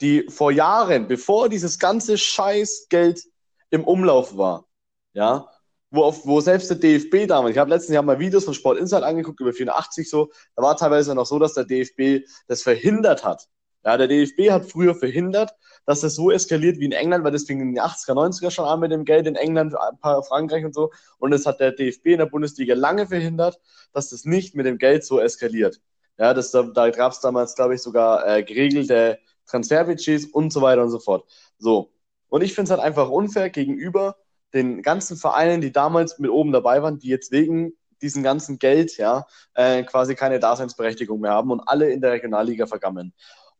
die 0.00 0.26
vor 0.28 0.52
Jahren, 0.52 1.08
bevor 1.08 1.48
dieses 1.48 1.78
ganze 1.78 2.18
Scheißgeld 2.18 3.22
im 3.70 3.84
Umlauf 3.84 4.36
war, 4.36 4.66
ja, 5.12 5.48
wo, 5.90 6.02
auf, 6.02 6.26
wo 6.26 6.40
selbst 6.40 6.70
der 6.70 6.76
DFB 6.76 7.28
damals, 7.28 7.52
ich 7.52 7.58
habe 7.58 7.70
letztens 7.70 7.94
Jahr 7.94 8.02
mal 8.02 8.18
Videos 8.18 8.44
von 8.44 8.54
Sport 8.54 8.78
Insight 8.78 9.04
angeguckt, 9.04 9.40
über 9.40 9.52
84 9.52 10.08
so, 10.08 10.30
da 10.56 10.62
war 10.62 10.76
teilweise 10.76 11.14
noch 11.14 11.26
so, 11.26 11.38
dass 11.38 11.54
der 11.54 11.64
DFB 11.64 12.26
das 12.48 12.62
verhindert 12.62 13.24
hat. 13.24 13.48
Ja, 13.84 13.96
der 13.96 14.08
DFB 14.08 14.50
hat 14.50 14.64
früher 14.70 14.94
verhindert, 14.94 15.54
dass 15.84 16.00
das 16.00 16.14
so 16.14 16.30
eskaliert 16.30 16.78
wie 16.78 16.86
in 16.86 16.92
England, 16.92 17.24
weil 17.24 17.32
das 17.32 17.44
fing 17.44 17.60
in 17.60 17.74
den 17.74 17.82
80er, 17.82 18.14
90er 18.14 18.50
schon 18.50 18.64
an 18.64 18.80
mit 18.80 18.90
dem 18.90 19.04
Geld 19.04 19.26
in 19.26 19.36
England, 19.36 19.74
Frankreich 20.02 20.64
und 20.64 20.74
so. 20.74 20.90
Und 21.18 21.32
es 21.32 21.44
hat 21.44 21.60
der 21.60 21.72
DFB 21.72 22.06
in 22.06 22.18
der 22.18 22.26
Bundesliga 22.26 22.74
lange 22.74 23.06
verhindert, 23.06 23.60
dass 23.92 24.10
das 24.10 24.24
nicht 24.24 24.54
mit 24.54 24.64
dem 24.64 24.78
Geld 24.78 25.04
so 25.04 25.20
eskaliert. 25.20 25.80
Ja, 26.18 26.32
das, 26.32 26.50
da, 26.52 26.90
gab 26.90 27.12
es 27.12 27.20
damals, 27.20 27.54
glaube 27.56 27.74
ich, 27.74 27.82
sogar 27.82 28.26
äh, 28.26 28.42
geregelte 28.42 29.18
Transferbudgets 29.46 30.26
und 30.26 30.52
so 30.52 30.62
weiter 30.62 30.82
und 30.82 30.90
so 30.90 31.00
fort. 31.00 31.28
So. 31.58 31.92
Und 32.28 32.42
ich 32.42 32.54
finde 32.54 32.64
es 32.64 32.70
halt 32.70 32.80
einfach 32.80 33.10
unfair 33.10 33.50
gegenüber 33.50 34.16
den 34.54 34.82
ganzen 34.82 35.16
Vereinen, 35.16 35.60
die 35.60 35.72
damals 35.72 36.18
mit 36.18 36.30
oben 36.30 36.52
dabei 36.52 36.82
waren, 36.82 36.98
die 36.98 37.08
jetzt 37.08 37.32
wegen 37.32 37.74
diesem 38.00 38.22
ganzen 38.22 38.58
Geld 38.58 38.96
ja 38.96 39.26
äh, 39.54 39.82
quasi 39.82 40.14
keine 40.14 40.38
Daseinsberechtigung 40.38 41.20
mehr 41.20 41.32
haben 41.32 41.50
und 41.50 41.60
alle 41.66 41.90
in 41.90 42.00
der 42.00 42.12
Regionalliga 42.12 42.66
vergammeln. 42.66 43.12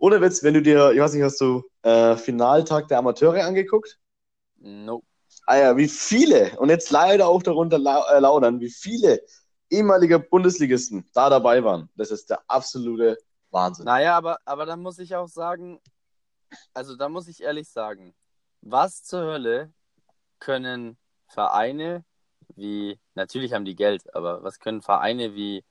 Ohne 0.05 0.21
Witz, 0.21 0.43
wenn 0.43 0.53
du 0.53 0.61
dir, 0.61 0.93
ich 0.93 1.01
weiß 1.01 1.15
nicht, 1.15 1.23
hast 1.23 1.41
du 1.41 1.63
äh, 1.81 2.15
Finaltag 2.19 2.89
der 2.89 2.99
Amateure 2.99 3.43
angeguckt? 3.43 3.99
Nope. 4.57 5.07
Ah 5.47 5.57
ja, 5.57 5.77
wie 5.79 5.89
viele, 5.89 6.55
und 6.59 6.69
jetzt 6.69 6.91
leider 6.91 7.27
auch 7.27 7.43
darunter 7.43 7.79
lau 7.79 8.05
äh, 8.13 8.21
laudern, 8.21 8.61
wie 8.61 8.69
viele 8.69 9.23
ehemalige 9.71 10.19
Bundesligisten 10.19 11.09
da 11.15 11.31
dabei 11.31 11.65
waren. 11.65 11.89
Das 11.97 12.11
ist 12.11 12.29
der 12.29 12.43
absolute 12.49 13.17
Wahnsinn. 13.51 13.87
Naja, 13.87 14.15
aber, 14.15 14.37
aber 14.45 14.67
da 14.67 14.77
muss 14.77 14.99
ich 14.99 15.17
auch 15.17 15.27
sagen, 15.27 15.81
also 16.75 16.97
da 16.97 17.09
muss 17.09 17.27
ich 17.27 17.43
ehrlich 17.43 17.71
sagen, 17.71 18.15
was 18.61 19.05
zur 19.05 19.23
Hölle 19.23 19.73
können 20.39 20.99
Vereine 21.29 22.05
wie, 22.57 23.01
natürlich 23.15 23.55
haben 23.55 23.65
die 23.65 23.75
Geld, 23.75 24.15
aber 24.15 24.43
was 24.43 24.59
können 24.59 24.83
Vereine 24.83 25.35
wie, 25.35 25.65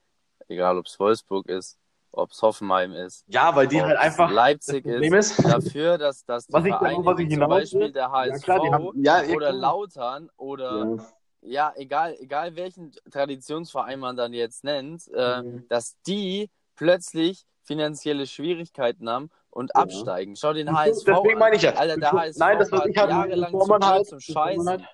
egal 0.48 0.76
ob 0.76 0.86
es 0.86 0.98
Wolfsburg 0.98 1.48
ist, 1.48 1.78
ob 2.16 2.30
es 2.30 2.42
Hoffenheim 2.42 2.92
ist, 2.92 3.24
ja, 3.28 3.54
weil 3.54 3.68
die 3.68 3.82
halt 3.82 3.96
einfach 3.96 4.30
Leipzig 4.30 4.86
ist, 4.86 5.12
ist, 5.12 5.44
dafür, 5.44 5.98
dass, 5.98 6.24
dass 6.24 6.46
die 6.46 6.52
was 6.52 6.64
Vereine 6.64 7.00
ich, 7.00 7.04
was 7.04 7.20
ich 7.20 7.30
zum 7.30 7.48
Beispiel 7.48 7.92
der 7.92 8.10
HSV 8.10 8.32
ja, 8.32 8.38
klar, 8.38 8.72
haben, 8.72 9.04
ja, 9.04 9.22
oder 9.34 9.52
Lautern 9.52 10.30
oder 10.36 10.96
ja. 11.40 11.72
egal, 11.76 12.16
egal 12.18 12.56
welchen 12.56 12.92
Traditionsverein 13.10 13.98
man 13.98 14.16
dann 14.16 14.32
jetzt 14.32 14.64
nennt, 14.64 15.08
äh, 15.14 15.42
mhm. 15.42 15.66
dass 15.68 15.96
die 16.06 16.50
plötzlich 16.76 17.44
finanzielle 17.62 18.26
Schwierigkeiten 18.26 19.08
haben 19.08 19.30
und 19.50 19.74
absteigen. 19.74 20.36
Schau 20.36 20.52
den 20.52 20.76
HSV 20.76 21.04
Deswegen 21.06 21.38
meine 21.38 21.56
ich 21.56 21.62
ja. 21.62 21.74
Alter, 21.74 21.96
der 21.96 22.12
HSV 22.12 22.38
Nein, 22.38 22.58
das 22.58 22.72
was 22.72 22.86
ich 22.86 22.96
halt, 22.96 23.10
jahrelang 23.10 23.52
bevor 23.52 23.68
man 23.68 23.86
halt, 23.86 24.06
zum 24.06 24.20
Scheißen. 24.20 24.68
Halt, 24.68 24.84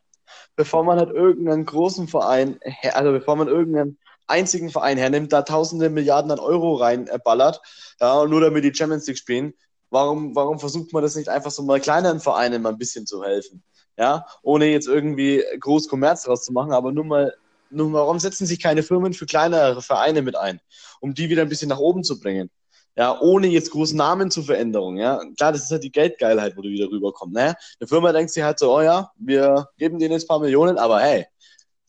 bevor 0.57 0.85
man 0.85 0.99
halt 0.99 1.11
irgendeinen 1.11 1.65
großen 1.65 2.09
Verein, 2.09 2.61
also 2.93 3.13
bevor 3.13 3.37
man 3.37 3.49
irgendeinen 3.49 3.99
einzigen 4.31 4.71
Verein 4.71 4.99
hernimmt, 4.99 5.33
da 5.33 5.43
tausende 5.43 5.91
Milliarden 5.91 6.31
an 6.31 6.39
Euro 6.39 6.75
reinballert, 6.77 7.61
ja, 8.01 8.25
nur 8.25 8.41
damit 8.41 8.65
die 8.65 8.75
Champions 8.75 9.07
League 9.07 9.19
spielen, 9.19 9.55
warum, 9.91 10.35
warum 10.35 10.59
versucht 10.59 10.93
man 10.93 11.03
das 11.03 11.17
nicht 11.17 11.29
einfach 11.29 11.51
so 11.51 11.63
mal 11.63 11.81
kleineren 11.81 12.21
Vereinen 12.21 12.63
mal 12.63 12.71
ein 12.71 12.79
bisschen 12.79 13.07
zu 13.07 13.23
helfen? 13.23 13.63
Ja, 13.99 14.27
ohne 14.43 14.67
jetzt 14.67 14.89
irgendwie 14.89 15.45
groß 15.59 15.89
Kommerz 15.89 16.23
draus 16.23 16.45
zu 16.45 16.53
machen, 16.53 16.73
aber 16.73 16.93
nur 16.93 17.05
mal, 17.05 17.35
nur 17.69 17.93
warum 17.93 18.19
setzen 18.19 18.47
sich 18.47 18.61
keine 18.61 18.83
Firmen 18.83 19.13
für 19.13 19.27
kleinere 19.27 19.83
Vereine 19.83 20.23
mit 20.23 20.37
ein, 20.37 20.61
um 21.01 21.13
die 21.13 21.29
wieder 21.29 21.43
ein 21.43 21.49
bisschen 21.49 21.69
nach 21.69 21.79
oben 21.79 22.03
zu 22.03 22.19
bringen? 22.19 22.51
Ja, 22.97 23.21
ohne 23.21 23.47
jetzt 23.47 23.71
großen 23.71 23.97
Namen 23.97 24.31
zu 24.31 24.43
Veränderung, 24.43 24.97
ja. 24.97 25.21
Klar, 25.37 25.53
das 25.53 25.65
ist 25.65 25.71
halt 25.71 25.85
die 25.85 25.93
Geldgeilheit, 25.93 26.57
wo 26.57 26.63
du 26.63 26.69
wieder 26.69 26.91
rüberkommst, 26.91 27.35
ne? 27.35 27.55
Eine 27.79 27.89
Firma 27.89 28.13
denkt 28.13 28.33
sich 28.33 28.43
halt 28.43 28.59
so, 28.59 28.75
oh 28.77 28.83
ja, 28.83 29.11
wir 29.17 29.69
geben 29.79 29.99
denen 29.99 30.13
jetzt 30.13 30.25
ein 30.25 30.29
paar 30.29 30.41
Millionen, 30.41 30.77
aber 30.79 31.01
hey, 31.01 31.27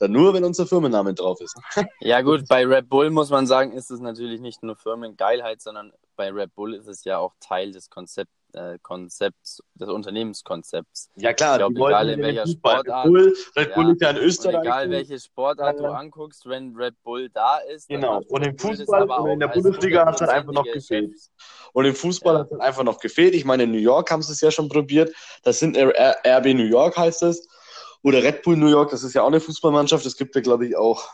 dann 0.01 0.11
nur, 0.11 0.33
wenn 0.33 0.43
unser 0.43 0.65
Firmenname 0.65 1.13
drauf 1.13 1.39
ist. 1.41 1.55
Ja, 2.01 2.21
gut, 2.21 2.47
bei 2.47 2.65
Red 2.65 2.89
Bull 2.89 3.11
muss 3.11 3.29
man 3.29 3.45
sagen, 3.45 3.71
ist 3.71 3.91
es 3.91 3.99
natürlich 3.99 4.41
nicht 4.41 4.63
nur 4.63 4.75
Firmengeilheit, 4.75 5.61
sondern 5.61 5.93
bei 6.15 6.31
Red 6.31 6.55
Bull 6.55 6.73
ist 6.73 6.87
es 6.87 7.03
ja 7.03 7.19
auch 7.19 7.33
Teil 7.39 7.71
des 7.71 7.89
Konzept, 7.91 8.31
äh, 8.53 8.79
Konzepts, 8.81 9.61
des 9.75 9.89
Unternehmenskonzepts. 9.89 11.11
Ja, 11.15 11.33
klar, 11.33 11.53
ich 11.53 11.57
glaube, 11.59 11.87
egal 11.87 12.09
in 12.09 12.21
welcher 12.21 12.47
Sportart. 12.47 13.05
Red 13.05 13.13
Bull, 13.13 13.33
Red 13.55 13.75
Bull 13.75 13.85
ja, 13.85 13.91
ist 13.91 14.01
ja 14.01 14.09
in 14.09 14.17
Österreich. 14.17 14.61
egal 14.61 14.89
welche 14.89 15.19
Sportart 15.19 15.79
du 15.79 15.85
anguckst, 15.85 16.47
wenn 16.47 16.75
Red 16.75 16.95
Bull 17.03 17.29
da 17.29 17.57
ist. 17.59 17.87
Genau, 17.87 18.21
und 18.27 18.43
im 18.43 18.57
Fußball 18.57 19.07
und 19.07 19.29
in 19.29 19.39
der 19.39 19.49
Bundesliga 19.49 20.05
hat 20.05 20.15
es 20.15 20.21
halt 20.21 20.31
einfach 20.31 20.53
noch 20.53 20.65
gefehlt. 20.65 21.13
Und 21.73 21.85
im 21.85 21.95
Fußball 21.95 22.33
ja. 22.33 22.39
hat 22.39 22.47
es 22.47 22.51
halt 22.53 22.61
einfach 22.61 22.83
noch 22.83 22.99
gefehlt. 22.99 23.35
Ich 23.35 23.45
meine, 23.45 23.63
in 23.63 23.71
New 23.71 23.77
York 23.77 24.09
haben 24.09 24.23
sie 24.23 24.33
es 24.33 24.41
ja 24.41 24.49
schon 24.49 24.67
probiert. 24.67 25.13
Das 25.43 25.59
sind 25.59 25.77
RB 25.77 26.45
New 26.55 26.63
York 26.63 26.97
heißt 26.97 27.21
es. 27.23 27.47
Oder 28.03 28.23
Red 28.23 28.41
Bull 28.43 28.57
New 28.57 28.67
York, 28.67 28.91
das 28.91 29.03
ist 29.03 29.13
ja 29.13 29.21
auch 29.21 29.27
eine 29.27 29.39
Fußballmannschaft. 29.39 30.05
Es 30.05 30.17
gibt 30.17 30.35
ja, 30.35 30.41
glaube 30.41 30.65
ich, 30.65 30.75
auch 30.75 31.09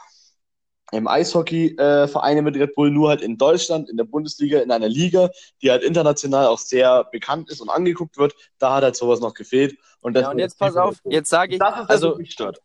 im 0.92 1.08
Eishockey 1.08 1.76
äh, 1.78 2.08
Vereine 2.08 2.42
mit 2.42 2.56
Red 2.56 2.76
Bull, 2.76 2.92
nur 2.92 3.10
halt 3.10 3.22
in 3.22 3.38
Deutschland, 3.38 3.90
in 3.90 3.98
der 3.98 4.06
Bundesliga, 4.06 4.62
in 4.62 4.72
einer 4.72 4.88
Liga, 4.88 5.30
die 5.62 5.70
halt 5.70 5.84
international 5.84 6.48
auch 6.48 6.60
sehr 6.60 7.04
bekannt 7.06 7.50
ist 7.50 7.60
und 7.60 7.70
angeguckt 7.70 8.18
wird. 8.18 8.34
Da 8.58 8.74
hat 8.74 8.84
halt 8.84 8.96
sowas 8.96 9.20
noch 9.20 9.34
gefehlt. 9.34 9.78
Und, 10.00 10.16
ja, 10.16 10.32
und 10.32 10.40
jetzt 10.40 10.58
pass 10.58 10.78
auf, 10.78 11.02
jetzt 11.06 11.30
sage 11.30 11.54
ich, 11.54 11.60
das 11.60 11.82
ist 11.82 11.90
also, 11.90 12.18
das, 12.18 12.28
stört. 12.30 12.62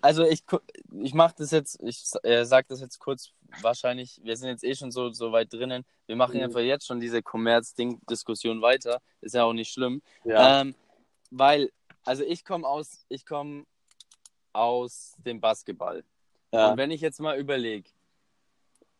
also 0.00 0.22
ich, 0.22 0.44
ich 1.02 1.14
mache 1.14 1.34
das 1.38 1.50
jetzt, 1.50 1.80
ich 1.82 2.04
äh, 2.22 2.44
sage 2.44 2.66
das 2.68 2.80
jetzt 2.80 3.00
kurz, 3.00 3.32
wahrscheinlich, 3.62 4.20
wir 4.22 4.36
sind 4.36 4.48
jetzt 4.48 4.62
eh 4.62 4.74
schon 4.74 4.92
so, 4.92 5.10
so 5.10 5.32
weit 5.32 5.52
drinnen, 5.52 5.84
wir 6.06 6.14
machen 6.14 6.36
mhm. 6.36 6.44
einfach 6.44 6.60
jetzt 6.60 6.86
schon 6.86 7.00
diese 7.00 7.22
Kommerz-Ding-Diskussion 7.22 8.62
weiter, 8.62 9.00
ist 9.20 9.34
ja 9.34 9.42
auch 9.42 9.52
nicht 9.52 9.72
schlimm, 9.72 10.02
ja. 10.24 10.60
ähm, 10.60 10.76
weil 11.30 11.70
also 12.06 12.24
ich 12.24 12.44
komme 12.44 12.66
aus, 12.66 13.04
ich 13.08 13.26
komme 13.26 13.64
aus 14.52 15.14
dem 15.18 15.40
Basketball. 15.40 16.04
Ja. 16.52 16.70
Und 16.70 16.78
wenn 16.78 16.90
ich 16.90 17.00
jetzt 17.00 17.20
mal 17.20 17.38
überlege, 17.38 17.90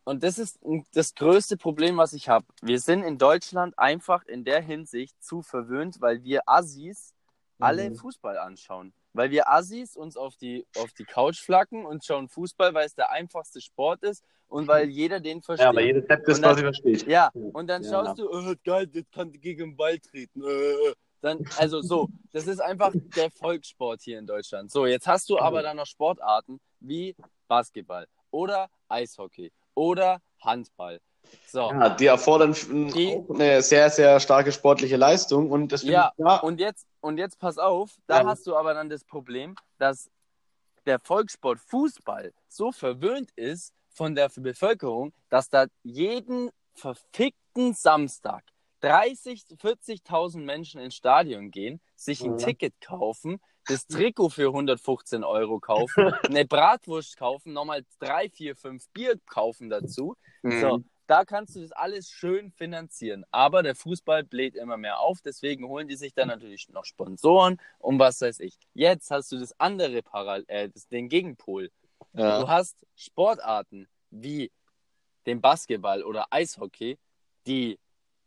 und 0.05 0.23
das 0.23 0.39
ist 0.39 0.61
das 0.95 1.15
größte 1.17 1.57
Problem, 1.57 1.97
was 1.97 2.13
ich 2.13 2.29
habe. 2.29 2.47
Wir 2.63 2.79
sind 2.79 3.03
in 3.03 3.19
Deutschland 3.19 3.77
einfach 3.77 4.25
in 4.27 4.45
der 4.45 4.61
Hinsicht 4.61 5.21
zu 5.21 5.43
verwöhnt, 5.43 6.01
weil 6.01 6.23
wir 6.23 6.43
Assis 6.47 7.13
alle 7.59 7.91
mhm. 7.91 7.97
Fußball 7.97 8.39
anschauen. 8.39 8.93
Weil 9.15 9.31
wir 9.31 9.51
Assis 9.51 9.97
uns 9.97 10.17
auf 10.17 10.37
die, 10.37 10.65
auf 10.77 10.93
die 10.93 11.05
Couch 11.05 11.41
flacken 11.41 11.85
und 11.85 12.05
schauen 12.05 12.29
Fußball, 12.29 12.73
weil 12.73 12.87
es 12.87 12.95
der 12.95 13.11
einfachste 13.11 13.61
Sport 13.61 14.05
ist 14.05 14.23
und 14.47 14.69
weil 14.69 14.89
jeder 14.89 15.19
den 15.19 15.43
versteht. 15.43 15.67
Ja, 15.67 15.75
weil 15.75 15.87
jeder 15.87 16.03
Depp 16.03 16.25
das 16.25 16.41
quasi 16.41 16.61
versteht. 16.61 17.07
Ja, 17.09 17.31
und 17.35 17.67
dann 17.67 17.83
ja. 17.83 17.91
schaust 17.91 18.19
du, 18.21 18.31
oh, 18.31 18.55
geil, 18.65 18.87
das 18.87 19.05
kann 19.11 19.33
gegen 19.33 19.71
den 19.71 19.77
Ball 19.77 19.99
treten. 19.99 20.41
Äh. 20.45 20.95
Dann, 21.27 21.45
also 21.59 21.83
so, 21.83 22.09
das 22.33 22.47
ist 22.47 22.61
einfach 22.61 22.93
der 23.17 23.33
Volkssport 23.33 24.01
hier 24.01 24.19
in 24.19 24.27
Deutschland. 24.27 24.71
So, 24.71 24.87
jetzt 24.87 25.09
hast 25.09 25.29
du 25.29 25.39
aber 25.39 25.61
dann 25.63 25.77
noch 25.77 25.87
Sportarten 25.87 26.61
wie 26.79 27.17
Basketball 27.49 28.07
oder 28.31 28.69
Eishockey 28.89 29.51
oder 29.75 30.21
Handball. 30.41 31.01
So. 31.49 31.71
Ja, 31.71 31.91
die 31.91 32.07
erfordern 32.07 32.53
die, 32.53 33.21
eine 33.29 33.61
sehr, 33.61 33.91
sehr 33.91 34.21
starke 34.21 34.53
sportliche 34.53 34.97
Leistung. 34.97 35.51
Und 35.51 35.73
das 35.73 35.83
ja, 35.83 36.13
ich, 36.17 36.25
ja, 36.25 36.37
und 36.37 36.61
jetzt, 36.61 36.87
und 37.01 37.19
jetzt 37.19 37.41
pass 37.41 37.59
auf, 37.59 37.97
da 38.07 38.21
ja. 38.21 38.27
hast 38.27 38.47
du 38.47 38.55
aber 38.55 38.73
dann 38.75 38.89
das 38.89 39.05
Problem, 39.05 39.57
dass 39.79 40.09
der 40.87 41.01
Volkssport 41.01 41.59
Fußball 41.59 42.33
so 42.47 42.71
verwöhnt 42.71 43.33
ist 43.35 43.73
von 43.89 44.15
der 44.15 44.29
Bevölkerung, 44.29 45.13
dass 45.29 45.49
da 45.51 45.67
jeden 45.83 46.51
verfickten 46.75 47.75
Samstag 47.75 48.45
30, 48.81 49.45
40.000 49.61 50.39
Menschen 50.39 50.81
ins 50.81 50.95
Stadion 50.95 51.51
gehen, 51.51 51.81
sich 51.95 52.23
ein 52.23 52.33
Mhm. 52.33 52.39
Ticket 52.39 52.81
kaufen, 52.81 53.41
das 53.67 53.87
Trikot 53.87 54.31
für 54.31 54.49
115 54.49 55.25
Euro 55.25 55.59
kaufen, 55.59 55.95
eine 56.41 56.45
Bratwurst 56.45 57.17
kaufen, 57.17 57.53
nochmal 57.53 57.85
drei, 57.99 58.29
vier, 58.29 58.55
fünf 58.55 58.89
Bier 58.91 59.19
kaufen 59.27 59.71
dazu. 59.71 60.17
Mhm. 60.43 60.61
So, 60.61 60.85
da 61.07 61.25
kannst 61.25 61.57
du 61.57 61.61
das 61.63 61.73
alles 61.73 62.11
schön 62.11 62.53
finanzieren. 62.53 63.25
Aber 63.31 63.63
der 63.63 63.75
Fußball 63.75 64.25
bläht 64.25 64.55
immer 64.57 64.77
mehr 64.77 65.01
auf, 65.01 65.21
deswegen 65.21 65.67
holen 65.69 65.89
die 65.89 65.97
sich 65.97 66.15
dann 66.15 66.29
natürlich 66.29 66.69
noch 66.69 66.85
Sponsoren 66.85 67.59
und 67.79 67.99
was 67.99 68.21
weiß 68.21 68.41
ich. 68.41 68.59
Jetzt 68.75 69.11
hast 69.11 69.33
du 69.33 69.39
das 69.39 69.59
andere 69.59 70.03
Paral 70.03 70.45
äh, 70.49 70.69
das, 70.69 70.89
den 70.89 71.09
Gegenpol. 71.09 71.71
Ja. 72.13 72.41
Du 72.41 72.49
hast 72.49 72.87
Sportarten 72.95 73.89
wie 74.11 74.53
den 75.27 75.41
Basketball 75.41 76.03
oder 76.03 76.27
Eishockey, 76.31 76.99
die 77.47 77.79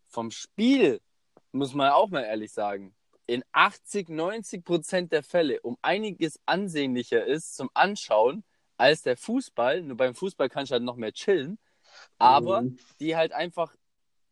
vom 0.10 0.32
Spiel, 0.32 1.02
muss 1.52 1.74
man 1.74 1.92
auch 1.92 2.10
mal 2.10 2.24
ehrlich 2.24 2.52
sagen, 2.52 2.94
in 3.26 3.44
80, 3.52 4.10
90 4.10 4.66
Prozent 4.66 5.12
der 5.12 5.24
Fälle 5.24 5.62
um 5.62 5.78
einiges 5.82 6.40
ansehnlicher 6.46 7.26
ist 7.26 7.56
zum 7.56 7.70
Anschauen 7.74 8.44
als 8.78 9.04
der 9.04 9.18
Fußball. 9.18 9.82
Nur 9.84 9.98
beim 9.98 10.16
Fußball 10.16 10.50
kannst 10.50 10.72
du 10.72 10.74
halt 10.74 10.84
noch 10.84 10.96
mehr 10.96 11.14
chillen, 11.14 11.60
aber 12.18 12.62
Mhm. 12.64 12.80
die 13.00 13.16
halt 13.16 13.32
einfach 13.34 13.76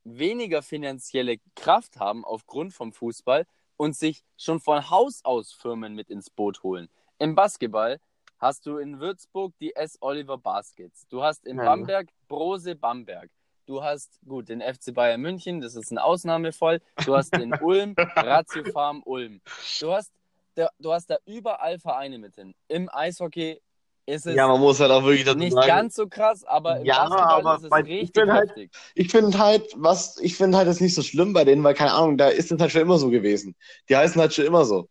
weniger 0.04 0.62
finanzielle 0.64 1.38
Kraft 1.56 1.98
haben 2.00 2.26
aufgrund 2.26 2.74
vom 2.74 2.92
Fußball 2.94 3.46
und 3.76 3.96
sich 3.96 4.24
schon 4.38 4.60
von 4.60 4.90
Haus 4.90 5.24
aus 5.24 5.52
Firmen 5.54 5.94
mit 5.94 6.10
ins 6.10 6.30
Boot 6.30 6.64
holen. 6.64 6.90
Im 7.20 7.36
Basketball 7.36 8.00
hast 8.40 8.66
du 8.66 8.78
in 8.78 9.00
Würzburg 9.00 9.54
die 9.60 9.76
S. 9.76 9.98
Oliver 10.02 10.38
Baskets. 10.38 11.08
Du 11.08 11.24
hast 11.24 11.46
in 11.46 11.58
Ja. 11.58 11.66
Bamberg 11.66 12.10
Brose 12.28 12.76
Bamberg. 12.76 13.30
Du 13.68 13.84
hast, 13.84 14.18
gut, 14.26 14.48
den 14.48 14.62
FC 14.62 14.94
Bayern 14.94 15.20
München, 15.20 15.60
das 15.60 15.76
ist 15.76 15.92
ein 15.92 15.98
Ausnahmefall. 15.98 16.82
Du 17.06 17.16
hast 17.18 17.36
in 17.38 17.54
Ulm 17.62 17.96
Ratio 18.16 18.64
Farm 18.72 19.02
Ulm. 19.06 19.42
Du 19.82 19.92
hast, 19.94 20.12
da, 20.56 20.70
du 20.80 20.94
hast 20.94 21.10
da 21.10 21.18
überall 21.26 21.78
Vereine 21.78 22.18
mit 22.18 22.36
hin. 22.36 22.56
Im 22.70 22.90
Eishockey 22.92 23.62
ist 24.06 24.26
es 24.26 24.36
Ja, 24.36 24.48
man 24.48 24.62
muss 24.62 24.80
halt 24.80 24.92
auch 24.92 25.04
wirklich 25.04 25.26
dazu 25.26 25.38
nicht 25.38 25.52
sagen. 25.52 25.68
ganz 25.68 25.96
so 25.96 26.08
krass, 26.08 26.46
aber 26.46 26.80
im 26.80 26.86
Ja, 26.86 27.10
Basketball 27.10 27.40
aber 27.46 27.56
ist 27.58 27.64
es 27.66 27.80
ich 27.80 27.86
richtig 27.92 28.14
bin 28.14 28.32
halt- 28.32 28.50
heftig. 28.52 28.72
Ich 28.96 29.12
finde 29.12 29.38
halt, 29.38 29.70
was, 29.76 30.18
ich 30.20 30.38
finde 30.38 30.58
halt 30.58 30.70
das 30.70 30.80
nicht 30.80 30.96
so 30.96 31.02
schlimm 31.02 31.34
bei 31.34 31.44
denen, 31.44 31.62
weil 31.66 31.74
keine 31.74 31.92
Ahnung, 31.94 32.18
da 32.18 32.30
ist 32.30 32.50
es 32.50 32.60
halt 32.62 32.72
schon 32.72 32.82
immer 32.84 32.98
so 32.98 33.10
gewesen. 33.10 33.54
Die 33.90 33.98
heißen 33.98 34.20
halt 34.22 34.34
schon 34.34 34.46
immer 34.46 34.64
so. 34.64 34.88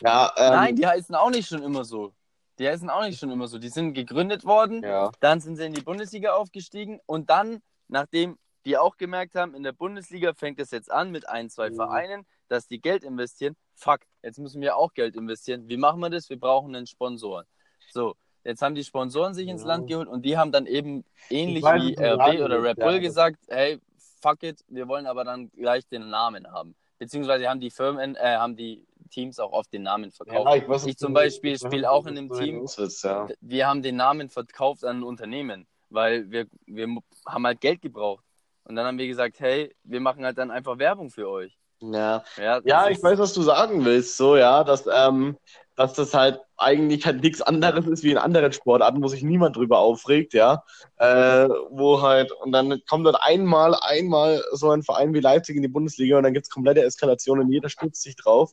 Ja, 0.00 0.32
ähm, 0.36 0.52
Nein, 0.52 0.74
die 0.76 0.84
heißen 0.86 1.14
auch 1.14 1.30
nicht 1.30 1.48
schon 1.48 1.62
immer 1.62 1.84
so. 1.84 2.12
Die 2.58 2.68
heißen 2.68 2.90
auch 2.90 3.02
nicht 3.04 3.20
schon 3.20 3.30
immer 3.30 3.46
so. 3.46 3.58
Die 3.60 3.68
sind 3.68 3.94
gegründet 3.94 4.44
worden, 4.44 4.82
ja. 4.82 5.12
dann 5.20 5.40
sind 5.40 5.54
sie 5.56 5.64
in 5.64 5.74
die 5.74 5.80
Bundesliga 5.82 6.32
aufgestiegen 6.32 6.98
und 7.06 7.30
dann, 7.30 7.62
nachdem 7.90 8.38
die 8.66 8.76
auch 8.76 8.96
gemerkt 8.96 9.34
haben, 9.36 9.54
in 9.54 9.62
der 9.62 9.72
Bundesliga 9.72 10.34
fängt 10.34 10.60
es 10.60 10.70
jetzt 10.70 10.90
an 10.90 11.10
mit 11.10 11.28
ein, 11.28 11.48
zwei 11.48 11.70
Mhm. 11.70 11.76
Vereinen, 11.76 12.26
dass 12.48 12.66
die 12.66 12.80
Geld 12.80 13.04
investieren. 13.04 13.56
Fuck, 13.74 14.00
jetzt 14.22 14.38
müssen 14.38 14.60
wir 14.60 14.76
auch 14.76 14.92
Geld 14.92 15.16
investieren. 15.16 15.68
Wie 15.68 15.76
machen 15.78 16.00
wir 16.00 16.10
das? 16.10 16.28
Wir 16.28 16.38
brauchen 16.38 16.74
einen 16.76 16.86
Sponsor. 16.86 17.44
So, 17.90 18.14
jetzt 18.44 18.60
haben 18.60 18.74
die 18.74 18.84
Sponsoren 18.84 19.32
sich 19.34 19.48
ins 19.48 19.62
Ja. 19.62 19.68
Land 19.68 19.88
geholt 19.88 20.08
und 20.08 20.24
die 20.26 20.36
haben 20.36 20.52
dann 20.52 20.66
eben 20.66 21.04
ähnlich 21.30 21.58
Ich 21.58 21.62
weiß, 21.62 21.82
wie 21.82 21.94
RB 21.98 22.44
oder 22.44 22.62
Red 22.62 22.78
Bull 22.78 22.92
ja. 22.94 22.98
gesagt, 22.98 23.38
hey, 23.48 23.78
fuck 24.20 24.42
it, 24.42 24.62
wir 24.68 24.86
wollen 24.88 25.06
aber 25.06 25.24
dann 25.24 25.50
gleich 25.52 25.86
den 25.88 26.10
Namen 26.10 26.46
haben. 26.52 26.74
Beziehungsweise 26.98 27.48
haben 27.48 27.60
die 27.60 27.70
Firmen, 27.70 28.14
äh, 28.16 28.36
haben 28.36 28.56
die 28.56 28.86
Teams 29.10 29.38
auch 29.40 29.52
oft 29.52 29.72
den 29.72 29.82
Namen 29.84 30.12
verkauft. 30.12 30.46
Ja, 30.46 30.54
ich, 30.56 30.68
weiß, 30.68 30.86
Ich 30.86 30.98
zum 30.98 31.14
Beispiel 31.14 31.58
spiele 31.58 31.90
auch 31.90 32.04
in 32.06 32.18
einem 32.18 32.30
Team. 32.30 32.66
ja. 33.02 33.26
Wir 33.40 33.66
haben 33.66 33.80
den 33.82 33.96
Namen 33.96 34.28
verkauft 34.28 34.84
an 34.84 34.98
ein 34.98 35.02
Unternehmen, 35.02 35.66
weil 35.90 36.30
wir, 36.30 36.46
wir 36.66 36.88
haben 37.26 37.46
halt 37.46 37.60
Geld 37.60 37.82
gebraucht. 37.82 38.24
Und 38.64 38.76
dann 38.76 38.86
haben 38.86 38.98
wir 38.98 39.06
gesagt, 39.08 39.40
hey, 39.40 39.74
wir 39.84 40.00
machen 40.00 40.24
halt 40.24 40.38
dann 40.38 40.50
einfach 40.50 40.78
Werbung 40.78 41.10
für 41.10 41.28
euch. 41.28 41.56
Ja. 41.82 42.22
Ja, 42.36 42.60
Ja, 42.64 42.86
ist- 42.86 42.98
ich 42.98 43.02
weiß, 43.02 43.18
was 43.18 43.32
du 43.32 43.42
sagen 43.42 43.84
willst, 43.84 44.16
so, 44.16 44.36
ja, 44.36 44.62
dass, 44.64 44.86
ähm, 44.92 45.36
dass 45.76 45.94
das 45.94 46.12
halt 46.12 46.38
eigentlich 46.58 47.06
halt 47.06 47.22
nichts 47.22 47.40
anderes 47.40 47.86
ist 47.86 48.04
wie 48.04 48.10
in 48.10 48.18
anderen 48.18 48.52
Sportarten, 48.52 49.02
wo 49.02 49.08
sich 49.08 49.22
niemand 49.22 49.56
drüber 49.56 49.78
aufregt, 49.78 50.34
ja, 50.34 50.62
äh, 50.98 51.48
wo 51.70 52.02
halt, 52.02 52.30
und 52.32 52.52
dann 52.52 52.82
kommt 52.86 53.06
dann 53.06 53.14
einmal, 53.16 53.74
einmal 53.80 54.44
so 54.52 54.70
ein 54.70 54.82
Verein 54.82 55.14
wie 55.14 55.20
Leipzig 55.20 55.56
in 55.56 55.62
die 55.62 55.68
Bundesliga 55.68 56.18
und 56.18 56.24
dann 56.24 56.34
gibt's 56.34 56.50
komplette 56.50 56.82
Eskalationen 56.82 57.46
und 57.46 57.52
jeder 57.52 57.70
stützt 57.70 58.02
sich 58.02 58.14
drauf, 58.14 58.52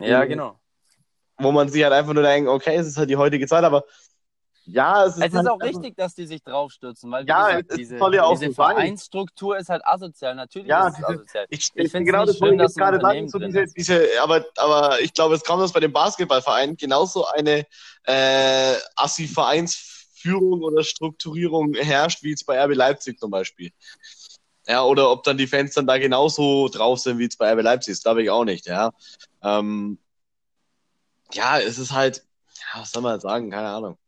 Ja, 0.00 0.24
Mhm. 0.24 0.28
genau. 0.30 0.60
wo 1.38 1.52
man 1.52 1.68
sich 1.68 1.82
halt 1.84 1.92
einfach 1.92 2.12
nur 2.12 2.24
denkt, 2.24 2.48
okay, 2.50 2.74
es 2.76 2.88
ist 2.88 2.96
halt 2.96 3.08
die 3.08 3.16
heutige 3.16 3.46
Zeit, 3.46 3.62
aber 3.62 3.84
ja, 4.66 5.04
es 5.04 5.16
ist 5.16 5.20
Es 5.22 5.26
ist 5.32 5.36
halt 5.36 5.48
auch 5.48 5.60
einfach- 5.60 5.66
richtig, 5.66 5.96
dass 5.96 6.14
die 6.14 6.26
sich 6.26 6.42
draufstürzen, 6.42 7.10
weil 7.10 7.26
Ja, 7.28 7.48
gesagt, 7.48 7.70
es 7.70 7.76
diese, 7.76 8.00
auch 8.00 8.38
diese. 8.38 8.52
Vereinsstruktur 8.52 9.56
ist 9.58 9.68
halt 9.68 9.84
asozial. 9.86 10.34
Natürlich 10.34 10.68
Ja, 10.68 10.88
ist 10.88 10.98
es 10.98 11.04
asozial. 11.04 11.46
Ich, 11.50 11.58
Ich 11.74 11.84
ich 11.84 11.90
find's 11.90 12.06
genau 12.10 12.24
das 12.24 12.36
ich 12.40 12.56
dass 12.58 12.74
gerade 12.74 13.00
sagen. 13.00 13.28
So 13.28 13.38
diese, 13.38 13.64
diese, 13.76 14.06
aber, 14.22 14.44
aber 14.56 15.00
ich 15.00 15.12
glaube, 15.12 15.34
es 15.34 15.42
kam 15.42 15.60
das 15.60 15.72
bei 15.72 15.80
dem 15.80 15.92
Basketballverein 15.92 16.76
genauso 16.76 17.26
eine 17.26 17.66
äh, 18.04 18.74
Assi-Vereinsführung 18.96 20.62
oder 20.62 20.82
Strukturierung 20.82 21.74
herrscht, 21.74 22.22
wie 22.22 22.30
jetzt 22.30 22.46
bei 22.46 22.58
RB 22.64 22.74
Leipzig 22.74 23.18
zum 23.18 23.30
Beispiel. 23.30 23.70
Ja, 24.66 24.82
oder 24.82 25.10
ob 25.10 25.22
dann 25.24 25.36
die 25.36 25.46
Fans 25.46 25.74
dann 25.74 25.86
da 25.86 25.98
genauso 25.98 26.68
drauf 26.68 26.98
sind, 27.00 27.18
wie 27.18 27.26
es 27.26 27.36
bei 27.36 27.52
RB 27.52 27.60
Leipzig 27.62 27.92
ist, 27.92 28.02
glaube 28.04 28.22
ich 28.22 28.30
auch 28.30 28.44
nicht, 28.44 28.66
ja. 28.66 28.92
Ähm, 29.42 29.98
ja, 31.32 31.58
es 31.58 31.78
ist 31.78 31.92
halt, 31.92 32.24
ja, 32.72 32.80
was 32.80 32.92
soll 32.92 33.02
man 33.02 33.20
sagen, 33.20 33.50
keine 33.50 33.68
Ahnung. 33.68 33.98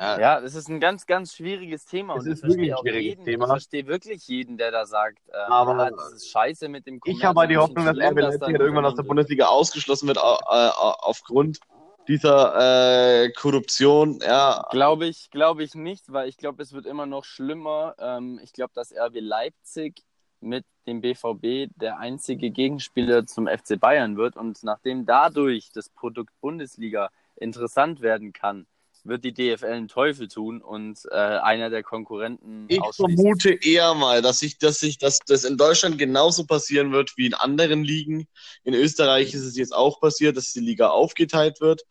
Ja, 0.00 0.18
Ja, 0.18 0.40
das 0.40 0.54
ist 0.54 0.68
ein 0.68 0.80
ganz, 0.80 1.06
ganz 1.06 1.34
schwieriges 1.34 1.84
Thema. 1.84 2.16
Es 2.16 2.24
und 2.24 2.32
ist 2.32 2.42
wirklich 2.42 2.72
ein 2.72 2.78
schwieriges 2.78 3.04
jeden, 3.04 3.24
Thema. 3.24 3.44
Ich 3.44 3.50
verstehe 3.50 3.86
wirklich 3.86 4.26
jeden, 4.28 4.56
der 4.56 4.70
da 4.70 4.86
sagt, 4.86 5.20
ähm, 5.28 5.52
Aber 5.52 5.76
ja, 5.76 5.90
das 5.90 6.12
ist 6.12 6.30
scheiße 6.30 6.68
mit 6.68 6.86
dem 6.86 7.00
Ich 7.04 7.22
habe 7.22 7.40
halt 7.40 7.50
die 7.50 7.58
Hoffnung, 7.58 7.84
dass 7.84 7.98
RB 7.98 8.20
Leipzig 8.20 8.58
irgendwann 8.58 8.86
aus 8.86 8.94
der 8.94 9.02
Bundesliga 9.02 9.46
ausgeschlossen 9.46 10.08
wird, 10.08 10.16
äh, 10.16 10.20
aufgrund 10.20 11.60
dieser 12.08 13.24
äh, 13.24 13.30
Korruption. 13.32 14.20
Ja, 14.22 14.66
Glaube 14.70 15.06
ich, 15.06 15.30
glaube 15.30 15.62
ich 15.62 15.74
nicht, 15.74 16.10
weil 16.10 16.28
ich 16.28 16.38
glaube, 16.38 16.62
es 16.62 16.72
wird 16.72 16.86
immer 16.86 17.04
noch 17.04 17.24
schlimmer. 17.24 17.94
Ähm, 17.98 18.40
ich 18.42 18.54
glaube, 18.54 18.72
dass 18.74 18.92
RB 18.92 19.16
Leipzig 19.20 20.02
mit 20.40 20.64
dem 20.86 21.02
BVB 21.02 21.70
der 21.76 21.98
einzige 21.98 22.50
Gegenspieler 22.50 23.26
zum 23.26 23.46
FC 23.46 23.78
Bayern 23.78 24.16
wird 24.16 24.36
und 24.36 24.62
nachdem 24.62 25.04
dadurch 25.04 25.70
das 25.72 25.90
Produkt 25.90 26.32
Bundesliga 26.40 27.10
interessant 27.36 28.00
werden 28.00 28.32
kann, 28.32 28.66
wird 29.04 29.24
die 29.24 29.32
DFL 29.32 29.66
einen 29.66 29.88
Teufel 29.88 30.28
tun 30.28 30.62
und 30.62 31.00
äh, 31.10 31.14
einer 31.14 31.70
der 31.70 31.82
Konkurrenten 31.82 32.66
ich 32.68 32.80
vermute 32.94 33.50
eher 33.52 33.94
mal, 33.94 34.22
dass 34.22 34.40
sich, 34.40 34.58
dass 34.58 34.80
sich, 34.80 34.98
dass 34.98 35.18
das 35.20 35.44
in 35.44 35.56
Deutschland 35.56 35.98
genauso 35.98 36.44
passieren 36.44 36.92
wird 36.92 37.16
wie 37.16 37.26
in 37.26 37.34
anderen 37.34 37.84
Ligen. 37.84 38.26
In 38.64 38.74
Österreich 38.74 39.34
ist 39.34 39.44
es 39.44 39.56
jetzt 39.56 39.74
auch 39.74 40.00
passiert, 40.00 40.36
dass 40.36 40.52
die 40.52 40.60
Liga 40.60 40.88
aufgeteilt 40.88 41.60
wird. 41.60 41.82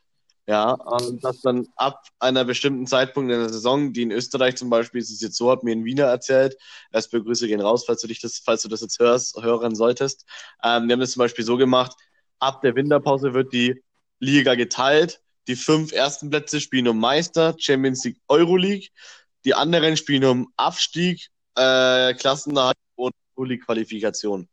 Ja, 0.50 0.72
und 0.72 1.24
dass 1.24 1.42
dann 1.42 1.68
ab 1.76 2.08
einer 2.18 2.44
bestimmten 2.44 2.88
Zeitpunkt 2.88 3.32
in 3.32 3.40
der 3.40 3.50
Saison, 3.50 3.94
die 3.94 4.02
in 4.02 4.12
Österreich 4.12 4.56
zum 4.56 4.72
Beispiel 4.72 5.00
ist 5.00 5.12
es 5.12 5.22
jetzt 5.22 5.38
so, 5.38 5.52
hat 5.52 5.64
mir 5.64 5.74
in 5.74 5.86
Wiener 5.86 6.06
erzählt, 6.06 6.58
erst 6.92 7.12
Grüße 7.12 7.48
gehen 7.48 7.62
raus, 7.62 7.84
falls 7.86 8.02
du 8.02 8.08
dich 8.08 8.20
das, 8.20 8.40
falls 8.40 8.64
du 8.64 8.68
das 8.68 8.82
jetzt 8.82 8.98
hörst, 8.98 9.40
hören 9.40 9.76
solltest. 9.76 10.26
Ähm, 10.64 10.88
wir 10.88 10.94
haben 10.94 11.02
das 11.02 11.12
zum 11.12 11.20
Beispiel 11.20 11.46
so 11.46 11.56
gemacht, 11.56 11.96
ab 12.40 12.62
der 12.62 12.76
Winterpause 12.76 13.36
wird 13.36 13.54
die 13.54 13.84
Liga 14.20 14.56
geteilt. 14.56 15.22
Die 15.50 15.56
fünf 15.56 15.92
ersten 15.92 16.30
Plätze 16.30 16.62
spielen 16.62 16.88
um 16.88 17.00
Meister, 17.00 17.56
Champions 17.58 18.06
League, 18.06 18.18
Euroleague. 18.28 18.90
Die 19.46 19.56
anderen 19.56 19.98
spielen 19.98 20.24
um 20.26 20.54
Abstieg, 20.58 21.30
äh, 21.56 22.14
Klassenerhalt 22.14 22.78
und 22.94 23.16
Euroleague-Qualifikation. 23.36 24.48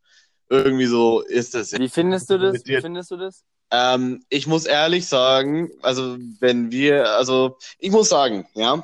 Irgendwie 0.49 0.87
so 0.87 1.21
ist 1.21 1.55
es. 1.55 1.79
Wie 1.79 1.91
findest 1.91 2.31
du 2.31 2.39
das? 2.39 2.65
Wie 2.65 2.81
findest 2.81 3.11
du 3.11 3.19
das? 3.19 3.45
Ähm, 3.71 4.25
ich 4.31 4.47
muss 4.47 4.65
ehrlich 4.65 5.07
sagen, 5.07 5.71
also 5.83 6.17
wenn 6.41 6.71
wir, 6.71 7.11
also 7.11 7.59
ich 7.79 7.91
muss 7.91 8.09
sagen, 8.09 8.49
ja, 8.55 8.83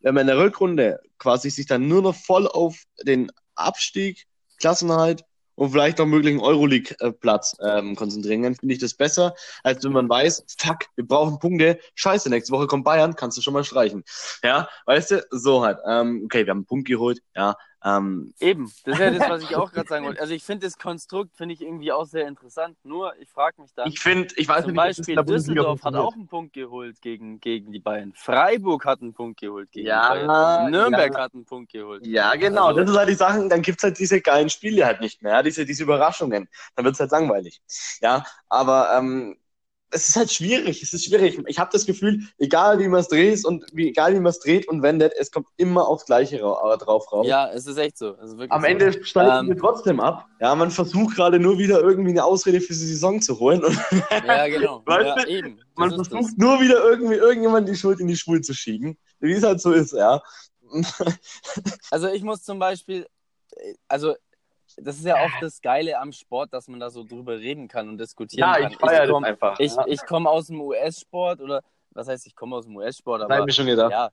wenn 0.00 0.14
man 0.14 0.28
in 0.28 0.36
der 0.36 0.38
Rückrunde 0.38 1.00
quasi 1.16 1.48
sich 1.48 1.64
dann 1.64 1.88
nur 1.88 2.02
noch 2.02 2.14
voll 2.14 2.46
auf 2.46 2.84
den 3.04 3.32
Abstieg, 3.54 4.26
Klassenhalt 4.58 5.24
und 5.54 5.70
vielleicht 5.70 5.98
noch 5.98 6.06
möglichen 6.06 6.40
Euroleague-Platz 6.40 7.56
ähm, 7.62 7.94
konzentrieren 7.96 8.42
kann, 8.42 8.54
finde 8.54 8.74
ich 8.74 8.80
das 8.80 8.94
besser, 8.94 9.34
als 9.62 9.84
wenn 9.84 9.92
man 9.92 10.08
weiß, 10.08 10.44
fuck, 10.58 10.86
wir 10.96 11.06
brauchen 11.06 11.38
Punkte, 11.38 11.78
scheiße, 11.94 12.30
nächste 12.30 12.52
Woche 12.52 12.66
kommt 12.66 12.84
Bayern, 12.84 13.14
kannst 13.16 13.38
du 13.38 13.42
schon 13.42 13.54
mal 13.54 13.64
streichen. 13.64 14.04
Ja, 14.42 14.68
weißt 14.86 15.10
du, 15.12 15.26
so 15.30 15.64
halt. 15.64 15.78
Ähm, 15.86 16.22
okay, 16.24 16.46
wir 16.46 16.50
haben 16.50 16.58
einen 16.58 16.66
Punkt 16.66 16.88
geholt, 16.88 17.20
ja. 17.36 17.56
Ähm, 17.84 18.32
Eben, 18.38 18.72
das 18.84 18.94
ist 18.94 19.00
ja 19.00 19.10
das, 19.10 19.28
was 19.28 19.42
ich 19.42 19.56
auch 19.56 19.72
gerade 19.72 19.88
sagen 19.88 20.04
wollte. 20.04 20.20
Also 20.22 20.34
ich 20.34 20.44
finde 20.44 20.66
das 20.66 20.78
Konstrukt, 20.78 21.36
finde 21.36 21.54
ich 21.54 21.62
irgendwie 21.62 21.90
auch 21.90 22.04
sehr 22.06 22.28
interessant. 22.28 22.76
Nur, 22.84 23.12
ich 23.18 23.28
frage 23.28 23.60
mich 23.60 23.72
dann, 23.74 23.88
ich 23.88 23.98
finde, 23.98 24.32
ich 24.36 24.46
weiß 24.46 24.62
zum 24.62 24.72
nicht, 24.72 24.76
Beispiel 24.76 25.16
Düsseldorf 25.16 25.82
hat 25.82 25.94
auch 25.96 26.14
einen 26.14 26.28
Punkt 26.28 26.52
geholt 26.52 27.00
gegen, 27.02 27.40
gegen 27.40 27.72
die 27.72 27.80
Bayern. 27.80 28.12
Freiburg 28.14 28.84
hat 28.84 29.02
einen 29.02 29.14
Punkt 29.14 29.40
geholt 29.40 29.72
gegen 29.72 29.88
Ja, 29.88 30.14
die 30.14 30.26
Bayern. 30.26 30.70
Nürnberg 30.70 31.12
ja. 31.14 31.20
hat 31.20 31.34
einen 31.34 31.44
Punkt 31.44 31.72
geholt. 31.72 32.06
Ja, 32.06 32.34
genau. 32.36 32.66
Also- 32.66 32.80
das 32.80 32.90
ist 32.90 32.96
halt 32.96 33.08
die 33.08 33.14
Sachen, 33.14 33.48
dann 33.48 33.62
gibt's 33.62 33.82
halt 33.82 33.98
diese 33.98 34.20
geilen 34.20 34.48
Spiele 34.48 34.86
halt 34.86 35.00
nicht 35.00 35.22
mehr, 35.22 35.42
diese, 35.42 35.64
diese 35.64 35.82
Überraschungen. 35.82 36.48
Dann 36.76 36.84
wird's 36.84 37.00
halt 37.00 37.10
langweilig. 37.10 37.60
Ja, 38.00 38.24
aber 38.48 38.96
ähm, 38.96 39.36
es 39.92 40.08
ist 40.08 40.16
halt 40.16 40.32
schwierig. 40.32 40.82
Es 40.82 40.92
ist 40.92 41.04
schwierig. 41.04 41.38
Ich 41.46 41.58
habe 41.58 41.70
das 41.72 41.86
Gefühl, 41.86 42.20
egal 42.38 42.78
wie 42.78 42.88
man 42.88 43.00
es 43.00 43.08
dreht 43.08 43.44
und 43.44 43.64
wie, 43.72 43.88
egal 43.88 44.14
wie 44.14 44.20
man 44.20 44.30
es 44.30 44.40
dreht 44.40 44.66
und 44.68 44.82
wendet, 44.82 45.12
es 45.18 45.30
kommt 45.30 45.46
immer 45.56 45.86
aufs 45.86 46.06
Gleiche 46.06 46.42
ra 46.42 46.76
drauf 46.76 47.10
raus. 47.12 47.26
Ja, 47.26 47.50
es 47.50 47.66
ist 47.66 47.76
echt 47.76 47.98
so. 47.98 48.14
Ist 48.14 48.36
Am 48.48 48.62
so. 48.62 48.66
Ende 48.66 49.04
steigen 49.04 49.30
ähm, 49.30 49.48
wir 49.48 49.56
trotzdem 49.58 50.00
ab. 50.00 50.26
Ja, 50.40 50.54
man 50.54 50.70
versucht 50.70 51.16
gerade 51.16 51.38
nur 51.38 51.58
wieder 51.58 51.80
irgendwie 51.80 52.10
eine 52.10 52.24
Ausrede 52.24 52.60
für 52.60 52.72
die 52.72 52.78
Saison 52.78 53.20
zu 53.20 53.38
holen. 53.38 53.62
ja, 54.26 54.48
genau. 54.48 54.82
ja, 54.88 55.26
eben. 55.26 55.60
man 55.76 55.90
versucht 55.90 56.12
das. 56.12 56.36
nur 56.36 56.60
wieder 56.60 56.82
irgendwie 56.84 57.16
irgendjemand 57.16 57.68
die 57.68 57.76
Schuld 57.76 58.00
in 58.00 58.08
die 58.08 58.16
Schule 58.16 58.40
zu 58.40 58.54
schieben. 58.54 58.96
Wie 59.20 59.32
es 59.32 59.44
halt 59.44 59.60
so 59.60 59.72
ist, 59.72 59.92
ja. 59.92 60.20
also 61.90 62.08
ich 62.08 62.22
muss 62.22 62.42
zum 62.42 62.58
Beispiel, 62.58 63.06
also 63.86 64.14
das 64.76 64.96
ist 64.96 65.04
ja 65.04 65.16
auch 65.16 65.30
das 65.40 65.60
Geile 65.60 65.98
am 65.98 66.12
Sport, 66.12 66.52
dass 66.52 66.68
man 66.68 66.80
da 66.80 66.90
so 66.90 67.04
drüber 67.04 67.38
reden 67.38 67.68
kann 67.68 67.88
und 67.88 67.98
diskutieren 67.98 68.48
ja, 68.48 68.60
kann. 68.60 68.72
Ich 68.72 68.78
feiere 68.78 69.06
das 69.06 69.22
einfach. 69.22 69.60
Ich, 69.60 69.74
ja. 69.74 69.84
ich 69.86 70.04
komme 70.04 70.30
aus 70.30 70.46
dem 70.46 70.60
US-Sport 70.60 71.40
oder 71.40 71.62
was 71.90 72.08
heißt, 72.08 72.26
ich 72.26 72.34
komme 72.34 72.56
aus 72.56 72.64
dem 72.64 72.76
US-Sport, 72.76 73.22
aber 73.22 73.44
mir 73.44 73.52
schon 73.52 73.66
gedacht. 73.66 73.90
ja, 73.90 74.10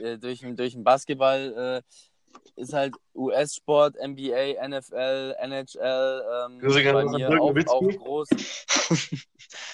äh, 0.00 0.18
durch, 0.18 0.40
durch 0.40 0.72
den 0.72 0.84
Basketball 0.84 1.82
äh, 1.84 2.60
ist 2.60 2.72
halt 2.72 2.94
US-Sport, 3.14 3.96
NBA, 3.96 4.66
NFL, 4.66 5.34
NHL 5.38 6.22
ähm, 6.46 6.58
Grüße 6.58 6.82
gehen 6.82 6.92
bei 6.92 7.02
raus 7.02 7.12
mir 7.12 7.26
an 7.26 7.38
auch, 7.38 7.52
Dirk 7.52 7.68
auch 7.68 7.80
groß. 7.80 8.28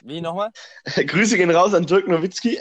Wie 0.05 0.21
nochmal? 0.21 0.51
Grüße 1.07 1.37
gehen 1.37 1.51
raus 1.51 1.75
an 1.75 1.87
Dirk 1.87 2.09
Nowitzki. 2.09 2.59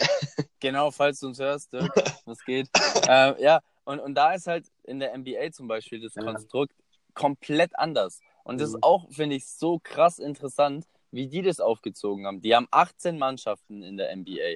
Genau, 0.59 0.91
falls 0.91 1.19
du 1.19 1.27
uns 1.27 1.39
hörst, 1.39 1.73
Dirk, 1.73 1.91
was 2.25 2.43
geht. 2.45 2.69
äh, 3.07 3.41
ja, 3.41 3.61
und, 3.83 3.99
und 3.99 4.15
da 4.15 4.33
ist 4.33 4.47
halt 4.47 4.65
in 4.83 4.99
der 4.99 5.17
NBA 5.17 5.51
zum 5.51 5.67
Beispiel 5.67 6.01
das 6.01 6.15
ja. 6.15 6.23
Konstrukt, 6.23 6.73
komplett 7.13 7.77
anders. 7.77 8.19
Und 8.43 8.59
das 8.59 8.69
ist 8.69 8.77
mhm. 8.77 8.83
auch, 8.83 9.11
finde 9.11 9.35
ich, 9.35 9.47
so 9.47 9.79
krass 9.79 10.19
interessant, 10.19 10.85
wie 11.11 11.27
die 11.27 11.41
das 11.41 11.59
aufgezogen 11.59 12.25
haben. 12.25 12.41
Die 12.41 12.55
haben 12.55 12.67
18 12.71 13.17
Mannschaften 13.17 13.83
in 13.83 13.97
der 13.97 14.15
NBA. 14.15 14.55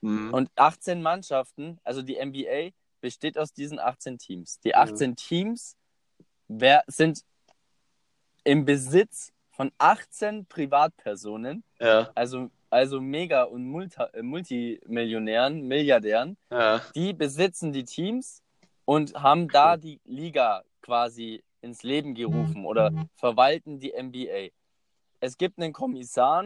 Mhm. 0.00 0.32
Und 0.32 0.50
18 0.56 1.02
Mannschaften, 1.02 1.78
also 1.84 2.02
die 2.02 2.16
NBA 2.24 2.70
besteht 3.00 3.38
aus 3.38 3.52
diesen 3.52 3.78
18 3.78 4.18
Teams. 4.18 4.60
Die 4.60 4.74
18 4.74 5.10
mhm. 5.10 5.16
Teams 5.16 5.76
wer, 6.48 6.82
sind 6.86 7.22
im 8.44 8.64
Besitz 8.64 9.32
von 9.50 9.70
18 9.78 10.46
Privatpersonen, 10.46 11.64
ja. 11.78 12.10
also, 12.14 12.50
also 12.70 13.00
Mega- 13.00 13.44
und 13.44 13.64
Multi 13.64 14.00
äh, 14.12 14.22
Multimillionären, 14.22 15.62
Milliardären, 15.62 16.36
ja. 16.50 16.80
die 16.94 17.12
besitzen 17.12 17.72
die 17.72 17.84
Teams 17.84 18.42
und 18.86 19.14
haben 19.14 19.48
da 19.48 19.76
die 19.76 20.00
Liga 20.04 20.64
quasi 20.80 21.44
ins 21.62 21.82
Leben 21.82 22.14
gerufen 22.14 22.64
oder 22.64 22.92
verwalten 23.14 23.78
die 23.80 23.92
NBA. 23.92 24.48
Es 25.20 25.36
gibt 25.36 25.58
einen 25.58 25.72
Kommissar, 25.72 26.44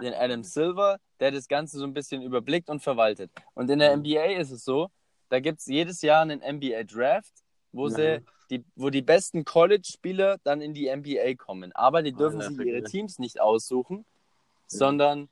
den 0.00 0.14
Adam 0.14 0.42
Silver, 0.42 0.98
der 1.20 1.30
das 1.30 1.48
Ganze 1.48 1.78
so 1.78 1.84
ein 1.84 1.94
bisschen 1.94 2.22
überblickt 2.22 2.68
und 2.68 2.82
verwaltet. 2.82 3.30
Und 3.54 3.70
in 3.70 3.78
der 3.78 3.96
NBA 3.96 4.38
ist 4.38 4.50
es 4.50 4.64
so, 4.64 4.90
da 5.28 5.40
gibt 5.40 5.60
es 5.60 5.66
jedes 5.66 6.02
Jahr 6.02 6.22
einen 6.22 6.40
NBA 6.40 6.84
Draft, 6.84 7.32
wo 7.72 7.88
sie 7.88 8.22
die, 8.50 8.64
wo 8.76 8.90
die 8.90 9.02
besten 9.02 9.44
College-Spieler 9.44 10.38
dann 10.44 10.60
in 10.60 10.72
die 10.72 10.94
NBA 10.94 11.34
kommen. 11.34 11.72
Aber 11.72 12.02
die 12.02 12.12
dürfen 12.12 12.40
sich 12.40 12.58
ihre 12.58 12.82
Teams 12.82 13.18
nicht 13.18 13.40
aussuchen, 13.40 14.04
sondern 14.66 15.28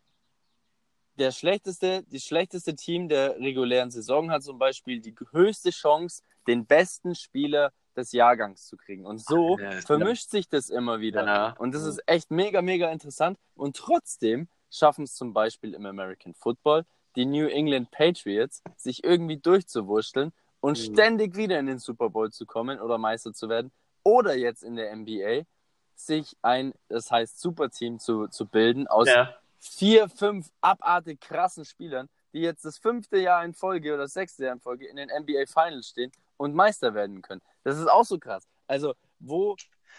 der 1.17 1.31
schlechteste, 1.31 2.03
die 2.05 2.21
schlechteste 2.21 2.75
Team 2.75 3.09
der 3.09 3.39
regulären 3.39 3.91
Saison 3.91 4.31
hat 4.31 4.43
zum 4.43 4.59
Beispiel 4.59 5.01
die 5.01 5.15
höchste 5.31 5.71
Chance, 5.71 6.23
den 6.47 6.67
besten 6.67 7.15
Spieler 7.15 7.73
des 7.97 8.13
Jahrgangs 8.13 8.67
zu 8.67 8.77
kriegen. 8.77 9.07
Und 9.07 9.25
so 9.25 9.59
ja, 9.59 9.71
vermischt 9.83 10.31
sich 10.31 10.49
das 10.49 10.71
immer 10.71 11.01
wieder. 11.01 11.25
Ja. 11.25 11.55
Und 11.59 11.75
das 11.75 11.85
ist 11.85 12.03
echt 12.07 12.31
mega, 12.31 12.63
mega 12.63 12.91
interessant. 12.91 13.39
Und 13.55 13.77
trotzdem 13.77 14.49
schaffen 14.71 15.05
es 15.05 15.15
zum 15.15 15.33
Beispiel 15.33 15.75
im 15.75 15.87
American 15.87 16.35
Football 16.35 16.85
die 17.17 17.27
New 17.27 17.47
England 17.47 17.91
Patriots, 17.91 18.63
sich 18.77 19.05
irgendwie 19.05 19.37
durchzuwurschteln 19.37 20.33
und 20.61 20.79
mhm. 20.79 20.95
ständig 20.95 21.37
wieder 21.37 21.59
in 21.59 21.67
den 21.67 21.79
Super 21.79 22.11
Bowl 22.11 22.31
zu 22.33 22.47
kommen 22.47 22.81
oder 22.81 22.99
Meister 22.99 23.33
zu 23.33 23.49
werden. 23.49 23.71
Oder 24.03 24.37
jetzt 24.37 24.63
in 24.63 24.77
der 24.77 24.95
NBA 24.95 25.43
sich 25.95 26.37
ein, 26.43 26.75
das 26.89 27.11
heißt 27.11 27.41
Superteam 27.41 27.99
zu, 27.99 28.27
zu 28.29 28.47
bilden 28.47 28.87
aus 28.89 29.09
ja. 29.09 29.35
vier, 29.61 30.09
fünf 30.09 30.51
abartig 30.61 31.21
krassen 31.21 31.65
Spielern, 31.65 32.09
die 32.33 32.41
jetzt 32.41 32.65
das 32.65 32.79
fünfte 32.79 33.19
Jahr 33.19 33.45
in 33.45 33.55
Folge 33.55 33.95
oder 33.95 34.03
das 34.03 34.15
sechste 34.15 34.45
Jahr 34.45 34.55
in 34.55 34.61
Folge 34.61 34.87
in 34.87 34.97
den 34.97 35.09
NBA 35.09 35.47
Finals 35.47 35.89
stehen 35.89 36.11
und 36.37 36.55
Meister 36.55 36.95
werden 36.95 37.23
können. 37.23 37.41
Das 37.63 37.79
ist 37.79 37.91
auch 37.91 38.05
so 38.05 38.19
krass. 38.19 38.45
Also, 38.67 38.95
wo 39.19 39.57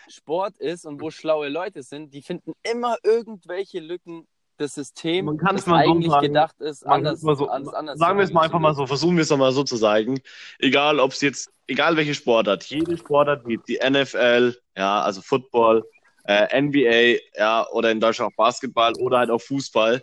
Sport 0.08 0.58
ist 0.58 0.86
und 0.86 1.02
wo 1.02 1.12
schlaue 1.12 1.50
Leute 1.50 1.84
sind, 1.84 2.14
die 2.14 2.22
finden 2.22 2.54
immer 2.64 2.98
irgendwelche 3.04 3.80
Lücken 3.80 4.28
des 4.60 4.74
Systems, 4.74 5.26
man 5.26 5.38
kann 5.38 5.56
das 5.56 5.66
mal 5.66 5.84
eigentlich 5.84 6.06
so 6.06 6.12
sagen, 6.12 6.28
gedacht 6.28 6.62
ist, 6.62 6.86
anders, 6.86 7.20
so, 7.22 7.50
anders, 7.50 7.74
anders 7.74 8.00
Sagen 8.00 8.18
wir 8.18 8.24
es 8.24 8.32
mal 8.32 8.44
einfach 8.44 8.60
mal 8.60 8.74
so, 8.74 8.88
versuchen 8.88 9.18
wir 9.18 9.24
es 9.24 9.30
mal 9.30 9.52
so 9.52 9.64
zu 9.64 9.76
sagen. 9.76 10.22
Egal, 10.60 11.00
ob 11.00 11.12
es 11.12 11.22
jetzt, 11.22 11.52
egal 11.68 11.98
welche 11.98 12.14
Sportart, 12.14 12.64
jede 12.66 12.98
Sportart 12.98 13.46
wie 13.46 13.60
die 13.68 13.80
NFL, 13.84 14.56
ja, 14.78 15.02
also 15.02 15.22
Football, 15.22 15.84
äh, 16.24 16.62
NBA, 16.62 17.20
ja, 17.38 17.68
oder 17.72 17.92
in 17.92 18.00
Deutschland 18.00 18.32
auch 18.32 18.38
Basketball 18.38 18.94
oder 18.96 19.20
halt 19.20 19.30
auch 19.30 19.42
Fußball. 19.42 20.02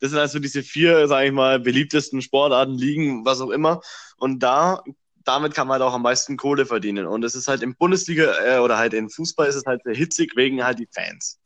Das 0.00 0.10
sind 0.10 0.18
also 0.18 0.38
diese 0.38 0.62
vier, 0.62 1.08
sage 1.08 1.28
ich 1.28 1.32
mal, 1.32 1.58
beliebtesten 1.58 2.20
Sportarten, 2.20 2.74
Ligen, 2.74 3.24
was 3.24 3.40
auch 3.40 3.50
immer. 3.50 3.80
Und 4.18 4.40
da 4.40 4.82
damit 5.24 5.54
kann 5.54 5.66
man 5.66 5.80
halt 5.80 5.88
auch 5.88 5.94
am 5.94 6.02
meisten 6.02 6.36
Kohle 6.36 6.66
verdienen. 6.66 7.06
Und 7.06 7.24
es 7.24 7.34
ist 7.34 7.48
halt 7.48 7.62
im 7.62 7.74
Bundesliga 7.74 8.34
äh, 8.44 8.58
oder 8.58 8.78
halt 8.78 8.94
in 8.94 9.10
Fußball 9.10 9.48
ist 9.48 9.56
es 9.56 9.64
halt 9.66 9.82
sehr 9.84 9.94
hitzig 9.94 10.36
wegen 10.36 10.64
halt 10.64 10.78
die 10.78 10.88
Fans. 10.92 11.40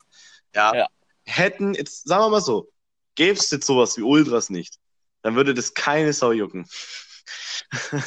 Ja. 0.55 0.75
ja. 0.75 0.87
Hätten, 1.25 1.75
jetzt 1.75 2.09
sagen 2.09 2.25
wir 2.25 2.31
mal 2.31 2.41
so, 2.41 2.71
gäbe 3.15 3.39
es 3.39 3.51
jetzt 3.51 3.67
sowas 3.67 3.97
wie 3.97 4.03
Ultras 4.03 4.51
nicht, 4.51 4.79
dann 5.23 5.37
würde 5.37 5.55
das 5.55 5.75
keine 5.75 6.13
Sau 6.13 6.33
jucken. 6.33 6.67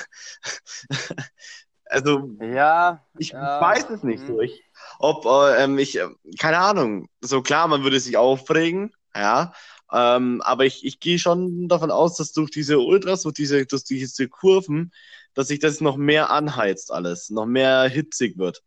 also, 1.85 2.31
ja, 2.41 3.05
ich 3.17 3.29
ja, 3.29 3.61
weiß 3.61 3.89
es 3.91 4.03
nicht 4.03 4.25
so. 4.25 4.33
Mhm. 4.33 4.41
Ich, 4.41 4.63
ob, 4.99 5.25
äh, 5.25 5.63
ähm, 5.63 5.77
ich, 5.77 5.99
äh, 5.99 6.07
keine 6.39 6.59
Ahnung, 6.59 7.09
so 7.21 7.41
klar, 7.41 7.67
man 7.67 7.83
würde 7.83 7.99
sich 7.99 8.17
aufregen, 8.17 8.93
ja, 9.13 9.53
ähm, 9.91 10.41
aber 10.43 10.65
ich, 10.65 10.85
ich 10.85 10.99
gehe 10.99 11.19
schon 11.19 11.67
davon 11.67 11.91
aus, 11.91 12.15
dass 12.15 12.31
durch 12.31 12.49
diese 12.49 12.79
Ultras, 12.79 13.23
durch 13.23 13.35
diese, 13.35 13.65
durch 13.65 13.83
diese 13.83 14.29
Kurven, 14.29 14.93
dass 15.33 15.47
sich 15.47 15.59
das 15.59 15.81
noch 15.81 15.97
mehr 15.97 16.29
anheizt 16.29 16.91
alles, 16.91 17.29
noch 17.29 17.45
mehr 17.45 17.83
hitzig 17.83 18.37
wird. 18.37 18.61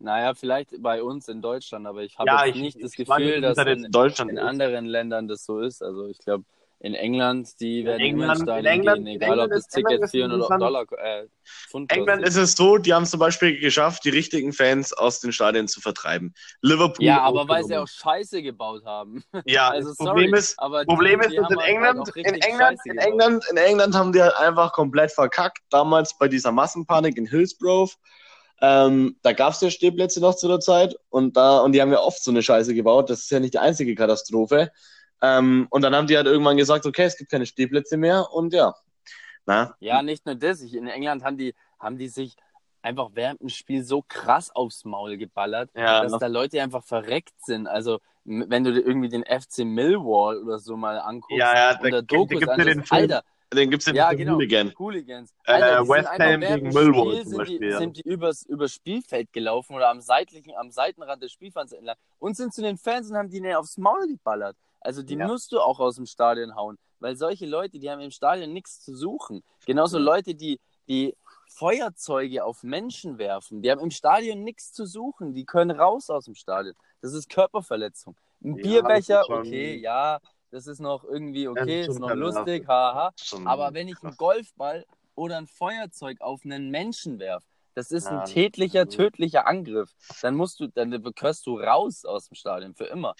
Naja, 0.00 0.34
vielleicht 0.34 0.80
bei 0.80 1.02
uns 1.02 1.28
in 1.28 1.42
Deutschland, 1.42 1.86
aber 1.86 2.02
ich 2.02 2.18
habe 2.18 2.28
ja, 2.28 2.46
nicht 2.46 2.80
das 2.80 2.92
ich 2.92 3.06
Gefühl, 3.06 3.40
dass 3.40 3.58
in, 3.58 3.84
in, 3.84 4.28
in 4.28 4.38
anderen 4.38 4.86
Ländern 4.86 5.26
das 5.26 5.44
so 5.44 5.60
ist. 5.60 5.82
Also 5.82 6.06
ich 6.06 6.18
glaube, 6.18 6.44
in 6.80 6.94
England, 6.94 7.60
die 7.60 7.84
werden 7.84 8.00
England, 8.00 8.42
immer 8.42 8.58
in 8.58 8.66
England, 8.66 9.04
gehen, 9.04 9.16
egal 9.16 9.40
ob 9.40 9.50
das 9.50 9.66
Ticket 9.66 10.08
400 10.08 10.60
Dollar 10.60 10.86
äh, 10.92 11.26
Pfund 11.70 11.90
England 11.90 12.22
ist 12.22 12.36
es 12.36 12.52
so, 12.52 12.78
die 12.78 12.94
haben 12.94 13.02
es 13.02 13.10
zum 13.10 13.18
Beispiel 13.18 13.58
geschafft, 13.58 14.04
die 14.04 14.10
richtigen 14.10 14.52
Fans 14.52 14.92
aus 14.92 15.20
den 15.20 15.32
Stadien 15.32 15.66
zu 15.66 15.80
vertreiben. 15.80 16.34
Liverpool. 16.62 17.04
Ja, 17.04 17.22
aber 17.22 17.48
weil 17.48 17.64
sie 17.64 17.76
auch 17.76 17.88
Scheiße 17.88 18.42
gebaut 18.42 18.84
haben. 18.84 19.24
Ja, 19.46 19.70
also, 19.70 19.90
das 19.90 19.96
Problem 19.96 20.30
sorry, 20.30 20.38
ist, 20.38 20.58
aber 20.58 20.84
Problem 20.84 21.20
die, 21.20 21.26
ist, 21.26 21.36
dass 21.36 21.50
in 21.50 21.58
halt 21.58 21.68
England, 21.68 22.10
in 22.14 22.24
England, 22.24 22.80
in 22.84 22.98
England, 22.98 23.44
in 23.50 23.56
England 23.56 23.94
haben 23.94 24.12
die 24.12 24.20
halt 24.20 24.36
einfach 24.36 24.72
komplett 24.72 25.10
verkackt. 25.10 25.58
Damals 25.70 26.16
bei 26.18 26.28
dieser 26.28 26.52
Massenpanik 26.52 27.16
in 27.16 27.26
Hillsgrove. 27.26 27.92
Ähm, 28.60 29.16
da 29.22 29.32
gab 29.32 29.52
es 29.52 29.60
ja 29.60 29.70
Stehplätze 29.70 30.20
noch 30.20 30.34
zu 30.34 30.48
der 30.48 30.58
Zeit 30.60 30.96
und 31.10 31.36
da 31.36 31.60
und 31.60 31.72
die 31.72 31.80
haben 31.80 31.92
ja 31.92 32.00
oft 32.00 32.22
so 32.22 32.30
eine 32.30 32.42
Scheiße 32.42 32.74
gebaut. 32.74 33.08
Das 33.08 33.20
ist 33.20 33.30
ja 33.30 33.40
nicht 33.40 33.54
die 33.54 33.58
einzige 33.58 33.94
Katastrophe. 33.94 34.70
Ähm, 35.20 35.66
und 35.70 35.82
dann 35.82 35.94
haben 35.94 36.06
die 36.06 36.16
halt 36.16 36.26
irgendwann 36.26 36.56
gesagt, 36.56 36.86
okay, 36.86 37.04
es 37.04 37.16
gibt 37.16 37.30
keine 37.30 37.46
Stehplätze 37.46 37.96
mehr 37.96 38.32
und 38.32 38.52
ja. 38.52 38.74
Na? 39.46 39.74
Ja, 39.80 40.02
nicht 40.02 40.26
nur 40.26 40.34
das. 40.34 40.60
in 40.60 40.86
England 40.86 41.24
haben 41.24 41.36
die, 41.36 41.54
haben 41.80 41.96
die 41.96 42.08
sich 42.08 42.36
einfach 42.82 43.10
während 43.14 43.40
dem 43.40 43.48
Spiel 43.48 43.82
so 43.82 44.02
krass 44.06 44.54
aufs 44.54 44.84
Maul 44.84 45.16
geballert, 45.16 45.70
ja, 45.74 46.02
dass 46.02 46.12
noch. 46.12 46.20
da 46.20 46.26
Leute 46.26 46.62
einfach 46.62 46.84
verreckt 46.84 47.34
sind. 47.44 47.66
Also, 47.66 48.00
wenn 48.24 48.62
du 48.62 48.72
dir 48.72 48.80
irgendwie 48.80 49.08
den 49.08 49.24
FC 49.24 49.64
Millwall 49.64 50.42
oder 50.42 50.58
so 50.58 50.76
mal 50.76 50.98
anguckst, 50.98 51.38
ja, 51.38 51.72
ja, 51.72 51.80
oder 51.80 52.02
Dokus 52.02 52.46
anschaust, 52.46 52.68
den 52.68 52.84
Alter, 52.90 53.24
den 53.54 53.70
gibt 53.70 53.86
es 53.86 53.94
ja, 53.94 54.12
genau, 54.12 54.34
Hooligan. 54.34 54.74
Hooligans. 54.78 55.32
Äh, 55.44 55.52
Alter, 55.52 55.78
äh, 55.78 55.88
West 55.88 56.08
Ham 56.10 56.40
gegen 56.40 56.68
Millwall 56.68 57.24
zum 57.24 57.38
Beispiel. 57.38 57.58
Sind 57.58 57.62
die, 57.62 57.66
ja. 57.66 57.78
sind 57.78 57.96
die 57.96 58.02
übers, 58.02 58.42
übers 58.42 58.72
Spielfeld 58.72 59.32
gelaufen 59.32 59.74
oder 59.74 59.88
am 59.88 60.00
seitlichen, 60.00 60.54
am 60.56 60.70
Seitenrand 60.70 61.22
des 61.22 61.32
Spielfelds 61.32 61.72
entlang 61.72 61.96
und 62.18 62.36
sind 62.36 62.52
zu 62.52 62.60
den 62.60 62.76
Fans 62.76 63.10
und 63.10 63.16
haben 63.16 63.30
die 63.30 63.54
aufs 63.54 63.78
Maul 63.78 64.06
geballert. 64.06 64.56
Also 64.80 65.02
die 65.02 65.16
ja. 65.16 65.26
musst 65.26 65.52
du 65.52 65.60
auch 65.60 65.80
aus 65.80 65.96
dem 65.96 66.06
Stadion 66.06 66.54
hauen, 66.54 66.78
weil 67.00 67.16
solche 67.16 67.46
Leute, 67.46 67.78
die 67.78 67.90
haben 67.90 68.00
im 68.00 68.10
Stadion 68.10 68.52
nichts 68.52 68.80
zu 68.80 68.94
suchen. 68.94 69.42
Genauso 69.66 69.98
Leute, 69.98 70.34
die, 70.34 70.60
die 70.88 71.14
Feuerzeuge 71.48 72.44
auf 72.44 72.62
Menschen 72.62 73.18
werfen, 73.18 73.62
die 73.62 73.70
haben 73.70 73.80
im 73.80 73.90
Stadion 73.90 74.44
nichts 74.44 74.72
zu 74.72 74.86
suchen, 74.86 75.34
die 75.34 75.44
können 75.44 75.78
raus 75.78 76.10
aus 76.10 76.26
dem 76.26 76.34
Stadion. 76.34 76.74
Das 77.00 77.12
ist 77.12 77.28
Körperverletzung. 77.28 78.16
Ein 78.42 78.56
ja, 78.56 78.62
Bierbecher, 78.62 79.24
schon... 79.26 79.40
okay, 79.40 79.76
ja, 79.76 80.20
das 80.50 80.66
ist 80.66 80.80
noch 80.80 81.04
irgendwie 81.04 81.48
okay, 81.48 81.86
ist 81.86 81.98
noch 81.98 82.14
lustig, 82.14 82.66
haha. 82.68 83.12
Aber 83.44 83.74
wenn 83.74 83.88
ich 83.88 84.02
einen 84.02 84.16
Golfball 84.16 84.86
oder 85.14 85.36
ein 85.36 85.46
Feuerzeug 85.46 86.20
auf 86.20 86.44
einen 86.44 86.70
Menschen 86.70 87.18
werfe, 87.18 87.46
das 87.78 87.92
ist 87.92 88.10
ein 88.10 88.24
tätlicher, 88.24 88.88
tödlicher 88.88 89.46
Angriff. 89.46 89.90
Dann 90.20 90.34
musst 90.34 90.58
du, 90.58 90.66
dann 90.66 90.90
gehörst 90.90 91.46
du 91.46 91.60
raus 91.60 92.04
aus 92.04 92.26
dem 92.26 92.34
Stadion 92.34 92.74
für 92.74 92.86
immer. 92.86 93.14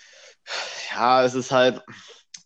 Ja, 0.91 1.23
es 1.23 1.35
ist 1.35 1.53
halt, 1.53 1.81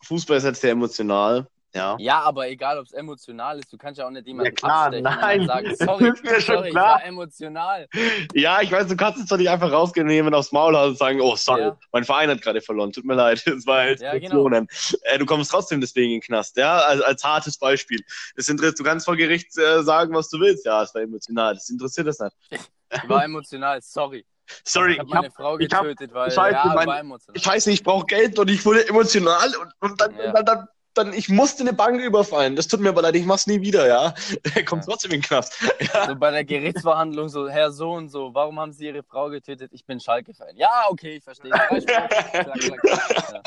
Fußball 0.05 0.37
ist 0.37 0.45
halt 0.45 0.59
sehr 0.59 0.73
emotional. 0.73 1.47
Ja. 1.75 1.97
Ja, 1.99 2.21
aber 2.21 2.49
egal, 2.49 2.79
ob 2.79 2.85
es 2.85 2.93
emotional 2.93 3.59
ist, 3.59 3.73
du 3.73 3.79
kannst 3.79 3.99
ja 3.99 4.07
auch 4.07 4.11
nicht 4.11 4.27
jemanden 4.27 4.51
Ja, 4.53 4.55
klar, 4.55 4.91
nein. 4.91 5.41
und 5.41 5.47
sagen, 5.47 5.75
sorry, 5.79 6.09
ist 6.11 6.23
mir 6.23 6.41
schon 6.41 6.57
sorry, 6.57 6.71
klar. 6.71 6.97
ich 6.99 7.03
war 7.03 7.05
emotional. 7.07 7.89
Ja, 8.35 8.61
ich 8.61 8.71
weiß, 8.71 8.89
du 8.89 8.97
kannst 8.97 9.19
jetzt 9.21 9.33
doch 9.33 9.39
nicht 9.39 9.49
einfach 9.49 9.73
rausgehen 9.73 10.07
und 10.07 10.13
jemanden 10.13 10.35
aufs 10.39 10.53
Maul 10.53 10.75
und 10.75 10.99
sagen, 10.99 11.21
oh, 11.23 11.35
sorry, 11.37 11.63
Ja. 11.63 11.77
mein 11.93 12.05
Verein 12.05 12.29
hat 12.31 12.43
gerade 12.43 12.61
verloren, 12.61 12.93
tut 12.93 13.05
mir 13.05 13.15
leid, 13.15 13.43
es 13.47 13.67
war 13.67 13.79
halt 13.79 14.01
Ja, 14.01 14.19
genau. 14.19 14.47
Äh, 14.49 15.19
Du 15.19 15.25
kommst 15.27 15.51
trotzdem 15.51 15.81
deswegen 15.81 16.13
in 16.13 16.21
den 16.21 16.27
Knast, 16.27 16.57
ja, 16.59 16.77
als, 16.79 17.01
als 17.01 17.25
hartes 17.25 17.57
Beispiel. 17.57 18.05
Das 18.37 18.49
interessiert, 18.49 18.79
du 18.79 18.85
kannst 18.85 19.07
vor 19.07 19.17
Gericht 19.17 19.57
äh, 19.57 19.83
sagen, 19.83 20.15
was 20.15 20.29
du 20.29 20.39
willst. 20.41 20.67
Ja, 20.67 20.83
es 20.83 20.95
war 20.95 21.03
emotional, 21.03 21.55
das 21.55 21.71
interessiert 21.71 22.07
das 22.07 22.19
nicht. 22.21 22.37
Ich 22.51 23.09
war 23.09 23.25
emotional, 23.25 23.81
sorry. 23.81 24.27
Sorry, 24.65 24.95
Ich 24.95 24.99
habe 24.99 25.09
ich 25.09 25.15
hab 25.15 25.23
meine 25.23 25.31
Frau 25.31 25.59
ich 25.59 25.73
hab- 25.73 25.83
getötet, 25.85 26.13
weil 26.13 26.31
Scheiße, 26.31 26.55
ja, 26.55 26.73
mein- 26.75 26.87
war 26.87 26.99
emotional. 27.01 27.41
Scheiße, 27.41 27.71
ich 27.71 27.83
brauche 27.83 28.05
Geld 28.05 28.39
und 28.39 28.51
ich 28.51 28.63
wurde 28.67 28.87
emotional 28.87 29.49
und, 29.57 29.73
und 29.81 29.99
dann, 30.01 30.15
Ja. 30.15 30.33
dann, 30.33 30.45
dann, 30.45 30.45
dann, 30.45 30.69
ich 31.15 31.29
musste 31.29 31.63
eine 31.63 31.73
Bank 31.73 32.01
überfallen. 32.01 32.57
Das 32.57 32.69
tut 32.69 32.81
mir 32.81 32.91
aber 32.91 33.03
leid, 33.03 33.17
ich 33.17 33.25
mach's 33.25 33.47
nie 33.47 33.61
wieder, 33.61 33.87
ja. 33.87 34.15
Er 34.55 34.65
kommt 34.65 34.83
Ja. 34.85 34.91
trotzdem 34.91 35.13
in 35.13 35.21
den 35.21 35.27
Knast. 35.27 35.55
Ja. 35.95 36.07
So 36.07 36.17
bei 36.17 36.31
der 36.31 36.45
Gerichtsverhandlung 36.45 37.29
so, 37.29 37.49
Herr 37.49 37.71
so 37.73 37.93
und 37.93 38.09
so, 38.09 38.35
warum 38.35 38.59
haben 38.61 38.73
Sie 38.73 38.87
Ihre 38.87 39.03
Frau 39.03 39.29
getötet? 39.31 39.71
Ich 39.73 39.85
bin 39.85 40.01
Schalke-Fan. 40.01 40.57
Ja, 40.57 40.85
okay, 40.89 41.17
ich 41.17 41.25
verstehe. 41.25 41.51
Ja. 41.51 43.43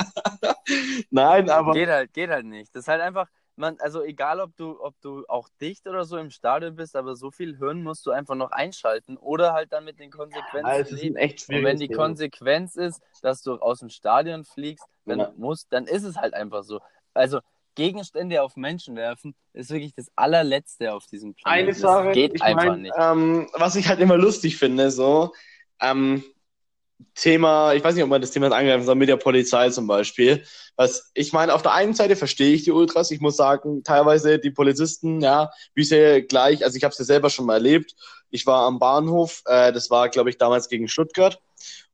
Nein, 1.10 1.50
aber 1.50 1.72
Geht 1.72 1.88
halt, 1.88 2.12
geht 2.12 2.30
halt 2.30 2.46
nicht. 2.46 2.74
Das 2.74 2.82
ist 2.82 2.88
halt 2.88 3.00
einfach, 3.00 3.28
man, 3.56 3.78
also 3.80 4.02
egal 4.02 4.40
ob 4.40 4.54
du, 4.56 4.76
ob 4.82 4.94
du 5.00 5.24
auch 5.28 5.48
dicht 5.60 5.86
oder 5.86 6.04
so 6.04 6.18
im 6.18 6.30
Stadion 6.30 6.74
bist, 6.76 6.94
aber 6.96 7.16
so 7.16 7.30
viel 7.30 7.56
Hirn 7.56 7.82
musst 7.82 8.04
du 8.06 8.10
einfach 8.10 8.34
noch 8.34 8.50
einschalten 8.50 9.16
oder 9.16 9.52
halt 9.54 9.72
dann 9.72 9.84
mit 9.84 9.98
den 9.98 10.10
Konsequenzen 10.10 10.66
Ja, 10.66 10.74
ist 10.76 10.90
leben. 10.90 11.16
ein 11.16 11.22
echt 11.22 11.48
Und 11.48 11.64
wenn 11.64 11.78
die 11.78 11.88
Thema. 11.88 12.02
Konsequenz 12.04 12.76
ist, 12.76 13.00
dass 13.22 13.42
du 13.42 13.54
aus 13.56 13.78
dem 13.80 13.88
Stadion 13.88 14.44
fliegst, 14.44 14.84
dann 15.06 15.20
Ja. 15.20 15.32
musst, 15.36 15.72
dann 15.72 15.86
ist 15.86 16.04
es 16.04 16.16
halt 16.16 16.34
einfach 16.34 16.64
so. 16.64 16.80
Also 17.16 17.40
Gegenstände 17.74 18.42
auf 18.42 18.56
Menschen 18.56 18.96
werfen, 18.96 19.34
ist 19.52 19.70
wirklich 19.70 19.94
das 19.94 20.10
allerletzte 20.16 20.92
auf 20.92 21.06
diesem 21.06 21.34
Planeten. 21.34 21.68
Eine 21.68 21.74
Sache, 21.74 22.06
das 22.06 22.14
geht 22.14 22.34
ich 22.34 22.42
einfach 22.42 22.66
mein, 22.66 22.82
nicht. 22.82 22.94
Ähm, 22.98 23.48
was 23.52 23.76
ich 23.76 23.88
halt 23.88 24.00
immer 24.00 24.16
lustig 24.16 24.56
finde, 24.56 24.90
so, 24.90 25.32
ähm, 25.80 26.24
Thema, 27.14 27.74
ich 27.74 27.84
weiß 27.84 27.94
nicht, 27.94 28.04
ob 28.04 28.10
man 28.10 28.20
das 28.22 28.30
Thema 28.30 28.46
angreifen 28.46 28.84
soll, 28.84 28.94
mit 28.94 29.08
der 29.08 29.16
Polizei 29.16 29.68
zum 29.70 29.86
Beispiel. 29.86 30.44
Was, 30.76 31.10
ich 31.14 31.32
meine, 31.32 31.54
auf 31.54 31.62
der 31.62 31.72
einen 31.72 31.94
Seite 31.94 32.16
verstehe 32.16 32.54
ich 32.54 32.64
die 32.64 32.72
Ultras. 32.72 33.10
Ich 33.10 33.20
muss 33.20 33.36
sagen, 33.36 33.82
teilweise 33.84 34.38
die 34.38 34.50
Polizisten, 34.50 35.20
ja, 35.20 35.50
wie 35.74 35.84
sie 35.84 36.22
gleich, 36.22 36.64
also 36.64 36.76
ich 36.76 36.84
habe 36.84 36.92
es 36.92 36.98
ja 36.98 37.04
selber 37.04 37.28
schon 37.28 37.46
mal 37.46 37.54
erlebt. 37.54 37.94
Ich 38.30 38.46
war 38.46 38.66
am 38.66 38.78
Bahnhof, 38.78 39.42
äh, 39.46 39.72
das 39.72 39.90
war, 39.90 40.08
glaube 40.08 40.30
ich, 40.30 40.38
damals 40.38 40.68
gegen 40.68 40.88
Stuttgart. 40.88 41.40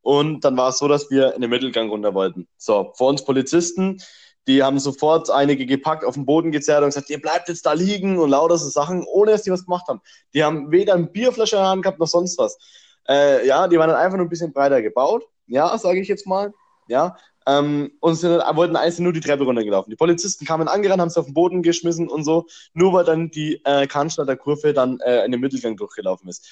Und 0.01 0.43
dann 0.43 0.57
war 0.57 0.69
es 0.69 0.77
so, 0.77 0.87
dass 0.87 1.09
wir 1.09 1.33
in 1.33 1.41
den 1.41 1.49
Mittelgang 1.49 1.89
runter 1.89 2.13
wollten. 2.13 2.47
So, 2.57 2.93
vor 2.95 3.09
uns 3.09 3.23
Polizisten, 3.23 4.01
die 4.47 4.63
haben 4.63 4.79
sofort 4.79 5.29
einige 5.29 5.65
gepackt, 5.65 6.03
auf 6.05 6.15
den 6.15 6.25
Boden 6.25 6.51
gezerrt 6.51 6.83
und 6.83 6.89
gesagt, 6.89 7.09
ihr 7.09 7.21
bleibt 7.21 7.49
jetzt 7.49 7.65
da 7.65 7.73
liegen 7.73 8.19
und 8.19 8.29
lauter 8.29 8.57
so 8.57 8.69
Sachen, 8.69 9.03
ohne 9.05 9.31
dass 9.31 9.43
die 9.43 9.51
was 9.51 9.65
gemacht 9.65 9.87
haben. 9.87 10.01
Die 10.33 10.43
haben 10.43 10.71
weder 10.71 10.95
eine 10.95 11.07
Bierflasche 11.07 11.55
in 11.55 11.61
der 11.61 11.69
Hand 11.69 11.83
gehabt 11.83 11.99
noch 11.99 12.07
sonst 12.07 12.37
was. 12.37 12.57
Äh, 13.07 13.47
ja, 13.47 13.67
die 13.67 13.77
waren 13.77 13.89
dann 13.89 13.99
einfach 13.99 14.17
nur 14.17 14.25
ein 14.25 14.29
bisschen 14.29 14.53
breiter 14.53 14.81
gebaut, 14.81 15.23
ja, 15.47 15.77
sage 15.77 15.99
ich 15.99 16.07
jetzt 16.07 16.25
mal, 16.25 16.53
ja, 16.87 17.15
ähm, 17.45 17.91
und 17.99 18.23
dann, 18.23 18.55
wollten 18.55 18.75
einzeln 18.75 19.03
nur 19.03 19.13
die 19.13 19.19
Treppe 19.19 19.43
runtergelaufen. 19.43 19.89
Die 19.89 19.97
Polizisten 19.97 20.45
kamen 20.45 20.67
angerannt, 20.67 21.01
haben 21.01 21.09
sie 21.09 21.19
auf 21.19 21.25
den 21.25 21.33
Boden 21.33 21.61
geschmissen 21.61 22.07
und 22.07 22.23
so, 22.23 22.45
nur 22.73 22.93
weil 22.93 23.03
dann 23.05 23.31
die 23.31 23.61
äh, 23.65 23.87
Cannstatter 23.87 24.37
Kurve 24.37 24.73
dann 24.73 24.99
äh, 25.01 25.25
in 25.25 25.31
den 25.31 25.41
Mittelgang 25.41 25.75
durchgelaufen 25.75 26.29
ist. 26.29 26.47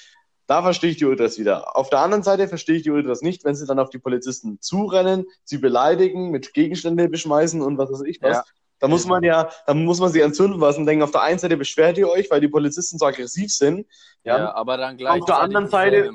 Da 0.46 0.62
verstehe 0.62 0.90
ich 0.90 0.96
die 0.96 1.04
Ultras 1.04 1.38
wieder. 1.38 1.76
Auf 1.76 1.88
der 1.90 2.00
anderen 2.00 2.22
Seite 2.22 2.48
verstehe 2.48 2.76
ich 2.76 2.82
die 2.82 2.90
Ultras 2.90 3.22
nicht, 3.22 3.44
wenn 3.44 3.54
sie 3.54 3.66
dann 3.66 3.78
auf 3.78 3.90
die 3.90 3.98
Polizisten 3.98 4.60
zurennen, 4.60 5.26
sie 5.44 5.58
beleidigen, 5.58 6.30
mit 6.30 6.52
Gegenständen 6.52 7.10
beschmeißen 7.10 7.62
und 7.62 7.78
was 7.78 7.90
weiß 7.90 8.02
ich 8.02 8.20
was. 8.22 8.38
Ja. 8.38 8.44
Da 8.82 8.88
muss 8.88 9.06
man 9.06 9.22
ja, 9.22 9.48
da 9.64 9.74
muss 9.74 10.00
man 10.00 10.10
sich 10.10 10.20
entzünden 10.20 10.58
lassen 10.58 10.80
und 10.80 10.86
denken, 10.86 11.04
auf 11.04 11.12
der 11.12 11.22
einen 11.22 11.38
Seite 11.38 11.56
beschwert 11.56 11.96
ihr 11.98 12.08
euch, 12.08 12.28
weil 12.32 12.40
die 12.40 12.48
Polizisten 12.48 12.98
so 12.98 13.06
aggressiv 13.06 13.52
sind. 13.52 13.86
Ja, 14.24 14.52
aber 14.56 14.76
dann 14.76 14.96
gleich. 14.96 15.20
Auf 15.20 15.26
der 15.26 15.38
anderen 15.38 15.68
Seite 15.68 16.10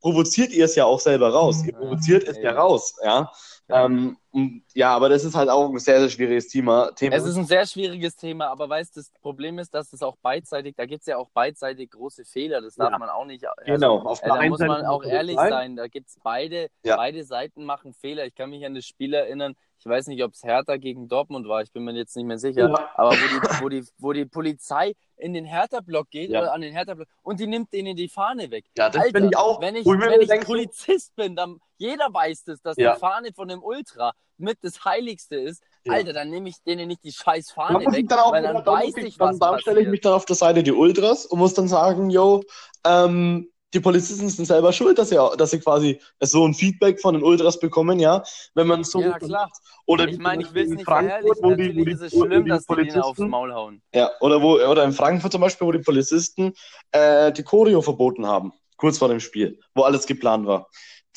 provoziert 0.00 0.50
ihr 0.52 0.64
es 0.64 0.74
ja 0.74 0.86
auch 0.86 1.00
selber 1.00 1.28
raus. 1.34 1.62
Ihr 1.66 1.74
provoziert 1.74 2.26
es 2.26 2.38
ja 2.38 2.44
Ja. 2.44 2.52
raus, 2.52 2.94
ja. 3.04 3.30
Ja. 3.68 3.84
Ähm, 3.84 4.16
und, 4.30 4.62
ja, 4.74 4.94
aber 4.94 5.08
das 5.08 5.24
ist 5.24 5.34
halt 5.34 5.48
auch 5.48 5.68
ein 5.70 5.78
sehr, 5.78 6.00
sehr 6.00 6.08
schwieriges 6.10 6.48
Thema. 6.48 6.90
Thema. 6.94 7.16
Es 7.16 7.24
ist 7.24 7.36
ein 7.36 7.46
sehr 7.46 7.64
schwieriges 7.66 8.14
Thema, 8.16 8.48
aber 8.48 8.68
weißt 8.68 8.94
du, 8.96 9.00
das 9.00 9.10
Problem 9.22 9.58
ist, 9.58 9.72
dass 9.74 9.92
es 9.92 10.02
auch 10.02 10.16
beidseitig, 10.22 10.74
da 10.76 10.84
gibt 10.86 11.00
es 11.00 11.06
ja 11.06 11.16
auch 11.16 11.30
beidseitig 11.30 11.90
große 11.90 12.24
Fehler, 12.24 12.60
das 12.60 12.74
darf 12.74 12.90
Ja. 12.92 12.98
man 12.98 13.08
auch 13.08 13.24
nicht. 13.24 13.44
Also, 13.46 13.62
genau. 13.64 13.98
Auf 14.00 14.18
äh, 14.20 14.26
der 14.26 14.34
da 14.34 14.40
einen 14.40 14.50
muss 14.50 14.58
Seite 14.58 14.70
man 14.72 14.84
auch 14.86 15.02
ehrlich 15.04 15.36
Polizei. 15.36 15.50
sein, 15.50 15.76
da 15.76 15.86
gibt 15.88 16.08
es 16.08 16.18
beide, 16.22 16.68
Ja. 16.84 16.96
beide 16.96 17.24
Seiten 17.24 17.64
machen 17.64 17.94
Fehler. 17.94 18.26
Ich 18.26 18.34
kann 18.34 18.50
mich 18.50 18.64
an 18.66 18.74
das 18.74 18.84
Spiel 18.84 19.14
erinnern, 19.14 19.54
ich 19.80 19.86
weiß 19.86 20.08
nicht, 20.08 20.22
ob 20.24 20.32
es 20.32 20.42
Hertha 20.42 20.76
gegen 20.76 21.08
Dortmund 21.08 21.46
war, 21.46 21.62
ich 21.62 21.70
bin 21.72 21.84
mir 21.84 21.92
jetzt 21.92 22.16
nicht 22.16 22.26
mehr 22.26 22.38
sicher, 22.38 22.68
Ja. 22.68 22.90
aber 22.96 23.10
wo 23.12 23.14
die, 23.14 23.62
wo, 23.62 23.68
die, 23.68 23.84
wo 23.98 24.12
die 24.12 24.24
Polizei 24.26 24.94
in 25.16 25.32
den 25.34 25.44
Hertha-Block 25.44 26.10
geht, 26.10 26.30
Ja. 26.30 26.40
oder 26.42 26.52
an 26.52 26.60
den 26.60 26.72
Hertha-Block, 26.72 27.06
und 27.22 27.38
die 27.38 27.46
nimmt 27.46 27.72
denen 27.72 27.94
die 27.96 28.08
Fahne 28.08 28.50
weg. 28.50 28.64
Ja, 28.76 28.90
das 28.90 29.00
Alter, 29.02 29.18
finde 29.18 29.30
ich 29.32 29.36
auch. 29.38 29.60
Wenn 29.60 29.76
ich, 29.76 29.86
wenn 29.86 30.20
ich 30.20 30.46
Polizist 30.46 31.14
bin, 31.16 31.36
dann 31.36 31.58
jeder 31.76 32.12
weiß 32.12 32.44
das, 32.44 32.60
dass 32.60 32.76
Ja. 32.76 32.94
die 32.94 32.98
Fahne 33.00 33.32
von 33.32 33.46
dem 33.48 33.62
Ultra 33.62 34.12
mit 34.38 34.58
das 34.62 34.84
Heiligste 34.84 35.36
ist. 35.36 35.62
Ja. 35.84 35.94
Alter, 35.94 36.12
dann 36.12 36.30
nehme 36.30 36.48
ich 36.48 36.56
denen 36.66 36.88
nicht 36.88 37.04
die 37.04 37.12
scheiß 37.12 37.50
Fahne 37.52 37.84
ich 37.84 37.92
weg, 37.92 38.08
dann 38.08 38.18
auch 38.20 38.32
weil 38.32 38.42
dann 38.42 38.64
da 38.64 38.70
muss 38.72 38.80
weiß 38.84 38.96
ich- 38.98 39.04
ich, 39.04 39.18
dann, 39.18 39.30
was 39.30 39.38
dann 39.38 39.60
stelle 39.60 39.80
ich 39.82 39.88
mich 39.88 40.00
dann 40.00 40.12
auf 40.12 40.24
der 40.26 40.36
Seite 40.36 40.62
die 40.62 40.72
Ultras 40.72 41.26
und 41.26 41.38
muss 41.38 41.54
dann 41.54 41.68
sagen, 41.68 42.10
yo, 42.10 42.42
ähm, 42.84 43.50
die 43.74 43.80
Polizisten 43.80 44.28
sind 44.30 44.46
selber 44.46 44.72
schuld, 44.72 44.98
dass 44.98 45.10
sie, 45.10 45.16
dass 45.36 45.50
sie 45.50 45.60
quasi 45.60 46.00
so 46.20 46.46
ein 46.46 46.54
Feedback 46.54 47.00
von 47.00 47.14
den 47.14 47.22
Ultras 47.22 47.58
bekommen, 47.60 47.98
ja. 48.00 48.22
Wenn 48.54 48.66
man 48.66 48.82
so 48.84 49.00
Ja, 49.00 49.18
klar. 49.18 49.50
oder 49.86 50.08
Ich 50.08 50.18
meine, 50.18 50.42
ich 50.42 50.54
will 50.54 50.64
es 50.64 50.70
nicht 50.70 50.84
Frankfurt, 50.84 51.38
wo 51.42 51.54
die, 51.54 51.76
wo 51.76 51.84
die, 51.84 51.92
ist 51.92 52.00
es 52.00 52.12
schlimm, 52.12 52.44
die 52.44 52.50
dass 52.50 52.66
die 52.66 52.74
denen 52.76 52.90
aufs 53.00 53.16
Polizisten, 53.18 53.28
Maul 53.28 53.52
hauen. 53.52 53.82
ja, 53.94 54.10
oder 54.20 54.40
wo, 54.40 54.54
oder 54.54 54.84
in 54.84 54.92
Frankfurt 54.92 55.32
zum 55.32 55.42
Beispiel, 55.42 55.66
wo 55.66 55.72
die 55.72 55.80
Polizisten 55.80 56.54
äh, 56.92 57.30
die 57.32 57.42
Choreo 57.42 57.82
verboten 57.82 58.26
haben, 58.26 58.52
kurz 58.78 58.96
vor 58.98 59.08
dem 59.08 59.20
Spiel, 59.20 59.60
wo 59.74 59.82
alles 59.82 60.06
geplant 60.06 60.46
war. 60.46 60.68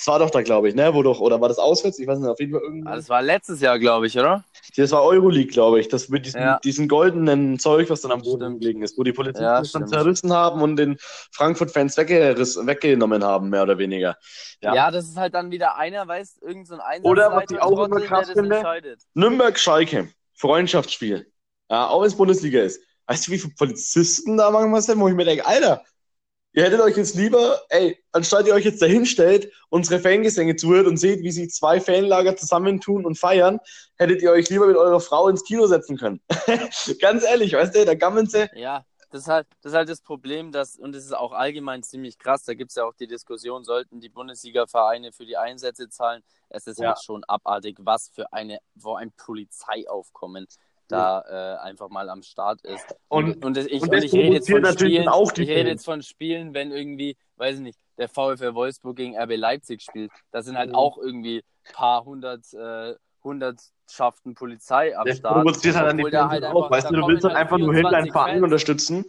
Das 0.01 0.07
war 0.07 0.17
doch 0.17 0.31
da, 0.31 0.41
glaube 0.41 0.67
ich, 0.67 0.73
ne? 0.73 0.95
Wo 0.95 1.03
doch, 1.03 1.19
oder 1.19 1.39
war 1.41 1.47
das 1.47 1.59
auswärts? 1.59 1.99
Ich 1.99 2.07
weiß 2.07 2.17
nicht, 2.17 2.27
auf 2.27 2.39
jeden 2.39 2.53
Fall 2.53 2.61
irgendwie. 2.63 2.87
Ah, 2.87 2.95
Das 2.95 3.07
war 3.07 3.21
letztes 3.21 3.61
Jahr, 3.61 3.77
glaube 3.77 4.07
ich, 4.07 4.17
oder? 4.17 4.43
Das 4.75 4.91
war 4.91 5.03
Euroleague, 5.03 5.51
glaube 5.51 5.79
ich. 5.79 5.89
Das 5.89 6.09
mit 6.09 6.25
diesem, 6.25 6.41
Ja. 6.41 6.59
diesen 6.63 6.87
goldenen 6.87 7.59
Zeug, 7.59 7.87
was 7.91 8.01
dann 8.01 8.11
am 8.11 8.23
Boden 8.23 8.57
gelegen 8.59 8.81
ist, 8.81 8.97
wo 8.97 9.03
die 9.03 9.13
Polizisten 9.13 9.43
Ja, 9.43 9.59
das 9.59 9.73
dann 9.73 9.87
zerrissen 9.87 10.33
haben 10.33 10.63
und 10.63 10.77
den 10.77 10.97
Frankfurt-Fans 11.33 11.97
weggenommen 11.97 13.23
haben, 13.23 13.49
mehr 13.51 13.61
oder 13.61 13.77
weniger. 13.77 14.17
Ja. 14.61 14.73
Ja. 14.73 14.89
das 14.89 15.05
ist 15.07 15.17
halt 15.17 15.35
dann 15.35 15.51
wieder 15.51 15.77
einer, 15.77 16.07
weiß, 16.07 16.39
irgend 16.41 16.67
so 16.67 16.73
ein 16.73 16.79
Einsatz 16.79 17.05
Oder 17.07 17.31
was 17.31 17.43
ich 17.51 17.61
auch 17.61 17.85
immer 17.85 18.01
krass 18.01 18.25
das 18.25 18.33
finde, 18.35 18.55
entscheidet. 18.55 19.01
Nürnberg-Schalke, 19.13 20.09
Freundschaftsspiel. 20.33 21.31
Ja, 21.69 21.89
auch 21.89 22.01
wenn 22.01 22.07
es 22.07 22.15
Bundesliga 22.17 22.63
ist. 22.63 22.81
Weißt 23.05 23.27
du, 23.27 23.33
wie 23.33 23.37
viele 23.37 23.53
Polizisten 23.53 24.37
da 24.37 24.49
manchmal 24.49 24.81
sind, 24.81 24.99
wo 24.99 25.07
ich 25.07 25.13
mir 25.13 25.25
denke, 25.25 25.45
Alter, 25.45 25.83
ihr 26.53 26.63
hättet 26.63 26.81
euch 26.81 26.97
jetzt 26.97 27.15
lieber, 27.15 27.61
ey, 27.69 27.97
anstatt 28.11 28.47
ihr 28.47 28.53
euch 28.53 28.65
jetzt 28.65 28.81
dahin 28.81 29.05
stellt, 29.05 29.51
unsere 29.69 29.99
Fangesänge 29.99 30.55
zuhört 30.55 30.87
und 30.87 30.97
seht, 30.97 31.23
wie 31.23 31.31
sich 31.31 31.51
zwei 31.51 31.79
Fanlager 31.79 32.35
zusammentun 32.35 33.05
und 33.05 33.17
feiern, 33.17 33.59
hättet 33.97 34.21
ihr 34.21 34.31
euch 34.31 34.49
lieber 34.49 34.67
mit 34.67 34.77
eurer 34.77 34.99
Frau 34.99 35.27
ins 35.27 35.43
Kino 35.43 35.67
setzen 35.67 35.97
können. 35.97 36.21
Ganz 36.99 37.23
ehrlich, 37.23 37.53
weißt 37.53 37.75
du, 37.75 37.85
da 37.85 37.95
gammeln 37.95 38.27
sie. 38.27 38.49
Ja, 38.53 38.85
das 39.11 39.23
ist, 39.23 39.27
halt, 39.27 39.47
das 39.61 39.73
ist 39.73 39.77
halt 39.77 39.89
das 39.89 40.01
Problem, 40.01 40.51
dass, 40.51 40.77
und 40.77 40.93
das 40.93 41.03
ist 41.05 41.13
auch 41.13 41.33
allgemein 41.33 41.83
ziemlich 41.83 42.17
krass, 42.17 42.43
da 42.45 42.53
gibt 42.53 42.71
es 42.71 42.75
ja 42.75 42.85
auch 42.85 42.93
die 42.95 43.07
Diskussion, 43.07 43.63
sollten 43.63 43.99
die 43.99 44.09
Bundesliga-Vereine 44.09 45.11
für 45.11 45.25
die 45.25 45.37
Einsätze 45.37 45.89
zahlen. 45.89 46.23
Es 46.49 46.67
ist 46.67 46.79
Ja. 46.79 46.89
halt 46.89 47.03
schon 47.03 47.23
abartig, 47.25 47.77
was 47.81 48.09
für 48.09 48.31
eine, 48.33 48.59
wo 48.75 48.95
ein 48.95 49.11
Polizeiaufkommen 49.11 50.47
da 50.91 51.57
äh, 51.57 51.59
einfach 51.67 51.89
mal 51.89 52.09
am 52.09 52.21
Start 52.23 52.61
ist. 52.61 52.85
Und- 53.07 53.43
und, 53.45 53.57
das- 53.57 53.65
ich, 53.65 53.81
und 53.81 53.89
und 53.93 54.03
ich 54.03 54.13
rede 54.13 54.33
jetzt 54.35 54.49
von 54.49 54.65
Spielen, 54.65 55.05
dann 55.05 55.13
auch 55.13 55.31
die 55.31 55.43
ich 55.43 55.49
rede 55.49 55.59
Fans. 55.61 55.69
jetzt 55.71 55.85
von 55.85 56.01
Spielen, 56.03 56.53
wenn 56.53 56.71
irgendwie, 56.71 57.15
weiß 57.37 57.55
ich 57.55 57.61
nicht, 57.61 57.79
der 57.97 58.09
VfL 58.09 58.53
Wolfsburg 58.53 58.95
gegen 58.95 59.17
RB 59.17 59.35
Leipzig 59.37 59.81
spielt. 59.81 60.11
Da 60.31 60.41
sind 60.41 60.57
halt 60.57 60.69
Mhm. 60.69 60.75
auch 60.75 60.97
irgendwie 60.97 61.43
paar 61.73 62.03
hundert, 62.05 62.41
äh, 62.53 62.95
Hundertschaften 63.23 64.33
Polizei 64.33 64.97
am 64.97 65.05
Das 65.05 65.17
Start. 65.17 65.35
provoziert 65.35 65.75
halt 65.75 65.89
an 65.91 65.97
die 65.97 66.03
Fans 66.03 66.31
halt 66.31 66.43
auch. 66.45 66.55
einfach- 66.65 66.71
Weißt 66.71 66.89
du, 66.89 66.95
du 66.95 67.07
willst 67.07 67.23
halt 67.23 67.35
halt 67.35 67.43
einfach 67.45 67.57
nur 67.57 67.73
hin 67.73 67.83
deinen 67.83 68.05
24 68.05 68.11
Verein 68.13 68.33
Fans. 68.35 68.43
unterstützen. 68.43 69.05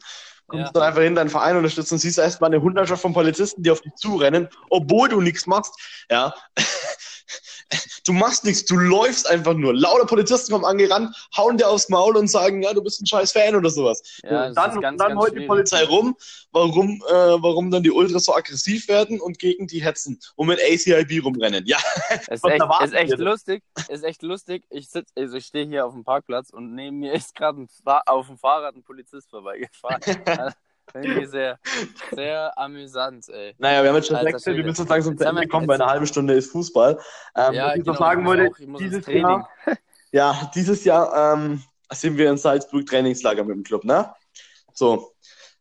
Kommst 0.48 0.66
Ja. 0.66 0.72
dann 0.72 0.82
einfach 0.82 1.00
hin 1.02 1.14
deinen 1.14 1.30
Verein 1.30 1.56
unterstützen, 1.56 1.98
siehst 1.98 2.18
erstmal 2.18 2.50
eine 2.52 2.60
Hundertschaft 2.60 3.00
von 3.00 3.14
Polizisten, 3.14 3.62
die 3.62 3.70
auf 3.70 3.80
dich 3.80 3.94
zurennen, 3.94 4.48
obwohl 4.70 5.08
du 5.08 5.20
nichts 5.20 5.46
machst. 5.46 5.74
Ja. 6.10 6.34
Du 8.04 8.12
machst 8.12 8.44
nichts, 8.44 8.64
du 8.64 8.76
läufst 8.76 9.28
einfach 9.28 9.54
nur. 9.54 9.74
Lauter 9.74 10.06
Polizisten 10.06 10.52
kommen 10.52 10.64
angerannt, 10.64 11.14
hauen 11.36 11.56
dir 11.56 11.68
aufs 11.68 11.88
Maul 11.88 12.16
und 12.16 12.28
sagen, 12.28 12.62
ja, 12.62 12.72
du 12.74 12.82
bist 12.82 13.00
ein 13.00 13.06
scheiß 13.06 13.32
Fan 13.32 13.54
oder 13.54 13.70
sowas. 13.70 14.02
Ja, 14.24 14.46
Und 14.48 14.56
dann 14.56 14.80
ganz, 14.80 14.98
dann 14.98 15.16
heult 15.16 15.36
die. 15.36 15.46
Polizei 15.46 15.84
rum, 15.84 16.16
warum, 16.50 17.02
äh, 17.08 17.12
warum 17.12 17.70
dann 17.70 17.82
die 17.82 17.90
Ultras 17.90 18.24
so 18.24 18.34
aggressiv 18.34 18.88
werden 18.88 19.20
und 19.20 19.38
gegen 19.38 19.66
die 19.68 19.82
hetzen 19.82 20.18
und 20.34 20.48
mit 20.48 20.60
ACIB 20.60 21.24
rumrennen. 21.24 21.64
Ja, 21.66 21.78
Ist 22.28 22.44
echt, 22.44 22.62
ist 22.82 22.94
echt 22.94 23.18
lustig. 23.18 23.62
Ist 23.88 24.04
echt 24.04 24.22
lustig. 24.22 24.64
Ich 24.70 24.88
sitz, 24.88 25.10
also 25.16 25.36
ich 25.36 25.46
stehe 25.46 25.66
hier 25.66 25.86
auf 25.86 25.92
dem 25.92 26.04
Parkplatz 26.04 26.50
und 26.50 26.74
neben 26.74 26.98
mir 26.98 27.12
ist 27.12 27.34
gerade 27.34 27.66
auf 28.06 28.26
dem 28.26 28.38
Fahrrad 28.38 28.74
ein 28.74 28.82
Polizist 28.82 29.30
vorbeigefahren. 29.30 30.00
Ich 31.00 31.28
sehr, 31.30 31.58
sehr 32.14 32.58
amüsant, 32.58 33.28
ey. 33.28 33.54
naja, 33.58 33.82
wir 33.82 33.88
haben 33.90 33.96
jetzt 33.96 34.08
schon 34.08 34.16
Wechsel, 34.24 34.56
wir 34.56 34.64
müssen 34.64 34.82
jetzt 34.82 34.90
langsam 34.90 35.16
zu 35.16 35.24
Ende 35.24 35.46
kommen, 35.48 35.66
bei 35.66 35.74
jetzt- 35.74 35.80
einer 35.82 35.90
halben 35.90 36.06
Stunde 36.06 36.34
ist 36.34 36.50
Fußball. 36.52 36.98
Ähm, 37.36 37.54
ja, 37.54 37.66
was 37.68 37.76
ich 37.76 37.80
genau, 37.80 37.92
noch 37.92 37.98
sagen 37.98 38.22
muss 38.22 38.36
wollte, 38.36 38.54
dieses. 38.78 39.06
Jahr, 39.06 39.48
Ja, 40.12 40.50
dieses 40.54 40.84
Jahr 40.84 41.34
ähm, 41.34 41.62
sind 41.90 42.18
wir 42.18 42.28
in 42.30 42.36
Salzburg 42.36 42.84
Trainingslager 42.86 43.44
mit 43.44 43.56
dem 43.56 43.62
Club, 43.62 43.84
ne? 43.84 44.12
So. 44.74 45.12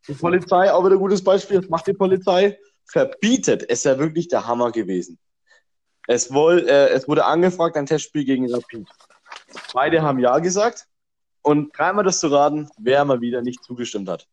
Die 0.07 0.13
Polizei, 0.13 0.71
auch 0.71 0.83
wieder 0.83 0.95
ein 0.95 0.99
gutes 0.99 1.23
Beispiel, 1.23 1.59
was 1.59 1.69
macht 1.69 1.87
die 1.87 1.93
Polizei? 1.93 2.57
Verbietet. 2.85 3.63
Es 3.69 3.79
ist 3.79 3.85
ja 3.85 3.97
wirklich 3.97 4.27
der 4.27 4.45
Hammer 4.47 4.71
gewesen. 4.71 5.17
Es, 6.07 6.33
wohl, 6.33 6.67
äh, 6.67 6.89
es 6.89 7.07
wurde 7.07 7.23
angefragt, 7.25 7.77
ein 7.77 7.85
Testspiel 7.85 8.25
gegen 8.25 8.51
Rapid. 8.53 8.87
Beide 9.73 10.01
haben 10.01 10.19
Ja 10.19 10.39
gesagt. 10.39 10.87
Und 11.43 11.75
dreimal 11.77 12.03
das 12.03 12.19
zu 12.19 12.27
raten, 12.27 12.69
wer 12.77 13.05
mal 13.05 13.21
wieder 13.21 13.41
nicht 13.41 13.63
zugestimmt 13.63 14.09
hat. 14.09 14.27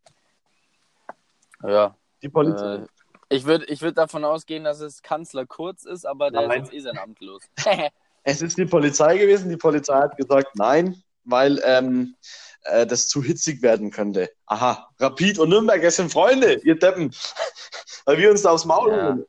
Ja. 1.62 1.96
Die 2.22 2.28
Polizei. 2.28 2.76
Äh, 2.76 2.86
ich 3.30 3.44
würde 3.44 3.66
ich 3.66 3.82
würd 3.82 3.98
davon 3.98 4.24
ausgehen, 4.24 4.64
dass 4.64 4.80
es 4.80 5.02
Kanzler 5.02 5.46
Kurz 5.46 5.84
ist, 5.84 6.06
aber 6.06 6.30
der 6.30 6.48
Nein. 6.48 6.62
ist 6.62 6.72
jetzt 6.72 6.74
eh 6.74 6.80
sein 6.80 6.98
Amt 6.98 7.20
los. 7.20 7.42
Es 8.24 8.42
ist 8.42 8.59
die 8.59 8.66
Polizei 8.66 9.16
gewesen. 9.16 9.48
Die 9.48 9.56
Polizei 9.56 9.94
hat 9.94 10.16
gesagt, 10.16 10.54
nein, 10.54 11.02
weil 11.24 11.62
ähm, 11.64 12.14
äh, 12.62 12.86
das 12.86 13.09
zu 13.09 13.22
hitzig 13.22 13.62
werden 13.62 13.90
könnte. 13.90 14.30
Aha, 14.44 14.88
Rapid 14.98 15.38
und 15.38 15.48
Nürnberg, 15.48 15.80
das 15.80 15.96
sind 15.96 16.12
Freunde, 16.12 16.61
ihr 16.64 16.78
Deppen. 16.78 17.14
weil 18.04 18.18
wir 18.18 18.30
uns 18.30 18.42
da 18.42 18.50
aufs 18.50 18.66
Maul 18.66 18.90
Ja. 18.90 19.09
holen. 19.09 19.26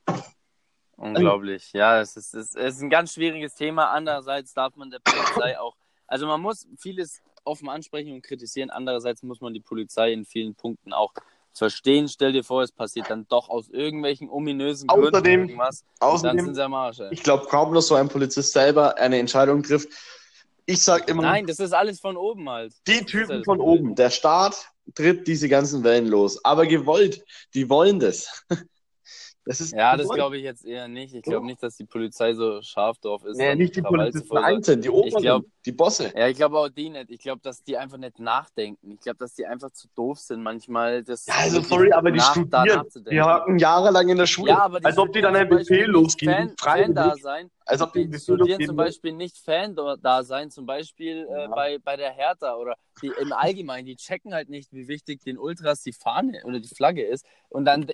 Unglaublich. 0.97 1.71
Ja, 1.71 2.01
es 2.01 2.17
ist, 2.17 2.33
es 2.33 2.55
ist 2.55 2.81
ein 2.81 2.89
ganz 2.89 3.13
schwieriges 3.13 3.55
Thema. 3.55 3.89
Andererseits 3.91 4.53
darf 4.53 4.75
man 4.75 4.89
der 4.89 4.99
Polizei 4.99 5.57
auch, 5.57 5.77
also 6.07 6.27
man 6.27 6.41
muss 6.41 6.67
vieles 6.77 7.21
offen 7.45 7.69
ansprechen 7.69 8.11
und 8.11 8.21
kritisieren. 8.21 8.69
Andererseits 8.69 9.23
muss 9.23 9.39
man 9.39 9.53
die 9.53 9.61
Polizei 9.61 10.11
in 10.11 10.25
vielen 10.25 10.55
Punkten 10.55 10.91
auch 10.91 11.13
verstehen. 11.59 12.07
Stell 12.07 12.31
dir 12.33 12.43
vor, 12.43 12.63
es 12.63 12.71
passiert 12.71 13.09
dann 13.11 13.27
doch 13.27 13.49
aus 13.49 13.69
irgendwelchen 13.69 14.27
ominösen 14.29 14.87
Gründen 14.87 15.09
Außerdem- 15.15 15.41
irgendwas. 15.41 15.83
dann 15.99 16.09
Außerdem, 16.09 16.45
sind 16.45 16.55
sie 16.55 16.63
am 16.63 16.73
Arsch. 16.73 16.99
Ey. 16.99 17.09
ich 17.11 17.21
glaube 17.21 17.45
kaum, 17.45 17.73
dass 17.75 17.85
so 17.87 17.93
ein 17.95 18.09
Polizist 18.09 18.51
selber 18.53 18.97
eine 18.97 19.19
Entscheidung 19.19 19.61
trifft. 19.61 19.89
Ich 20.65 20.81
sag 20.83 21.07
immer, 21.09 21.21
Nein, 21.23 21.45
das 21.45 21.59
ist 21.59 21.73
alles 21.73 21.99
von 21.99 22.17
oben 22.17 22.49
halt. 22.49 22.73
die 22.87 23.03
Typen 23.05 23.43
von 23.43 23.57
Problem. 23.59 23.85
oben, 23.85 23.95
der 23.95 24.09
Staat 24.09 24.55
tritt 24.95 25.27
diese 25.27 25.47
ganzen 25.49 25.83
Wellen 25.83 26.07
los. 26.07 26.43
Aber 26.43 26.65
gewollt, 26.65 27.23
die 27.53 27.69
wollen 27.69 27.99
das. 27.99 28.43
Das 29.49 29.59
ist 29.61 29.73
Ja, 29.73 29.97
das 29.97 30.07
glaube 30.09 30.37
ich 30.37 30.43
jetzt 30.43 30.63
eher 30.63 30.87
nicht. 30.87 31.15
Ich 31.15 31.23
glaube 31.23 31.43
nicht, 31.47 31.63
dass 31.63 31.75
die 31.75 31.85
Polizei 31.85 32.35
so 32.35 32.61
scharf 32.61 32.99
drauf 32.99 33.25
ist. 33.25 33.35
Nee, 33.37 33.55
nicht 33.55 33.75
die 33.75 33.81
Polizisten 33.81 34.27
verursachen. 34.27 34.55
einzeln, 34.55 34.81
die 34.83 34.91
Oberen, 34.91 35.23
glaub- 35.23 35.45
die 35.65 35.71
Bosse. 35.71 36.13
Ja, 36.15 36.27
ich 36.27 36.37
glaube 36.37 36.59
auch 36.59 36.69
die 36.69 36.91
nicht. 36.91 37.09
Ich 37.09 37.17
glaube, 37.19 37.41
dass 37.41 37.63
die 37.63 37.75
einfach 37.75 37.97
nicht 37.97 38.19
nachdenken. 38.19 38.91
Ich 38.91 38.99
glaube, 38.99 39.17
dass 39.17 39.33
die 39.33 39.47
einfach 39.47 39.71
zu 39.71 39.87
doof 39.95 40.19
sind, 40.19 40.43
manchmal 40.43 41.03
das. 41.03 41.25
Ja, 41.25 41.33
also 41.39 41.61
sorry, 41.61 41.91
aber 41.91 42.11
die 42.11 42.19
studieren. 42.19 42.85
Die 43.09 43.19
hatten 43.19 43.57
jahrelang 43.57 44.09
in 44.09 44.19
der 44.19 44.27
Schule. 44.27 44.51
Ja, 44.51 44.59
aber 44.59 44.81
die 44.81 44.85
als 44.85 44.99
ob 44.99 45.11
die 45.13 45.21
dann 45.21 45.35
ein 45.35 45.49
Befehl 45.49 45.87
losgeben, 45.87 46.53
Fan, 46.59 46.93
da 46.93 47.15
sein. 47.15 47.49
Als 47.65 47.81
ob 47.81 47.93
die 47.93 48.07
Die 48.07 48.19
studieren 48.19 48.63
zum 48.63 48.75
Beispiel 48.75 49.13
nicht 49.13 49.37
Fan 49.37 49.75
da 49.75 50.23
sein, 50.23 50.51
zum 50.51 50.67
Beispiel 50.67 51.27
äh, 51.27 51.47
bei, 51.47 51.77
bei 51.79 51.97
der 51.97 52.11
Hertha 52.11 52.55
oder 52.55 52.75
die, 53.01 53.11
im 53.21 53.31
Allgemeinen, 53.31 53.85
die 53.85 53.95
checken 53.95 54.33
halt 54.33 54.49
nicht, 54.49 54.73
wie 54.73 54.87
wichtig 54.87 55.21
den 55.23 55.37
Ultras 55.37 55.83
die 55.83 55.93
Fahne 55.93 56.41
oder 56.45 56.59
die 56.59 56.67
Flagge 56.67 57.03
ist. 57.03 57.25
Und 57.49 57.65
dann, 57.65 57.87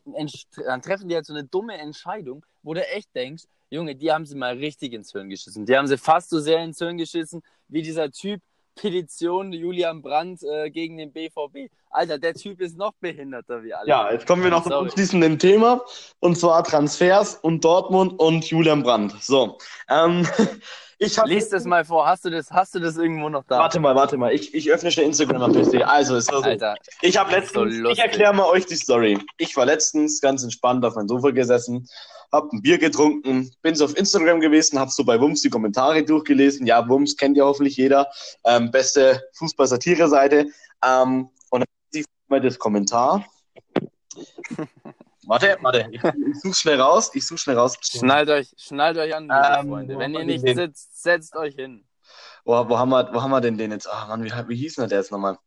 dann 0.66 0.82
treffen 0.82 1.10
die 1.10 1.16
halt 1.16 1.26
so 1.26 1.34
eine 1.34 1.45
dumme 1.46 1.78
Entscheidung, 1.78 2.46
wo 2.64 2.74
du 2.74 2.86
echt 2.88 3.14
denkst, 3.16 3.44
Junge, 3.70 3.96
die 3.96 4.12
haben 4.12 4.26
sie 4.26 4.36
mal 4.36 4.56
richtig 4.56 4.94
ins 4.94 5.12
Hirn 5.12 5.30
geschissen. 5.30 5.66
Die 5.66 5.76
haben 5.76 5.88
sie 5.88 5.98
fast 5.98 6.30
so 6.30 6.40
sehr 6.40 6.64
ins 6.64 6.78
Hirn 6.78 6.98
geschissen, 6.98 7.42
wie 7.68 7.82
dieser 7.82 8.12
Typ 8.12 8.42
Petition 8.76 9.54
Julian 9.54 10.02
Brandt 10.02 10.44
äh, 10.44 10.70
gegen 10.70 10.98
den 10.98 11.12
BVB. 11.12 11.72
Alter, 11.90 12.20
der 12.20 12.34
Typ 12.34 12.60
ist 12.60 12.78
noch 12.78 12.94
behinderter 13.00 13.64
wie 13.64 13.74
alle. 13.74 13.88
Ja, 13.88 14.12
jetzt 14.12 14.28
kommen 14.28 14.44
wir 14.44 14.50
noch 14.50 14.64
zum 14.64 14.74
Sorry. 14.74 14.88
abschließenden 14.88 15.40
Thema. 15.40 15.82
Und 16.20 16.38
zwar 16.38 16.64
Transfers 16.64 17.36
und 17.36 17.64
Dortmund 17.64 18.20
und 18.20 18.46
Julian 18.50 18.84
Brandt. 18.84 19.16
So. 19.22 19.58
Ähm, 19.90 20.28
ich 20.98 21.18
hab, 21.18 21.28
Lies 21.28 21.50
das 21.50 21.66
mal 21.66 21.84
vor. 21.84 22.08
Hast 22.08 22.26
du 22.26 22.30
das, 22.30 22.52
hast 22.52 22.76
du 22.76 22.80
das 22.80 22.98
irgendwo 22.98 23.30
noch 23.30 23.44
da? 23.44 23.60
Warte 23.60 23.80
mal, 23.80 23.96
warte 23.96 24.18
mal. 24.18 24.34
Ich, 24.34 24.54
ich 24.54 24.72
öffne 24.72 24.92
schnell 24.92 25.08
Instagram 25.08 25.42
am 25.42 25.54
PC. 25.54 25.84
Also, 25.86 26.16
es 26.16 26.28
war 26.32 26.40
so. 26.40 26.50
Alter, 26.50 26.76
Ich 27.02 27.18
habe 27.18 27.36
ist 27.36 27.54
so 27.54 27.64
letztens, 27.64 27.92
ich 27.92 28.00
erkläre 28.00 28.34
mal 28.34 28.46
euch 28.46 28.66
die 28.66 28.76
Story. 28.76 29.20
Ich 29.38 29.56
war 29.58 29.66
letztens 29.66 30.22
ganz 30.22 30.44
entspannt 30.44 30.86
auf 30.86 30.96
meinem 30.96 31.08
Sofa 31.08 31.32
gesessen, 31.32 31.88
hab 32.32 32.52
ein 32.52 32.62
Bier 32.62 32.78
getrunken, 32.78 33.52
bin 33.62 33.76
so 33.76 33.86
auf 33.86 33.98
Instagram 33.98 34.40
gewesen, 34.40 34.80
hab 34.80 34.90
so 34.90 35.04
bei 35.04 35.20
Wums 35.20 35.42
die 35.42 35.50
Kommentare 35.50 36.04
durchgelesen. 36.04 36.66
Ja, 36.66 36.88
Wums 36.88 37.18
kennt 37.18 37.38
ja 37.38 37.46
hoffentlich 37.46 37.78
jeder. 37.78 38.08
Ähm, 38.46 38.72
beste 38.72 39.22
Fußball-Satire-Seite. 39.34 40.48
Ähm, 40.84 41.30
und 41.50 41.60
dann 41.60 41.68
sieht 41.92 42.08
mal 42.28 42.42
das 42.42 42.58
Kommentar. 42.58 43.26
warte, 45.28 45.58
warte, 45.62 45.88
ich, 45.92 46.04
ich 46.04 46.40
suche 46.42 46.54
schnell 46.54 46.82
raus. 46.82 47.12
Ich 47.14 47.26
suche 47.26 47.38
schnell 47.40 47.58
raus. 47.58 47.78
Schnallt 47.82 48.30
euch, 48.30 48.52
schnallt 48.58 48.98
euch 48.98 49.16
an, 49.16 49.30
Ähm, 49.32 49.70
Freunde. 49.70 49.98
Wenn 49.98 50.14
ihr 50.14 50.26
nicht 50.26 50.46
sitzt, 50.48 51.02
setzt 51.04 51.36
euch 51.36 51.56
hin. 51.56 51.86
Wo, 52.44 52.54
wo, 52.70 52.78
haben 52.78 52.90
wir, 52.90 53.10
wo 53.14 53.22
haben 53.22 53.32
wir 53.32 53.42
denn 53.42 53.58
den 53.58 53.72
jetzt? 53.72 53.88
Ah, 53.92 54.06
Mann, 54.08 54.24
wie, 54.24 54.32
wie 54.48 54.56
hieß 54.56 54.76
denn 54.76 54.90
der 54.90 55.00
jetzt 55.00 55.12
nochmal? 55.12 55.38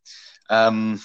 Ähm, 0.51 1.01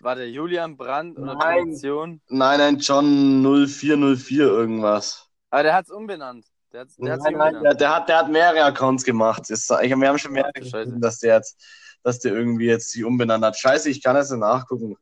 Warte, 0.00 0.24
Julian 0.24 0.76
Brandt 0.76 1.18
oder 1.18 1.34
Nein. 1.34 1.64
Petition? 1.66 2.20
nein, 2.28 2.58
nein, 2.58 2.78
John 2.78 3.42
0404 3.42 4.44
irgendwas. 4.46 5.28
Aber 5.50 5.62
der 5.62 5.74
hat's 5.74 5.90
umbenannt. 5.90 6.46
Der 6.72 6.82
hat's, 6.82 6.96
der 6.96 7.12
hat's 7.12 7.24
Nein, 7.24 7.34
nein, 7.34 7.54
umbenannt. 7.56 7.64
der, 7.64 7.74
der, 7.74 7.94
hat, 7.94 8.08
der 8.08 8.18
hat 8.18 8.28
mehrere 8.30 8.64
Accounts 8.64 9.04
gemacht. 9.04 9.48
Ist, 9.50 9.70
ich, 9.82 9.90
wir 9.96 10.08
haben 10.08 10.18
schon 10.18 10.32
mehrere 10.32 10.52
Ach, 10.60 10.64
Scheiße. 10.64 10.94
dass 10.98 11.18
der 11.20 11.36
jetzt, 11.36 11.60
dass 12.02 12.18
der 12.20 12.32
irgendwie 12.34 12.66
jetzt 12.66 12.90
sie 12.90 13.04
umbenannt 13.04 13.44
hat. 13.44 13.56
Scheiße, 13.58 13.88
ich 13.88 14.02
kann 14.02 14.14
das 14.14 14.30
nachgucken. 14.30 14.96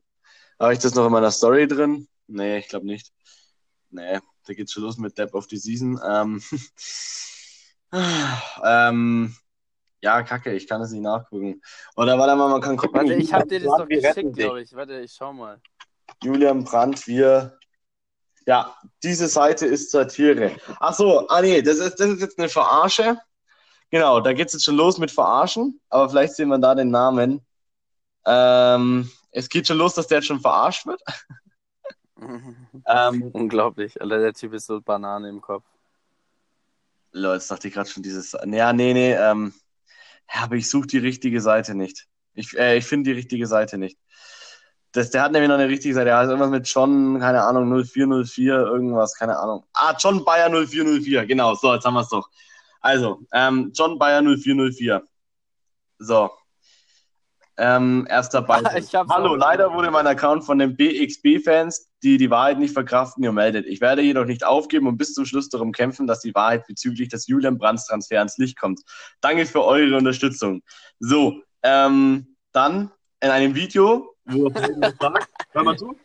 Habe 0.59 0.73
ich 0.73 0.79
das 0.79 0.95
noch 0.95 1.05
in 1.05 1.11
meiner 1.11 1.31
Story 1.31 1.67
drin? 1.67 2.07
Nee, 2.27 2.57
ich 2.59 2.67
glaube 2.67 2.85
nicht. 2.85 3.11
Nee, 3.89 4.19
da 4.45 4.53
geht's 4.53 4.71
schon 4.71 4.83
los 4.83 4.97
mit 4.97 5.17
Depp 5.17 5.33
of 5.33 5.47
the 5.49 5.57
Season. 5.57 5.99
Ähm, 6.05 6.41
ähm, 8.63 9.35
ja, 10.01 10.23
kacke, 10.23 10.53
ich 10.53 10.67
kann 10.67 10.81
es 10.81 10.91
nicht 10.91 11.01
nachgucken. 11.01 11.61
Oder 11.95 12.17
warte 12.17 12.35
mal, 12.35 12.49
man 12.49 12.61
kann 12.61 12.75
gucken. 12.75 12.99
Warte, 13.01 13.13
ich 13.13 13.31
hab 13.31 13.47
dir 13.47 13.59
das 13.59 13.77
doch 13.77 13.87
geschickt, 13.87 14.35
glaube 14.35 14.61
ich. 14.61 14.73
Warte, 14.73 14.99
ich 14.99 15.13
schau 15.13 15.31
mal. 15.31 15.61
Julian 16.21 16.63
Brandt, 16.63 17.07
wir. 17.07 17.57
Ja, 18.45 18.75
diese 19.01 19.27
Seite 19.27 19.65
ist 19.65 19.91
Satire. 19.91 20.57
Ach 20.79 20.93
so, 20.93 21.27
ah 21.29 21.41
nee, 21.41 21.61
das 21.61 21.77
ist, 21.77 21.95
das 21.95 22.09
ist 22.09 22.21
jetzt 22.21 22.37
eine 22.37 22.49
Verarsche. 22.49 23.17
Genau, 23.89 24.19
da 24.19 24.33
geht's 24.33 24.53
jetzt 24.53 24.65
schon 24.65 24.75
los 24.75 24.97
mit 24.97 25.11
Verarschen, 25.11 25.79
aber 25.87 26.09
vielleicht 26.09 26.33
sehen 26.33 26.49
wir 26.49 26.57
da 26.57 26.75
den 26.75 26.89
Namen. 26.89 27.45
Ähm, 28.25 29.09
es 29.31 29.47
geht 29.47 29.67
schon 29.67 29.77
los, 29.77 29.93
dass 29.93 30.07
der 30.07 30.17
jetzt 30.17 30.27
schon 30.27 30.41
verarscht 30.41 30.85
wird. 30.85 31.01
Ähm, 32.85 33.29
Unglaublich. 33.33 34.01
Alter, 34.01 34.19
der 34.19 34.33
Typ 34.33 34.53
ist 34.53 34.65
so 34.65 34.81
Banane 34.81 35.29
im 35.29 35.41
Kopf. 35.41 35.63
Leute, 37.11 37.35
jetzt 37.35 37.51
dachte 37.51 37.67
ich 37.67 37.73
gerade 37.73 37.89
schon 37.89 38.03
dieses. 38.03 38.35
Ja, 38.45 38.73
nee, 38.73 38.93
nee, 38.93 39.13
ähm, 39.13 39.53
aber 40.27 40.55
ich 40.55 40.69
suche 40.69 40.87
die 40.87 40.97
richtige 40.97 41.41
Seite 41.41 41.75
nicht. 41.75 42.07
Ich, 42.33 42.57
äh, 42.57 42.77
ich 42.77 42.85
finde 42.85 43.11
die 43.11 43.15
richtige 43.15 43.47
Seite 43.47 43.77
nicht. 43.77 43.97
Das, 44.91 45.09
der 45.09 45.23
hat 45.23 45.31
nämlich 45.31 45.49
noch 45.49 45.57
eine 45.57 45.69
richtige 45.69 45.93
Seite. 45.93 46.05
Der 46.05 46.17
heißt 46.17 46.29
irgendwas 46.29 46.51
mit 46.51 46.67
John, 46.67 47.19
keine 47.19 47.43
Ahnung, 47.43 47.67
0404, 47.83 48.53
irgendwas, 48.53 49.15
keine 49.15 49.37
Ahnung. 49.39 49.65
Ah, 49.73 49.95
John 49.97 50.23
Bayer 50.23 50.49
0404, 50.49 51.25
genau. 51.25 51.55
So, 51.55 51.73
jetzt 51.73 51.85
haben 51.85 51.95
wir 51.95 52.01
es 52.01 52.09
doch. 52.09 52.29
Also, 52.81 53.21
ähm, 53.31 53.71
John 53.73 53.97
Bayer 53.97 54.21
0404. 54.21 55.03
So. 55.99 56.29
Ähm, 57.57 58.05
erster 58.09 58.41
Beitrag. 58.41 58.73
Hab's 58.93 59.09
Hallo, 59.09 59.35
leider 59.35 59.73
wurde 59.73 59.89
mein 59.89 60.07
Account 60.07 60.43
von 60.43 60.59
den 60.59 60.75
BXB-Fans, 60.75 61.89
die 62.03 62.17
die 62.17 62.29
Wahrheit 62.29 62.59
nicht 62.59 62.73
verkraften, 62.73 63.23
gemeldet. 63.23 63.65
Ich 63.65 63.81
werde 63.81 64.01
jedoch 64.01 64.25
nicht 64.25 64.45
aufgeben 64.45 64.87
und 64.87 64.97
bis 64.97 65.13
zum 65.13 65.25
Schluss 65.25 65.49
darum 65.49 65.71
kämpfen, 65.71 66.05
dass 66.05 66.19
die 66.19 66.35
Wahrheit 66.35 66.67
bezüglich 66.67 67.09
des 67.09 67.27
Julian 67.27 67.57
Brands 67.57 67.87
Transfer 67.87 68.19
ans 68.19 68.37
Licht 68.37 68.59
kommt. 68.59 68.81
Danke 69.21 69.45
für 69.45 69.63
eure 69.63 69.95
Unterstützung. 69.95 70.61
So, 70.99 71.41
ähm, 71.63 72.35
dann 72.51 72.91
in 73.21 73.29
einem 73.29 73.55
Video, 73.55 74.15
wo 74.25 74.49
sagt, 74.49 75.29
hör 75.51 75.63
mal 75.63 75.77
zu. 75.77 75.95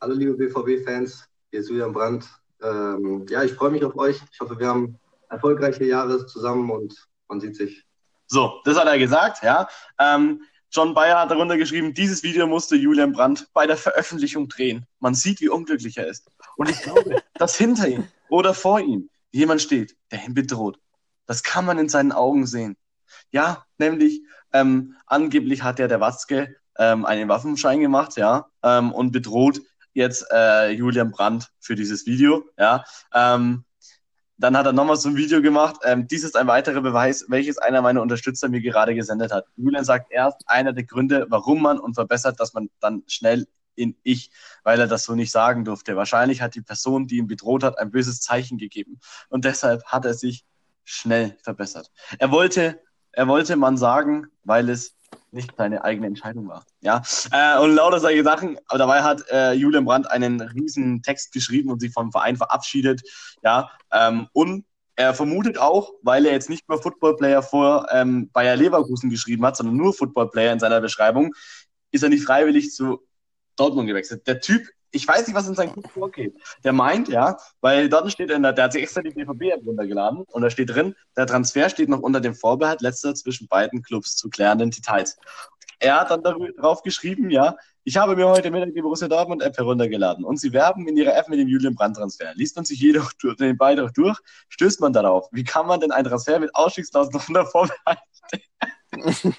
Hallo 0.00 0.14
liebe 0.14 0.34
BVB-Fans, 0.34 1.28
hier 1.50 1.60
ist 1.60 1.68
Julian 1.68 1.92
Brandt. 1.92 2.26
Ähm, 2.62 3.26
ja, 3.28 3.42
ich 3.42 3.52
freue 3.52 3.70
mich 3.70 3.84
auf 3.84 3.96
euch. 3.96 4.20
Ich 4.32 4.40
hoffe, 4.40 4.58
wir 4.58 4.68
haben 4.68 4.98
erfolgreiche 5.28 5.84
Jahre 5.84 6.24
zusammen 6.26 6.70
und 6.70 6.94
man 7.28 7.40
sieht 7.40 7.56
sich. 7.56 7.84
So, 8.26 8.60
das 8.64 8.78
hat 8.78 8.86
er 8.86 8.98
gesagt, 8.98 9.42
ja. 9.42 9.68
Ähm, 9.98 10.42
John 10.74 10.94
Bayer 10.94 11.20
hat 11.20 11.30
darunter 11.30 11.58
geschrieben, 11.58 11.92
dieses 11.92 12.22
Video 12.22 12.46
musste 12.46 12.76
Julian 12.76 13.12
Brandt 13.12 13.48
bei 13.52 13.66
der 13.66 13.76
Veröffentlichung 13.76 14.48
drehen. 14.48 14.86
Man 15.00 15.14
sieht, 15.14 15.42
wie 15.42 15.50
unglücklich 15.50 15.98
er 15.98 16.06
ist. 16.06 16.30
Und 16.56 16.70
ich 16.70 16.80
glaube, 16.80 17.22
dass 17.34 17.56
hinter 17.56 17.86
ihm 17.88 18.08
oder 18.30 18.54
vor 18.54 18.80
ihm 18.80 19.10
jemand 19.32 19.60
steht, 19.60 19.96
der 20.10 20.24
ihn 20.24 20.32
bedroht. 20.32 20.78
Das 21.26 21.42
kann 21.42 21.66
man 21.66 21.78
in 21.78 21.90
seinen 21.90 22.10
Augen 22.10 22.46
sehen. 22.46 22.76
Ja, 23.30 23.66
nämlich, 23.76 24.22
ähm, 24.54 24.96
angeblich 25.06 25.62
hat 25.62 25.78
ja 25.78 25.88
der 25.88 26.00
Watzke 26.00 26.56
ähm, 26.78 27.04
einen 27.04 27.28
Waffenschein 27.28 27.80
gemacht, 27.80 28.16
ja, 28.16 28.46
ähm, 28.62 28.92
und 28.92 29.12
bedroht 29.12 29.60
jetzt 29.92 30.24
äh, 30.32 30.70
Julian 30.70 31.10
Brandt 31.10 31.50
für 31.60 31.74
dieses 31.74 32.06
Video, 32.06 32.44
ja. 32.58 32.82
Ähm, 33.12 33.64
dann 34.42 34.56
hat 34.56 34.66
er 34.66 34.72
nochmal 34.72 34.96
so 34.96 35.08
ein 35.08 35.16
Video 35.16 35.40
gemacht. 35.40 35.76
Ähm, 35.84 36.06
dies 36.08 36.24
ist 36.24 36.36
ein 36.36 36.46
weiterer 36.46 36.80
Beweis, 36.80 37.26
welches 37.28 37.58
einer 37.58 37.82
meiner 37.82 38.02
Unterstützer 38.02 38.48
mir 38.48 38.60
gerade 38.60 38.94
gesendet 38.94 39.32
hat. 39.32 39.46
Julian 39.56 39.84
sagt 39.84 40.10
erst 40.10 40.42
einer 40.46 40.72
der 40.72 40.84
Gründe, 40.84 41.26
warum 41.28 41.62
man 41.62 41.78
und 41.78 41.94
verbessert, 41.94 42.40
dass 42.40 42.52
man 42.52 42.68
dann 42.80 43.02
schnell 43.06 43.46
in 43.74 43.96
ich, 44.02 44.30
weil 44.64 44.80
er 44.80 44.86
das 44.86 45.04
so 45.04 45.14
nicht 45.14 45.30
sagen 45.30 45.64
durfte. 45.64 45.96
Wahrscheinlich 45.96 46.42
hat 46.42 46.54
die 46.54 46.60
Person, 46.60 47.06
die 47.06 47.18
ihn 47.18 47.26
bedroht 47.26 47.62
hat, 47.62 47.78
ein 47.78 47.90
böses 47.90 48.20
Zeichen 48.20 48.58
gegeben. 48.58 48.98
Und 49.28 49.44
deshalb 49.44 49.84
hat 49.84 50.04
er 50.04 50.14
sich 50.14 50.44
schnell 50.84 51.36
verbessert. 51.42 51.90
Er 52.18 52.30
wollte 52.30 52.80
er 53.12 53.28
wollte 53.28 53.56
man 53.56 53.76
sagen, 53.76 54.26
weil 54.42 54.70
es 54.70 54.94
nicht 55.30 55.52
seine 55.56 55.84
eigene 55.84 56.06
Entscheidung 56.06 56.48
war. 56.48 56.64
Ja, 56.80 57.02
äh, 57.30 57.58
und 57.60 57.74
lauter 57.74 58.00
solche 58.00 58.22
Sachen. 58.22 58.58
Aber 58.66 58.78
dabei 58.78 59.02
hat 59.02 59.22
äh, 59.30 59.52
Julian 59.52 59.84
Brandt 59.84 60.10
einen 60.10 60.40
riesen 60.40 61.02
Text 61.02 61.32
geschrieben 61.32 61.70
und 61.70 61.80
sich 61.80 61.92
vom 61.92 62.12
Verein 62.12 62.36
verabschiedet. 62.36 63.02
Ja, 63.42 63.70
ähm, 63.92 64.28
und 64.32 64.64
er 64.96 65.14
vermutet 65.14 65.58
auch, 65.58 65.92
weil 66.02 66.26
er 66.26 66.32
jetzt 66.32 66.50
nicht 66.50 66.68
mehr 66.68 66.78
Footballplayer 66.78 67.42
vor 67.42 67.86
ähm, 67.90 68.30
Bayer 68.32 68.56
Leverkusen 68.56 69.10
geschrieben 69.10 69.44
hat, 69.44 69.56
sondern 69.56 69.76
nur 69.76 69.94
Footballplayer 69.94 70.52
in 70.52 70.58
seiner 70.58 70.80
Beschreibung, 70.80 71.34
ist 71.90 72.02
er 72.02 72.10
nicht 72.10 72.24
freiwillig 72.24 72.72
zu 72.72 73.00
Dortmund 73.56 73.88
gewechselt. 73.88 74.26
Der 74.26 74.40
Typ, 74.40 74.66
ich 74.92 75.08
weiß 75.08 75.26
nicht, 75.26 75.34
was 75.34 75.48
in 75.48 75.54
seinem 75.54 75.72
Kopf 75.72 75.90
vorgeht. 75.90 76.36
Der 76.62 76.72
meint, 76.72 77.08
ja, 77.08 77.36
weil 77.60 77.88
dort 77.88 78.10
steht, 78.12 78.30
in 78.30 78.42
der, 78.42 78.52
der 78.52 78.64
hat 78.64 78.72
sich 78.72 78.82
extra 78.82 79.02
die 79.02 79.10
BVB-App 79.10 79.66
runtergeladen 79.66 80.24
und 80.28 80.42
da 80.42 80.50
steht 80.50 80.70
drin, 80.70 80.94
der 81.16 81.26
Transfer 81.26 81.68
steht 81.68 81.88
noch 81.88 82.00
unter 82.00 82.20
dem 82.20 82.34
Vorbehalt 82.34 82.82
letzter 82.82 83.14
zwischen 83.14 83.48
beiden 83.48 83.82
Clubs 83.82 84.16
zu 84.16 84.28
klärenden 84.28 84.70
Details. 84.70 85.16
Er 85.80 86.00
hat 86.00 86.10
dann 86.10 86.22
darauf 86.22 86.82
geschrieben, 86.82 87.30
ja, 87.30 87.56
ich 87.84 87.96
habe 87.96 88.14
mir 88.14 88.28
heute 88.28 88.50
Mittag 88.52 88.72
die 88.74 88.82
Borussia 88.82 89.08
Dortmund 89.08 89.42
App 89.42 89.56
heruntergeladen 89.56 90.24
und 90.24 90.38
sie 90.38 90.52
werben 90.52 90.86
in 90.86 90.96
ihrer 90.96 91.16
App 91.16 91.28
mit 91.28 91.40
dem 91.40 91.48
Julian 91.48 91.74
Brandt 91.74 91.96
Transfer. 91.96 92.32
Liest 92.34 92.54
man 92.54 92.64
sich 92.64 92.78
jedoch 92.78 93.12
durch, 93.14 93.36
den 93.36 93.56
Beitrag 93.56 93.92
durch, 93.94 94.16
stößt 94.50 94.80
man 94.80 94.92
darauf. 94.92 95.28
Wie 95.32 95.42
kann 95.42 95.66
man 95.66 95.80
denn 95.80 95.90
einen 95.90 96.06
Transfer 96.06 96.38
mit 96.38 96.54
Ausstiegsklausel 96.54 97.20
unter 97.28 97.46
Vorbehalt 97.46 97.98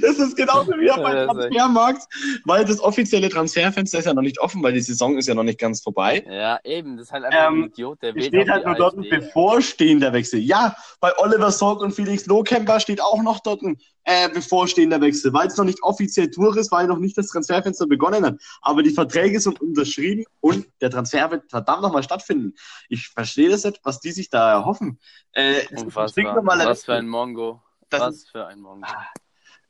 Das 0.00 0.18
ist 0.18 0.36
genauso 0.36 0.72
wie 0.72 0.86
beim 0.88 1.28
Transfermarkt, 1.28 2.02
weil 2.44 2.64
das 2.64 2.80
offizielle 2.80 3.28
Transferfenster 3.28 3.98
ist 3.98 4.04
ja 4.06 4.14
noch 4.14 4.22
nicht 4.22 4.40
offen, 4.40 4.62
weil 4.62 4.72
die 4.72 4.80
Saison 4.80 5.16
ist 5.18 5.26
ja 5.26 5.34
noch 5.34 5.42
nicht 5.42 5.58
ganz 5.58 5.82
vorbei. 5.82 6.24
Ja, 6.28 6.58
eben, 6.64 6.96
das 6.96 7.06
ist 7.06 7.12
halt 7.12 7.24
einfach 7.24 7.48
ähm, 7.48 7.62
ein 7.62 7.68
Idiot, 7.68 8.02
der 8.02 8.12
steht 8.20 8.50
halt 8.50 8.66
nur 8.66 8.74
dort 8.74 8.96
ein 8.96 9.08
bevorstehender 9.08 10.12
Wechsel. 10.12 10.40
Ja, 10.40 10.76
bei 11.00 11.12
Oliver 11.18 11.50
Sorg 11.50 11.80
und 11.80 11.92
Felix 11.92 12.26
Lohkemper 12.26 12.80
steht 12.80 13.02
auch 13.02 13.22
noch 13.22 13.40
dort 13.40 13.62
ein 13.62 13.78
äh, 14.04 14.28
bevorstehender 14.28 15.00
Wechsel, 15.00 15.32
weil 15.32 15.48
es 15.48 15.56
noch 15.56 15.64
nicht 15.64 15.82
offiziell 15.82 16.28
durch 16.28 16.56
ist, 16.56 16.70
weil 16.70 16.86
noch 16.86 16.98
nicht 16.98 17.16
das 17.16 17.28
Transferfenster 17.28 17.86
begonnen 17.86 18.24
hat. 18.24 18.40
Aber 18.60 18.82
die 18.82 18.90
Verträge 18.90 19.40
sind 19.40 19.60
unterschrieben 19.60 20.24
und 20.40 20.66
der 20.80 20.90
Transfer 20.90 21.30
wird 21.30 21.50
verdammt 21.50 21.82
nochmal 21.82 22.02
stattfinden. 22.02 22.54
Ich 22.88 23.08
verstehe 23.08 23.48
das 23.48 23.64
nicht, 23.64 23.80
was 23.82 24.00
die 24.00 24.12
sich 24.12 24.28
da 24.28 24.52
erhoffen. 24.52 24.98
Äh, 25.32 25.66
Unfassbar. 25.76 26.44
Was 26.44 26.84
für 26.84 26.94
ein 26.94 27.08
Mongo. 27.08 27.62
Das 27.88 28.00
was 28.00 28.28
für 28.28 28.46
ein 28.46 28.60
Mongo. 28.60 28.86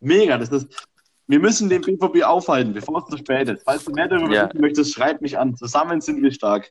Mega, 0.04 0.38
das 0.38 0.50
ist. 0.50 0.88
Wir 1.26 1.40
müssen 1.40 1.70
den 1.70 1.80
BVB 1.80 2.22
aufhalten, 2.22 2.74
bevor 2.74 3.02
es 3.02 3.06
zu 3.06 3.16
spät 3.16 3.48
ist. 3.48 3.62
Falls 3.64 3.84
du 3.84 3.92
mehr 3.92 4.08
darüber 4.08 4.34
ja. 4.34 4.46
wissen 4.46 4.60
möchtest, 4.60 4.92
schreib 4.92 5.22
mich 5.22 5.38
an. 5.38 5.56
Zusammen 5.56 6.02
sind 6.02 6.22
wir 6.22 6.30
stark. 6.30 6.70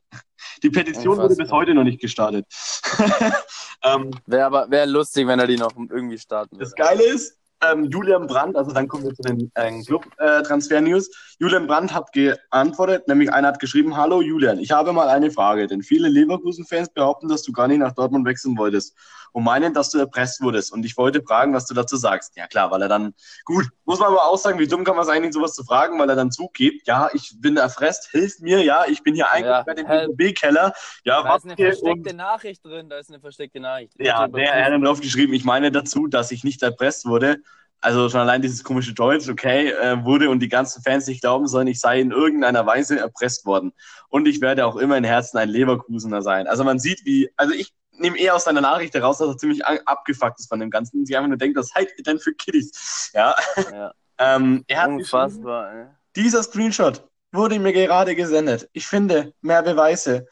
Die 0.62 0.70
Petition 0.70 1.18
wurde 1.18 1.36
bis 1.36 1.50
heute 1.52 1.74
noch 1.74 1.84
nicht 1.84 2.00
gestartet. 2.00 2.46
ähm, 3.84 4.12
Wäre 4.28 4.46
aber 4.46 4.70
wär 4.70 4.86
lustig, 4.86 5.26
wenn 5.26 5.40
er 5.40 5.48
die 5.48 5.58
noch 5.58 5.76
irgendwie 5.76 6.20
starten 6.20 6.56
würde. 6.56 6.66
Das 6.66 6.76
Geile 6.76 7.04
ist, 7.04 7.40
ähm, 7.64 7.86
Julian 7.86 8.28
Brandt, 8.28 8.56
also 8.56 8.72
dann 8.72 8.88
kommen 8.88 9.06
wir 9.06 9.14
zu 9.16 9.24
den 9.24 9.52
äh, 9.56 9.82
Club-Transfer-News. 9.84 11.08
Äh, 11.08 11.12
Julian 11.40 11.66
Brandt 11.66 11.94
hat 11.94 12.12
geantwortet, 12.12 13.08
nämlich 13.08 13.32
einer 13.32 13.48
hat 13.50 13.60
geschrieben, 13.60 13.98
Hallo 13.98 14.22
Julian, 14.22 14.60
ich 14.60 14.72
habe 14.72 14.94
mal 14.94 15.08
eine 15.08 15.32
Frage, 15.32 15.66
denn 15.66 15.82
viele 15.82 16.10
Leverkusen-Fans 16.10 16.90
behaupten, 16.90 17.28
dass 17.28 17.42
du 17.42 17.52
gar 17.52 17.68
nicht 17.68 17.80
nach 17.80 17.94
Dortmund 17.94 18.26
wechseln 18.26 18.58
wolltest 18.58 18.96
und 19.34 19.44
meinen, 19.44 19.74
dass 19.74 19.90
du 19.90 19.98
erpresst 19.98 20.42
wurdest. 20.42 20.72
Und 20.72 20.86
ich 20.86 20.96
wollte 20.96 21.22
fragen, 21.22 21.54
was 21.54 21.66
du 21.66 21.74
dazu 21.74 21.98
sagst. 21.98 22.38
Ja 22.38 22.48
klar, 22.48 22.72
weil 22.72 22.82
er 22.82 22.88
dann, 22.88 23.14
gut, 23.44 23.68
muss 23.84 24.00
man 24.00 24.10
aber 24.10 24.26
auch 24.26 24.38
sagen, 24.38 24.60
wie 24.60 24.68
dumm 24.68 24.84
kann 24.84 24.96
man 24.96 25.04
es 25.04 25.10
eigentlich, 25.10 25.34
sowas 25.34 25.54
zu 25.54 25.64
fragen, 25.64 26.00
weil 26.00 26.10
er 26.10 26.16
dann 26.16 26.32
zugibt, 26.32 26.88
ja, 26.88 27.10
ich 27.14 27.34
bin 27.40 27.58
erpresst, 27.58 28.10
hilf 28.12 28.40
mir, 28.40 28.64
ja, 28.64 28.86
ich 28.88 29.04
bin 29.04 29.16
hier 29.16 29.32
eigentlich 29.32 29.46
ja, 29.46 29.64
bei 29.64 29.74
dem 29.74 30.16
BB-Keller. 30.16 30.74
Ja, 31.04 31.24
da 31.24 31.36
ist 31.36 31.46
eine 31.46 31.56
versteckte 31.56 32.10
und, 32.12 32.16
Nachricht 32.16 32.64
drin, 32.64 32.90
da 32.90 33.00
ist 33.00 33.10
eine 33.10 33.20
versteckte 33.20 33.60
Nachricht. 33.60 33.94
Ja, 33.98 34.28
der, 34.28 34.54
er 34.54 34.66
hat 34.66 34.72
dann 34.72 34.84
drauf 34.84 35.02
geschrieben, 35.02 35.34
ich 35.34 35.44
meine 35.44 35.72
dazu, 35.72 36.08
dass 36.08 36.32
ich 36.32 36.44
nicht 36.44 36.62
erpresst 36.62 37.06
wurde. 37.06 37.40
Also 37.82 38.08
schon 38.08 38.22
allein 38.22 38.42
dieses 38.42 38.64
komische 38.64 38.94
Deutsch, 38.94 39.28
okay, 39.28 39.72
äh, 39.72 40.06
wurde 40.06 40.30
und 40.30 40.40
die 40.40 40.48
ganzen 40.48 40.82
Fans 40.84 41.06
nicht 41.08 41.20
glauben 41.20 41.48
sollen, 41.48 41.68
ich 41.68 41.82
sei 41.82 42.00
in 42.00 42.12
irgendeiner 42.12 42.66
Weise 42.66 42.98
erpresst 42.98 43.46
worden. 43.46 43.74
Und 44.08 44.26
ich 44.26 44.40
werde 44.40 44.66
auch 44.66 44.78
immer 44.78 44.96
in 44.96 45.04
Herzen 45.04 45.38
ein 45.38 45.50
Leverkusener 45.50 46.22
sein. 46.22 46.48
Also 46.48 46.64
man 46.64 46.80
sieht, 46.80 47.04
wie, 47.04 47.30
also 47.36 47.54
ich 47.54 47.74
nehme 47.98 48.18
eher 48.18 48.36
aus 48.36 48.46
seiner 48.46 48.62
Nachricht 48.62 48.94
heraus, 48.94 49.18
dass 49.18 49.28
er 49.28 49.38
ziemlich 49.38 49.66
abgefuckt 49.66 50.39
ist 50.39 50.50
von 50.50 50.60
dem 50.60 50.70
Ganzen. 50.70 51.00
Und 51.00 51.06
sie 51.06 51.16
einfach 51.16 51.30
nur 51.30 51.38
denkt, 51.38 51.58
was 51.58 51.70
seid 51.70 51.89
ihr 51.98 52.04
denn 52.04 52.20
für 52.20 52.34
Kiddies? 52.34 53.12
Ja. 53.14 53.36
ja. 53.72 53.94
ähm, 54.18 54.64
er 54.68 54.82
hat 54.82 54.89
Unfassbar, 54.89 55.74
ey. 55.74 55.86
Dieser 56.16 56.44
Screenshot 56.44 57.08
wurde 57.32 57.60
mir 57.60 57.74
gerade 57.74 58.16
gesendet. 58.16 58.70
Ich 58.74 58.88
finde, 58.88 59.34
mehr 59.41 59.64
Beweise 59.64 60.28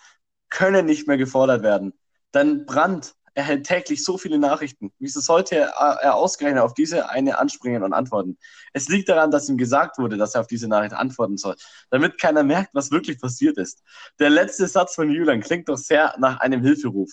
können 0.49 0.85
nicht 0.85 1.07
mehr 1.07 1.17
gefordert 1.17 1.63
werden. 1.63 1.93
Denn 2.33 2.65
Brandt 2.65 3.15
erhält 3.33 3.65
täglich 3.65 4.03
so 4.03 4.17
viele 4.17 4.37
Nachrichten. 4.37 4.91
Wieso 4.99 5.21
sollte 5.21 5.55
er, 5.55 5.69
er 5.69 6.15
ausgerechnet 6.15 6.61
auf 6.61 6.73
diese 6.73 7.09
eine 7.09 7.39
anspringen 7.39 7.83
und 7.83 7.93
antworten? 7.93 8.37
Es 8.73 8.89
liegt 8.89 9.09
daran, 9.09 9.31
dass 9.31 9.49
ihm 9.49 9.57
gesagt 9.57 9.97
wurde, 9.97 10.17
dass 10.17 10.35
er 10.35 10.41
auf 10.41 10.47
diese 10.47 10.67
Nachricht 10.67 10.93
antworten 10.93 11.37
soll, 11.37 11.55
damit 11.89 12.19
keiner 12.19 12.43
merkt, 12.43 12.75
was 12.75 12.91
wirklich 12.91 13.19
passiert 13.19 13.57
ist. 13.57 13.83
Der 14.19 14.29
letzte 14.29 14.67
Satz 14.67 14.95
von 14.95 15.09
Julian 15.09 15.41
klingt 15.41 15.69
doch 15.69 15.77
sehr 15.77 16.13
nach 16.19 16.39
einem 16.41 16.61
Hilferuf. 16.61 17.11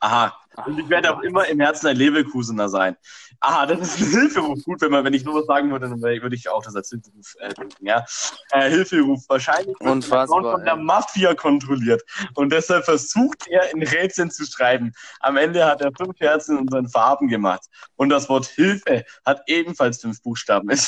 Aha. 0.00 0.36
Und 0.66 0.78
ich 0.78 0.88
werde 0.88 1.14
auch 1.14 1.20
immer 1.20 1.46
im 1.46 1.60
Herzen 1.60 1.86
ein 1.86 1.96
Leverkusener 1.96 2.68
sein. 2.68 2.96
Aha, 3.40 3.66
das 3.66 3.80
ist 3.80 4.00
ein 4.00 4.10
Hilferuf. 4.20 4.62
Gut, 4.64 4.80
wenn 4.80 4.90
man, 4.90 5.04
wenn 5.04 5.14
ich 5.14 5.24
nur 5.24 5.36
was 5.36 5.46
sagen 5.46 5.70
würde, 5.70 5.88
dann 5.88 6.02
würde 6.02 6.34
ich 6.34 6.48
auch 6.48 6.62
das 6.62 6.74
als 6.74 6.90
Hilferuf 6.90 7.34
äh, 7.38 7.54
denken, 7.54 7.86
ja. 7.86 8.04
Äh, 8.50 8.68
Hilferuf. 8.68 9.22
Wahrscheinlich 9.28 9.78
Unfassbar, 9.80 10.42
von 10.42 10.64
der 10.64 10.76
Mafia 10.76 11.34
kontrolliert. 11.34 12.02
Und 12.34 12.52
deshalb 12.52 12.84
versucht 12.84 13.46
er 13.48 13.72
in 13.72 13.82
Rätseln 13.82 14.30
zu 14.30 14.44
schreiben. 14.44 14.92
Am 15.20 15.36
Ende 15.36 15.64
hat 15.64 15.80
er 15.80 15.92
fünf 15.96 16.18
Herzen 16.20 16.56
in 16.56 16.62
unseren 16.64 16.88
Farben 16.88 17.28
gemacht. 17.28 17.64
Und 17.96 18.10
das 18.10 18.28
Wort 18.28 18.46
Hilfe 18.46 19.04
hat 19.24 19.42
ebenfalls 19.46 20.00
fünf 20.00 20.22
Buchstaben. 20.22 20.70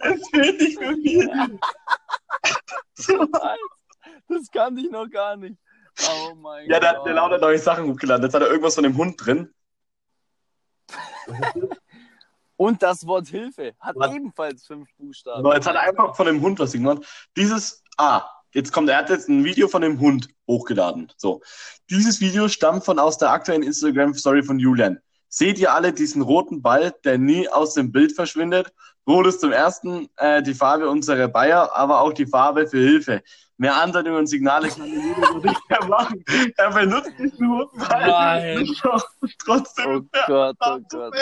Es, 0.00 0.28
fehlt 0.30 0.60
nicht 0.60 0.80
mehr 0.80 0.94
viel. 0.94 1.30
Das 4.28 4.50
kann 4.50 4.76
ich 4.76 4.90
noch 4.90 5.08
gar 5.08 5.36
nicht. 5.36 5.56
Oh 6.00 6.34
mein 6.34 6.68
ja, 6.68 6.78
Gott. 6.78 6.84
Ja, 6.84 6.92
der, 6.92 7.04
der 7.04 7.14
Laut 7.14 7.32
hat 7.32 7.40
neue 7.40 7.58
Sachen 7.58 7.86
hochgeladen. 7.86 8.24
Jetzt 8.24 8.34
hat 8.34 8.42
er 8.42 8.48
irgendwas 8.48 8.74
von 8.74 8.84
dem 8.84 8.96
Hund 8.96 9.16
drin. 9.24 9.52
Und 12.56 12.82
das 12.82 13.06
Wort 13.06 13.28
Hilfe 13.28 13.74
hat 13.80 13.96
was? 13.96 14.14
ebenfalls 14.14 14.66
fünf 14.66 14.88
Buchstaben. 14.96 15.42
So, 15.42 15.52
jetzt 15.52 15.66
hat 15.66 15.74
er 15.74 15.82
einfach 15.82 16.14
von 16.14 16.26
dem 16.26 16.40
Hund 16.40 16.58
was 16.60 16.72
gemacht. 16.72 17.02
Dieses, 17.36 17.82
ah, 17.96 18.22
jetzt 18.52 18.72
kommt, 18.72 18.88
er 18.88 18.98
hat 18.98 19.10
jetzt 19.10 19.28
ein 19.28 19.44
Video 19.44 19.68
von 19.68 19.82
dem 19.82 19.98
Hund 19.98 20.28
hochgeladen. 20.46 21.10
So. 21.16 21.42
Dieses 21.90 22.20
Video 22.20 22.48
stammt 22.48 22.84
von 22.84 22.98
aus 22.98 23.18
der 23.18 23.30
aktuellen 23.30 23.62
Instagram-Story 23.62 24.42
von 24.44 24.58
Julian. 24.58 25.00
Seht 25.28 25.58
ihr 25.58 25.72
alle 25.72 25.92
diesen 25.92 26.22
roten 26.22 26.62
Ball, 26.62 26.94
der 27.04 27.18
nie 27.18 27.48
aus 27.48 27.74
dem 27.74 27.90
Bild 27.90 28.12
verschwindet? 28.12 28.72
Rot 29.08 29.26
ist 29.26 29.40
zum 29.40 29.50
ersten 29.50 30.08
äh, 30.16 30.42
die 30.42 30.54
Farbe 30.54 30.88
unserer 30.88 31.26
Bayer, 31.28 31.74
aber 31.74 32.00
auch 32.00 32.12
die 32.12 32.26
Farbe 32.26 32.68
für 32.68 32.78
Hilfe. 32.78 33.22
Mehr 33.62 33.76
Andeutungen 33.76 34.18
und 34.18 34.26
Signale 34.26 34.66
kann 34.66 34.80
der 34.80 34.88
Jeder 34.88 35.34
nicht 35.34 35.70
mehr 35.70 35.84
machen. 35.86 36.24
Er 36.56 36.70
benutzt 36.72 37.12
diesen 37.16 37.48
roten 37.48 37.78
Ball. 37.78 38.56
Nein. 38.56 38.68
Trotzdem. 39.44 39.86
Oh 39.86 40.00
Gott, 40.26 40.56
oh 40.58 40.80
Gott, 40.90 40.92
oh 40.92 41.10
Gott. 41.10 41.14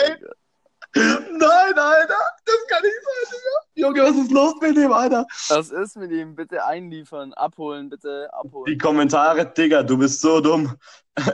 Nein, 0.95 1.77
Alter, 1.77 2.15
das 2.45 2.67
kann 2.67 2.81
nicht 2.81 2.95
sein, 3.05 3.29
Digga. 3.29 3.87
Junge, 3.87 4.01
was 4.01 4.25
ist 4.25 4.31
los 4.31 4.55
mit 4.59 4.75
ihm, 4.75 4.91
Alter? 4.91 5.27
Was 5.49 5.69
ist 5.69 5.97
mit 5.97 6.09
ihm? 6.09 6.35
Bitte 6.35 6.65
einliefern, 6.65 7.31
abholen, 7.33 7.91
bitte 7.91 8.27
abholen. 8.33 8.65
Die 8.65 8.77
Kommentare, 8.79 9.45
Digga, 9.45 9.83
du 9.83 9.99
bist 9.99 10.19
so 10.19 10.41
dumm. 10.41 10.75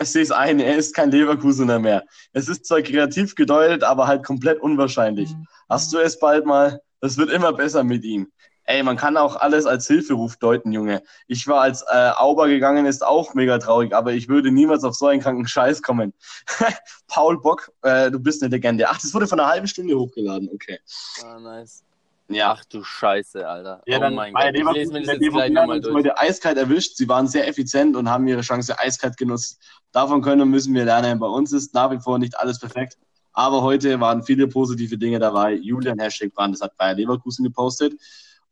Ich 0.01 0.09
sehe 0.11 0.23
es 0.23 0.31
ein, 0.31 0.59
er 0.59 0.75
ist 0.75 0.93
kein 0.93 1.09
Leverkusener 1.09 1.79
mehr. 1.79 2.03
Es 2.33 2.49
ist 2.49 2.65
zwar 2.65 2.81
kreativ 2.81 3.33
gedeutet, 3.33 3.81
aber 3.81 4.07
halt 4.07 4.25
komplett 4.25 4.59
unwahrscheinlich. 4.59 5.29
Mhm. 5.29 5.47
Hast 5.69 5.93
du 5.93 5.99
es 5.99 6.19
bald 6.19 6.45
mal? 6.45 6.81
Es 6.99 7.17
wird 7.17 7.31
immer 7.31 7.53
besser 7.53 7.85
mit 7.85 8.03
ihm. 8.03 8.29
Ey, 8.69 8.83
man 8.83 8.97
kann 8.97 9.15
auch 9.15 9.37
alles 9.37 9.65
als 9.65 9.87
Hilferuf 9.87 10.35
deuten, 10.35 10.73
Junge. 10.73 11.01
Ich 11.27 11.47
war 11.47 11.61
als 11.61 11.83
äh, 11.83 12.11
Auber 12.17 12.49
gegangen, 12.49 12.85
ist 12.85 13.05
auch 13.05 13.33
mega 13.33 13.57
traurig, 13.59 13.95
aber 13.95 14.11
ich 14.11 14.27
würde 14.27 14.51
niemals 14.51 14.83
auf 14.83 14.93
so 14.93 15.07
einen 15.07 15.21
kranken 15.21 15.47
Scheiß 15.47 15.81
kommen. 15.81 16.13
Paul 17.07 17.39
Bock, 17.39 17.71
äh, 17.83 18.11
du 18.11 18.19
bist 18.19 18.43
eine 18.43 18.51
Legende. 18.51 18.89
Ach, 18.89 18.99
das 19.01 19.13
wurde 19.13 19.25
von 19.25 19.39
einer 19.39 19.49
halben 19.49 19.67
Stunde 19.67 19.97
hochgeladen, 19.97 20.49
okay. 20.53 20.79
Ah, 21.23 21.39
nice. 21.39 21.81
Ja. 22.27 22.57
Ach 22.57 22.65
du 22.65 22.83
Scheiße, 22.83 23.47
Alter. 23.47 23.81
Ja, 23.85 23.99
oh 23.99 24.01
dann 24.01 24.15
mein 24.15 24.33
Gott. 24.33 24.53
Ich 24.53 24.71
lese 24.73 24.91
mir 24.91 25.01
das 25.01 25.15
jetzt 25.15 25.31
gleich 25.31 25.51
nochmal 25.51 25.79
durch. 25.79 25.95
heute 25.95 26.17
eiskalt 26.17 26.57
erwischt. 26.57 26.97
Sie 26.97 27.07
waren 27.07 27.25
sehr 27.25 27.47
effizient 27.47 27.95
und 27.95 28.09
haben 28.09 28.27
ihre 28.27 28.41
Chance 28.41 28.77
eiskalt 28.77 29.15
genutzt. 29.15 29.59
Davon 29.93 30.21
können 30.21 30.41
und 30.41 30.49
müssen 30.49 30.73
wir 30.73 30.83
lernen. 30.83 31.19
Bei 31.19 31.27
uns 31.27 31.53
ist 31.53 31.73
nach 31.73 31.89
wie 31.91 31.99
vor 31.99 32.19
nicht 32.19 32.37
alles 32.37 32.59
perfekt. 32.59 32.97
Aber 33.31 33.61
heute 33.61 33.97
waren 34.01 34.23
viele 34.23 34.47
positive 34.49 34.97
Dinge 34.97 35.19
dabei. 35.19 35.53
Julian 35.53 35.99
Hashtag 35.99 36.33
Brand, 36.33 36.55
das 36.55 36.61
hat 36.61 36.75
Bayer 36.75 36.95
Leverkusen 36.95 37.45
gepostet. 37.45 37.93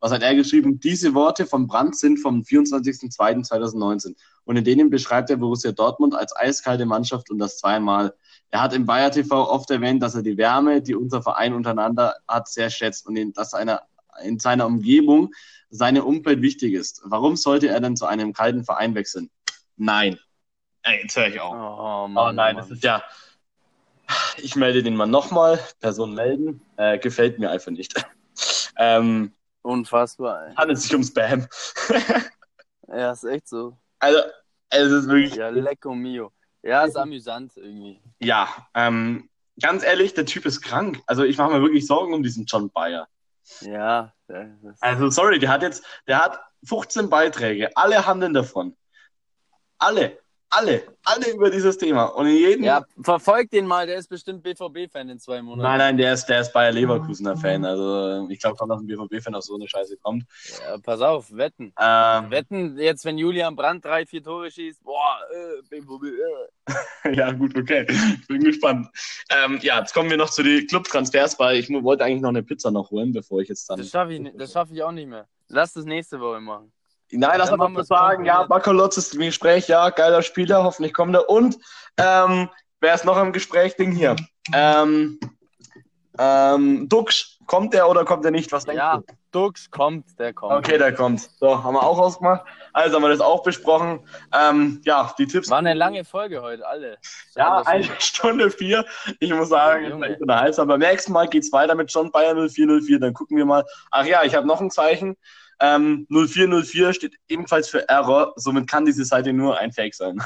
Was 0.05 0.11
hat 0.11 0.21
er 0.21 0.35
geschrieben? 0.35 0.79
Diese 0.79 1.15
Worte 1.15 1.47
von 1.47 1.65
Brandt 1.65 1.97
sind 1.97 2.19
vom 2.19 2.41
24.02.2019 2.41 4.15
und 4.43 4.55
in 4.55 4.63
denen 4.63 4.91
beschreibt 4.91 5.31
er 5.31 5.37
Borussia 5.37 5.71
Dortmund 5.71 6.13
als 6.13 6.35
eiskalte 6.35 6.85
Mannschaft 6.85 7.31
und 7.31 7.39
das 7.39 7.57
zweimal. 7.57 8.13
Er 8.51 8.61
hat 8.61 8.75
im 8.75 8.85
Bayer 8.85 9.09
TV 9.09 9.49
oft 9.49 9.71
erwähnt, 9.71 10.03
dass 10.03 10.13
er 10.13 10.21
die 10.21 10.37
Wärme, 10.37 10.83
die 10.83 10.93
unser 10.93 11.23
Verein 11.23 11.55
untereinander 11.55 12.17
hat, 12.27 12.47
sehr 12.47 12.69
schätzt 12.69 13.07
und 13.07 13.15
in, 13.15 13.33
dass 13.33 13.55
einer, 13.55 13.81
in 14.23 14.37
seiner 14.37 14.67
Umgebung 14.67 15.33
seine 15.71 16.03
Umwelt 16.03 16.43
wichtig 16.43 16.75
ist. 16.75 17.01
Warum 17.05 17.35
sollte 17.35 17.69
er 17.69 17.79
denn 17.79 17.95
zu 17.95 18.05
einem 18.05 18.31
kalten 18.31 18.63
Verein 18.63 18.93
wechseln? 18.93 19.31
Nein. 19.75 20.19
Ey, 20.83 21.01
jetzt 21.01 21.17
höre 21.17 21.29
ich 21.29 21.39
auf. 21.39 21.51
Oh, 21.51 22.07
Mann, 22.07 22.29
Oh 22.29 22.31
nein, 22.31 22.57
das 22.57 22.69
ist 22.69 22.83
ja. 22.83 23.01
Ich 24.37 24.55
melde 24.55 24.83
den 24.83 24.97
mal 24.97 25.07
nochmal. 25.07 25.59
Person 25.79 26.13
melden. 26.13 26.61
Äh, 26.77 26.99
gefällt 26.99 27.39
mir 27.39 27.49
einfach 27.49 27.71
nicht. 27.71 27.95
ähm, 28.77 29.31
Unfassbar, 29.65 30.47
ey. 30.47 30.55
handelt 30.55 30.79
sich 30.79 30.93
um 30.95 31.03
Spam. 31.03 31.47
Ja, 32.87 33.11
ist 33.11 33.23
echt 33.23 33.47
so. 33.47 33.75
also, 33.99 34.19
es 34.69 34.91
ist 34.91 35.07
wirklich. 35.07 35.35
Ja, 35.35 35.49
lecco 35.49 35.95
mio. 35.95 36.31
Ja, 36.61 36.83
ist 36.85 36.95
amüsant 36.95 37.51
irgendwie. 37.57 37.99
Ja, 38.19 38.47
ähm, 38.75 39.27
ganz 39.59 39.83
ehrlich, 39.83 40.13
der 40.13 40.27
Typ 40.27 40.45
ist 40.45 40.61
krank. 40.61 41.01
Also 41.07 41.23
ich 41.23 41.37
mache 41.39 41.51
mir 41.51 41.61
wirklich 41.63 41.87
Sorgen 41.87 42.13
um 42.13 42.21
diesen 42.21 42.45
John 42.45 42.69
Bayer. 42.69 43.07
Ja, 43.61 44.13
Also 44.81 45.09
sorry, 45.09 45.39
der 45.39 45.49
hat 45.49 45.63
jetzt, 45.63 45.83
der 46.07 46.19
hat 46.23 46.39
15 46.63 47.09
Beiträge, 47.09 47.75
alle 47.75 48.05
handeln 48.05 48.33
davon. 48.35 48.77
Alle, 49.79 50.19
alle, 50.55 50.83
alle 51.03 51.31
über 51.31 51.49
dieses 51.49 51.77
Thema. 51.77 52.05
Und 52.05 52.27
in 52.27 52.35
jedem. 52.35 52.63
ja, 52.63 52.83
verfolgt 53.01 53.53
den 53.53 53.65
mal, 53.65 53.85
der 53.85 53.97
ist 53.97 54.07
bestimmt 54.07 54.43
BVB-Fan 54.43 55.09
in 55.09 55.19
zwei 55.19 55.41
Monaten. 55.41 55.63
Nein, 55.63 55.77
nein, 55.77 55.97
der 55.97 56.13
ist, 56.13 56.25
der 56.25 56.41
ist 56.41 56.53
Bayer 56.53 56.71
Leverkusener 56.71 57.37
Fan. 57.37 57.65
Also 57.65 58.27
ich 58.29 58.39
glaube 58.39 58.55
kaum, 58.57 58.69
dass 58.69 58.81
ein 58.81 58.87
BVB-Fan 58.87 59.35
auf 59.35 59.43
so 59.43 59.55
eine 59.55 59.67
Scheiße 59.67 59.97
kommt. 59.97 60.25
Ja, 60.59 60.77
pass 60.77 61.01
auf, 61.01 61.35
wetten. 61.35 61.73
Ähm, 61.79 62.31
Wetten, 62.31 62.77
jetzt, 62.77 63.05
wenn 63.05 63.17
Julian 63.17 63.55
Brandt 63.55 63.85
drei, 63.85 64.05
vier 64.05 64.23
Tore 64.23 64.49
schießt, 64.49 64.83
boah, 64.83 65.19
äh, 65.31 65.61
BVB, 65.69 66.03
äh. 66.05 67.15
ja, 67.15 67.31
gut, 67.31 67.57
okay. 67.57 67.85
Ich 67.89 68.27
bin 68.27 68.43
gespannt. 68.43 68.87
Ähm, 69.29 69.59
ja, 69.61 69.79
jetzt 69.79 69.93
kommen 69.93 70.09
wir 70.09 70.17
noch 70.17 70.29
zu 70.29 70.43
den 70.43 70.65
Club-Transfers, 70.67 71.37
weil 71.39 71.57
ich 71.57 71.69
wollte 71.69 72.03
eigentlich 72.03 72.21
noch 72.21 72.29
eine 72.29 72.43
Pizza 72.43 72.71
noch 72.71 72.91
holen, 72.91 73.11
bevor 73.11 73.41
ich 73.41 73.49
jetzt 73.49 73.69
dann. 73.69 73.77
Das 73.79 73.89
schaffe 73.89 74.13
ich, 74.13 74.31
das 74.35 74.51
schaff 74.51 74.69
ich 74.71 74.81
auch 74.81 74.91
nicht 74.91 75.07
mehr. 75.07 75.27
Lass 75.47 75.73
das 75.73 75.85
nächste 75.85 76.19
Woche 76.19 76.39
machen. 76.39 76.71
Nein, 77.17 77.37
lass 77.39 77.51
mal 77.51 77.69
wir's 77.73 77.87
sagen, 77.87 78.25
ja, 78.25 78.43
Bakalotz 78.43 78.97
ist 78.97 79.13
im 79.13 79.21
Gespräch, 79.21 79.67
ja, 79.67 79.89
geiler 79.89 80.21
Spieler, 80.21 80.63
hoffentlich 80.63 80.93
kommt 80.93 81.15
er. 81.15 81.29
Und 81.29 81.57
ähm, 81.97 82.49
wer 82.81 82.93
ist 82.93 83.05
noch 83.05 83.17
im 83.21 83.31
Gespräch? 83.33 83.75
Ding 83.75 83.91
hier. 83.91 84.15
Ähm, 84.53 85.19
ähm, 86.17 86.87
Dux, 86.87 87.39
kommt 87.45 87.73
der 87.73 87.89
oder 87.89 88.05
kommt 88.05 88.23
er 88.25 88.31
nicht? 88.31 88.51
Was 88.51 88.65
denkst 88.65 88.77
Ja, 88.77 88.97
du? 88.97 89.03
Dux 89.31 89.69
kommt, 89.69 90.17
der 90.17 90.33
kommt. 90.33 90.53
Okay, 90.53 90.77
der 90.77 90.93
kommt. 90.93 91.19
So, 91.39 91.61
haben 91.61 91.73
wir 91.73 91.83
auch 91.83 91.99
ausgemacht. 91.99 92.45
Also 92.71 92.95
haben 92.95 93.01
wir 93.03 93.09
das 93.09 93.19
auch 93.19 93.43
besprochen. 93.43 93.99
Ähm, 94.33 94.81
ja, 94.85 95.13
die 95.17 95.27
Tipps. 95.27 95.49
War 95.49 95.57
eine 95.57 95.73
lange 95.73 96.05
Folge 96.05 96.41
heute, 96.41 96.65
alle. 96.65 96.97
Ja, 97.35 97.55
Alles 97.57 97.67
eine. 97.67 97.83
Stunde 97.99 98.49
vier. 98.49 98.85
Ich 99.19 99.33
muss 99.33 99.49
sagen, 99.49 99.83
es 99.85 99.89
Junge. 99.91 100.05
ist 100.05 100.11
echt 100.13 100.21
unterhaltsam. 100.21 100.67
Beim 100.69 100.79
nächsten 100.79 101.11
Mal 101.11 101.27
geht's 101.27 101.51
weiter 101.51 101.75
mit 101.75 101.91
John 101.91 102.11
Bayer 102.11 102.33
0404. 102.33 102.99
Dann 102.99 103.13
gucken 103.13 103.35
wir 103.35 103.45
mal. 103.45 103.65
Ach 103.91 104.05
ja, 104.05 104.23
ich 104.23 104.33
habe 104.35 104.47
noch 104.47 104.61
ein 104.61 104.71
Zeichen. 104.71 105.17
Ähm, 105.59 106.05
0404 106.09 106.93
steht 106.93 107.15
ebenfalls 107.27 107.69
für 107.69 107.87
Error. 107.87 108.33
Somit 108.35 108.69
kann 108.69 108.85
diese 108.85 109.05
Seite 109.05 109.31
nur 109.33 109.57
ein 109.57 109.71
Fake 109.71 109.95
sein. 109.95 110.21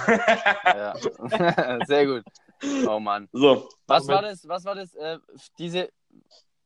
Ja. 0.66 0.96
Sehr 1.88 2.06
gut. 2.06 2.24
Oh 2.88 3.00
Mann. 3.00 3.30
So. 3.32 3.70
Was 3.88 4.08
war 4.08 4.22
das? 4.22 4.48
Was 4.48 4.66
war 4.66 4.76
das? 4.76 4.94
Äh, 4.96 5.18
diese 5.58 5.90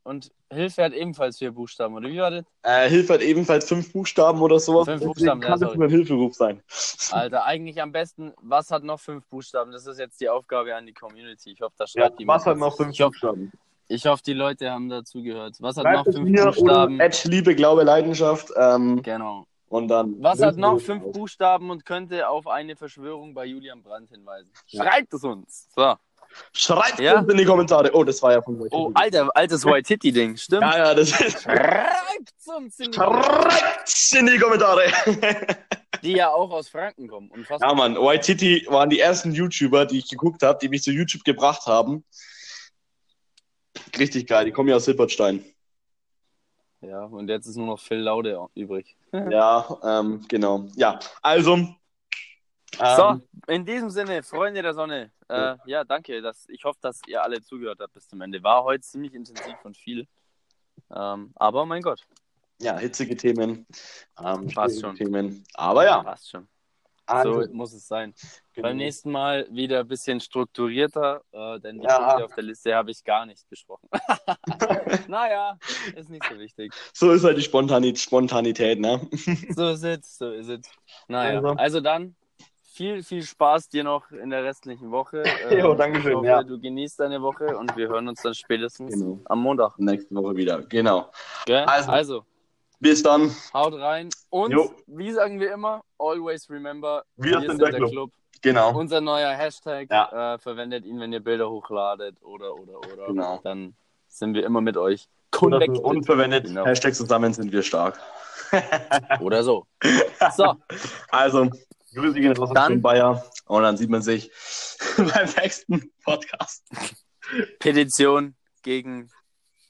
und 0.04 0.32
Hilfe 0.52 0.84
hat 0.84 0.94
ebenfalls 0.94 1.38
vier 1.38 1.52
Buchstaben, 1.52 1.96
oder 1.96 2.10
wie 2.10 2.20
war 2.20 2.30
das? 2.30 2.44
Äh, 2.64 2.90
Hilfe 2.90 3.14
hat 3.14 3.22
ebenfalls 3.22 3.68
fünf 3.68 3.94
Buchstaben 3.94 4.42
oder 4.42 4.60
sowas. 4.60 4.86
Fünf 4.86 5.00
Deswegen 5.00 5.14
Buchstaben, 5.14 5.42
ja, 5.42 5.48
kann 5.48 5.60
das 5.60 5.70
sorry. 5.70 5.78
nur 5.78 5.88
ein 5.88 5.92
Hilferuf 5.92 6.36
sein. 6.36 6.62
Alter, 7.12 7.46
eigentlich 7.46 7.82
am 7.82 7.92
besten, 7.94 8.34
was 8.42 8.70
hat 8.70 8.84
noch 8.84 9.00
fünf 9.00 9.26
Buchstaben? 9.28 9.72
Das 9.72 9.88
ist 9.88 10.00
jetzt 10.00 10.20
die 10.20 10.28
Aufgabe 10.28 10.76
an 10.76 10.86
die 10.86 10.94
Community. 10.94 11.52
Ich 11.52 11.62
hoffe, 11.62 11.74
da 11.78 11.86
Ja, 11.86 11.88
schreibt 11.88 12.28
was 12.28 12.46
hat 12.46 12.58
noch 12.58 12.76
fünf 12.76 12.92
ich, 12.92 13.00
hoffe, 13.02 13.12
Buchstaben? 13.12 13.52
Ich 13.88 14.06
hoffe, 14.06 14.24
die 14.26 14.34
Leute 14.34 14.72
haben 14.72 14.90
dazugehört. 14.90 15.56
Was 15.60 15.78
hat 15.78 15.84
Schreibt 15.84 16.08
noch 16.08 16.14
fünf 16.14 16.44
Buchstaben? 16.56 17.02
at 17.02 17.24
Liebe, 17.26 17.56
Glaube, 17.56 17.84
Leidenschaft. 17.84 18.50
Ähm, 18.56 19.02
Genau. 19.04 19.46
und 19.70 19.88
dann. 19.88 20.16
Was 20.22 20.42
hat 20.42 20.58
noch 20.58 20.80
fünf 20.80 21.04
aus. 21.04 21.12
Buchstaben 21.14 21.70
und 21.70 21.86
könnte 21.86 22.28
auf 22.30 22.48
eine 22.48 22.76
Verschwörung 22.76 23.34
bei 23.34 23.46
Julian 23.46 23.82
Brandt 23.84 24.10
hinweisen? 24.10 24.52
Ja. 24.68 24.84
Schreibt 24.84 25.14
es 25.14 25.24
uns. 25.24 25.68
So. 25.76 25.96
Schreibt 26.52 27.00
Ja? 27.00 27.20
uns 27.20 27.30
in 27.32 27.38
die 27.38 27.46
Kommentare. 27.46 27.92
Oh, 27.94 28.04
das 28.04 28.22
war 28.24 28.32
ja 28.32 28.42
von 28.42 28.60
Oh, 28.72 28.92
alter, 28.96 29.30
altes 29.36 29.64
White 29.66 29.84
Titty 29.88 30.12
Ding, 30.12 30.36
stimmt? 30.36 30.64
Ja, 30.64 30.78
ja, 30.78 30.94
das 30.96 31.12
ist. 31.22 31.44
Schreibt 31.44 32.34
uns 32.58 32.80
in 32.80 32.92
die 32.92 32.98
Kommentare, 32.98 33.52
Schreibt's 33.52 34.12
in 34.14 34.26
die 34.26 34.38
Kommentare. 34.40 34.82
die 36.04 36.14
ja 36.14 36.30
auch 36.32 36.50
aus 36.52 36.70
Franken 36.70 37.08
kommen. 37.08 37.30
Unfassbar. 37.30 37.70
ja, 37.70 37.76
Mann, 37.76 37.96
White 37.96 38.26
Titty 38.26 38.66
waren 38.70 38.90
die 38.90 39.00
ersten 39.00 39.32
YouTuber, 39.32 39.86
die 39.86 40.00
ich 40.00 40.10
geguckt 40.10 40.42
habe, 40.42 40.58
die 40.60 40.70
mich 40.70 40.82
zu 40.84 40.92
YouTube 40.92 41.24
gebracht 41.24 41.66
haben. 41.68 42.04
Richtig 43.98 44.28
geil, 44.28 44.46
die 44.46 44.52
kommen 44.52 44.70
ja 44.70 44.76
aus 44.76 44.86
Silbertstein. 44.86 45.44
Ja, 46.82 47.06
und 47.06 47.30
jetzt 47.30 47.46
ist 47.46 47.56
nur 47.56 47.68
noch 47.68 47.80
Phil 47.80 48.00
Laude 48.00 48.48
übrig. 48.56 48.96
Ja, 49.30 49.78
ähm, 49.84 50.26
genau. 50.28 50.66
Ja, 50.76 51.00
also. 51.22 51.54
Ähm, 51.54 51.76
So, 52.98 53.22
in 53.48 53.64
diesem 53.64 53.92
Sinne, 53.92 54.24
Freunde 54.24 54.64
der 54.64 54.74
Sonne, 54.74 55.12
äh, 55.30 55.56
ja, 55.66 55.84
danke. 55.84 56.22
Dass, 56.22 56.46
ich 56.50 56.64
hoffe, 56.64 56.80
dass 56.82 57.00
ihr 57.08 57.22
alle 57.24 57.42
zugehört 57.42 57.80
habt 57.80 57.94
bis 57.94 58.08
zum 58.08 58.22
Ende. 58.22 58.42
War 58.42 58.64
heute 58.64 58.82
ziemlich 58.82 59.14
intensiv 59.14 59.56
und 59.64 59.78
viel. 59.78 60.08
Ähm, 60.92 61.32
aber 61.36 61.66
mein 61.68 61.84
Gott, 61.84 62.02
Ja, 62.60 62.78
hitzige 62.80 63.16
Themen. 63.16 63.68
Ähm, 64.20 64.48
Passt 64.48 64.82
schon. 64.82 64.96
Themen. 64.96 65.44
Aber 65.54 65.86
ja. 65.86 66.02
passt 66.02 66.32
schon. 66.32 66.48
Also, 67.06 67.44
So 67.44 67.54
muss 67.54 67.74
es 67.74 67.88
sein. 67.88 68.14
genau. 68.54 68.70
Beim 68.70 68.78
nächsten 68.78 69.12
Mal 69.12 69.46
wieder 69.52 69.82
ein 69.82 69.88
bisschen 69.88 70.20
strukturierter, 70.20 71.22
äh, 71.32 71.60
denn 71.60 71.80
die 71.80 71.86
Ja. 71.88 71.98
Punkte 72.00 72.26
auf 72.26 72.36
der 72.36 72.44
Liste 72.44 72.74
habe 72.76 72.92
ich 72.92 73.04
gar 73.04 73.26
nicht 73.26 73.48
besprochen. 73.50 73.90
naja, 75.08 75.58
ist 75.96 76.10
nicht 76.10 76.24
so 76.32 76.40
wichtig. 76.40 76.74
so 76.94 77.12
ist 77.12 77.24
halt 77.24 77.38
die 77.38 77.42
Spontanität, 77.42 78.00
Spontanität 78.00 78.80
ne? 78.80 79.02
So 79.56 79.70
ist 79.70 79.84
es, 79.84 80.18
so 80.18 80.32
ist 80.32 80.50
es. 80.50 80.62
Naja, 81.08 81.38
Also. 81.40 81.50
also. 81.58 81.80
dann 81.82 82.16
viel, 82.76 83.04
viel 83.04 83.22
Spaß 83.22 83.70
dir 83.70 83.84
noch 83.84 84.10
in 84.10 84.32
der 84.32 84.44
restlichen 84.44 84.90
Woche. 84.90 85.22
Äh, 85.24 85.60
Jo, 85.60 85.76
Dankeschön, 85.76 86.12
Ich 86.12 86.16
hoffe, 86.18 86.26
ja. 86.28 86.42
du 86.44 86.60
genießt 86.60 87.00
deine 87.02 87.22
Woche 87.22 87.56
und 87.58 87.76
wir 87.78 87.88
hören 87.88 88.08
uns 88.08 88.22
dann 88.24 88.34
spätestens 88.34 88.94
Genau. 88.96 89.20
am 89.26 89.40
Montag. 89.42 89.78
Nächste 89.78 90.16
Woche 90.16 90.36
wieder. 90.36 90.62
Genau. 90.64 91.12
Gell? 91.46 91.66
Also. 91.66 91.92
Also. 91.92 92.26
Bis 92.84 93.02
dann. 93.02 93.34
haut 93.54 93.74
rein 93.76 94.10
und 94.30 94.52
Jo. 94.52 94.72
wie 94.88 95.12
sagen 95.12 95.40
wir 95.40 95.54
immer, 95.54 95.82
always 95.98 96.50
remember, 96.50 97.04
Wir 97.16 97.40
sind 97.42 97.60
der 97.62 97.72
Club. 97.74 98.12
Genau. 98.42 98.78
Unser 98.78 99.00
neuer 99.00 99.32
Hashtag, 99.32 99.88
Ja. 99.90 100.34
äh, 100.36 100.38
verwendet 100.38 100.86
ihn, 100.86 101.00
wenn 101.00 101.14
ihr 101.14 101.22
Bilder 101.22 101.50
hochladet 101.50 102.22
oder, 102.22 102.54
oder, 102.54 102.78
oder. 102.80 103.06
Genau. 103.08 103.40
Dann 103.44 103.74
sind 104.10 104.34
wir 104.36 104.46
immer 104.46 104.60
mit 104.60 104.76
euch 104.76 105.08
connected. 105.32 105.80
unverwendet. 105.82 106.46
Genau. 106.48 106.66
Hashtag 106.66 106.94
zusammen 106.94 107.34
sind 107.34 107.52
wir 107.54 107.64
stark. 107.64 108.00
Oder 109.22 109.44
so. 109.44 109.66
So, 110.36 110.56
Also, 111.10 111.50
Grüße 111.96 112.20
gehen 112.20 112.36
raus 112.38 112.52
Dann- 112.54 112.74
an 112.74 112.82
Bayer. 112.82 113.24
Und 113.46 113.64
dann 113.64 113.78
sieht 113.78 113.90
man 113.90 114.02
sich 114.04 114.30
beim 114.98 115.28
nächsten 115.42 115.92
Podcast. 116.04 116.64
Petition 117.60 118.36
gegen 118.62 119.10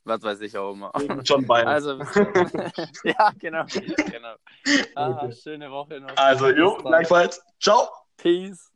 was 0.05 0.21
weiß 0.21 0.41
ich 0.41 0.57
auch 0.57 0.73
immer. 0.73 0.91
John 1.23 1.45
Bayer. 1.45 1.67
Also, 1.67 1.99
ja, 3.03 3.31
genau. 3.39 3.65
genau. 3.65 4.35
Ah, 4.95 5.29
schöne 5.31 5.69
Woche 5.71 5.99
noch. 5.99 6.15
Also, 6.15 6.49
jo, 6.49 6.77
gleichfalls. 6.77 7.41
Ciao. 7.59 7.89
Peace. 8.17 8.71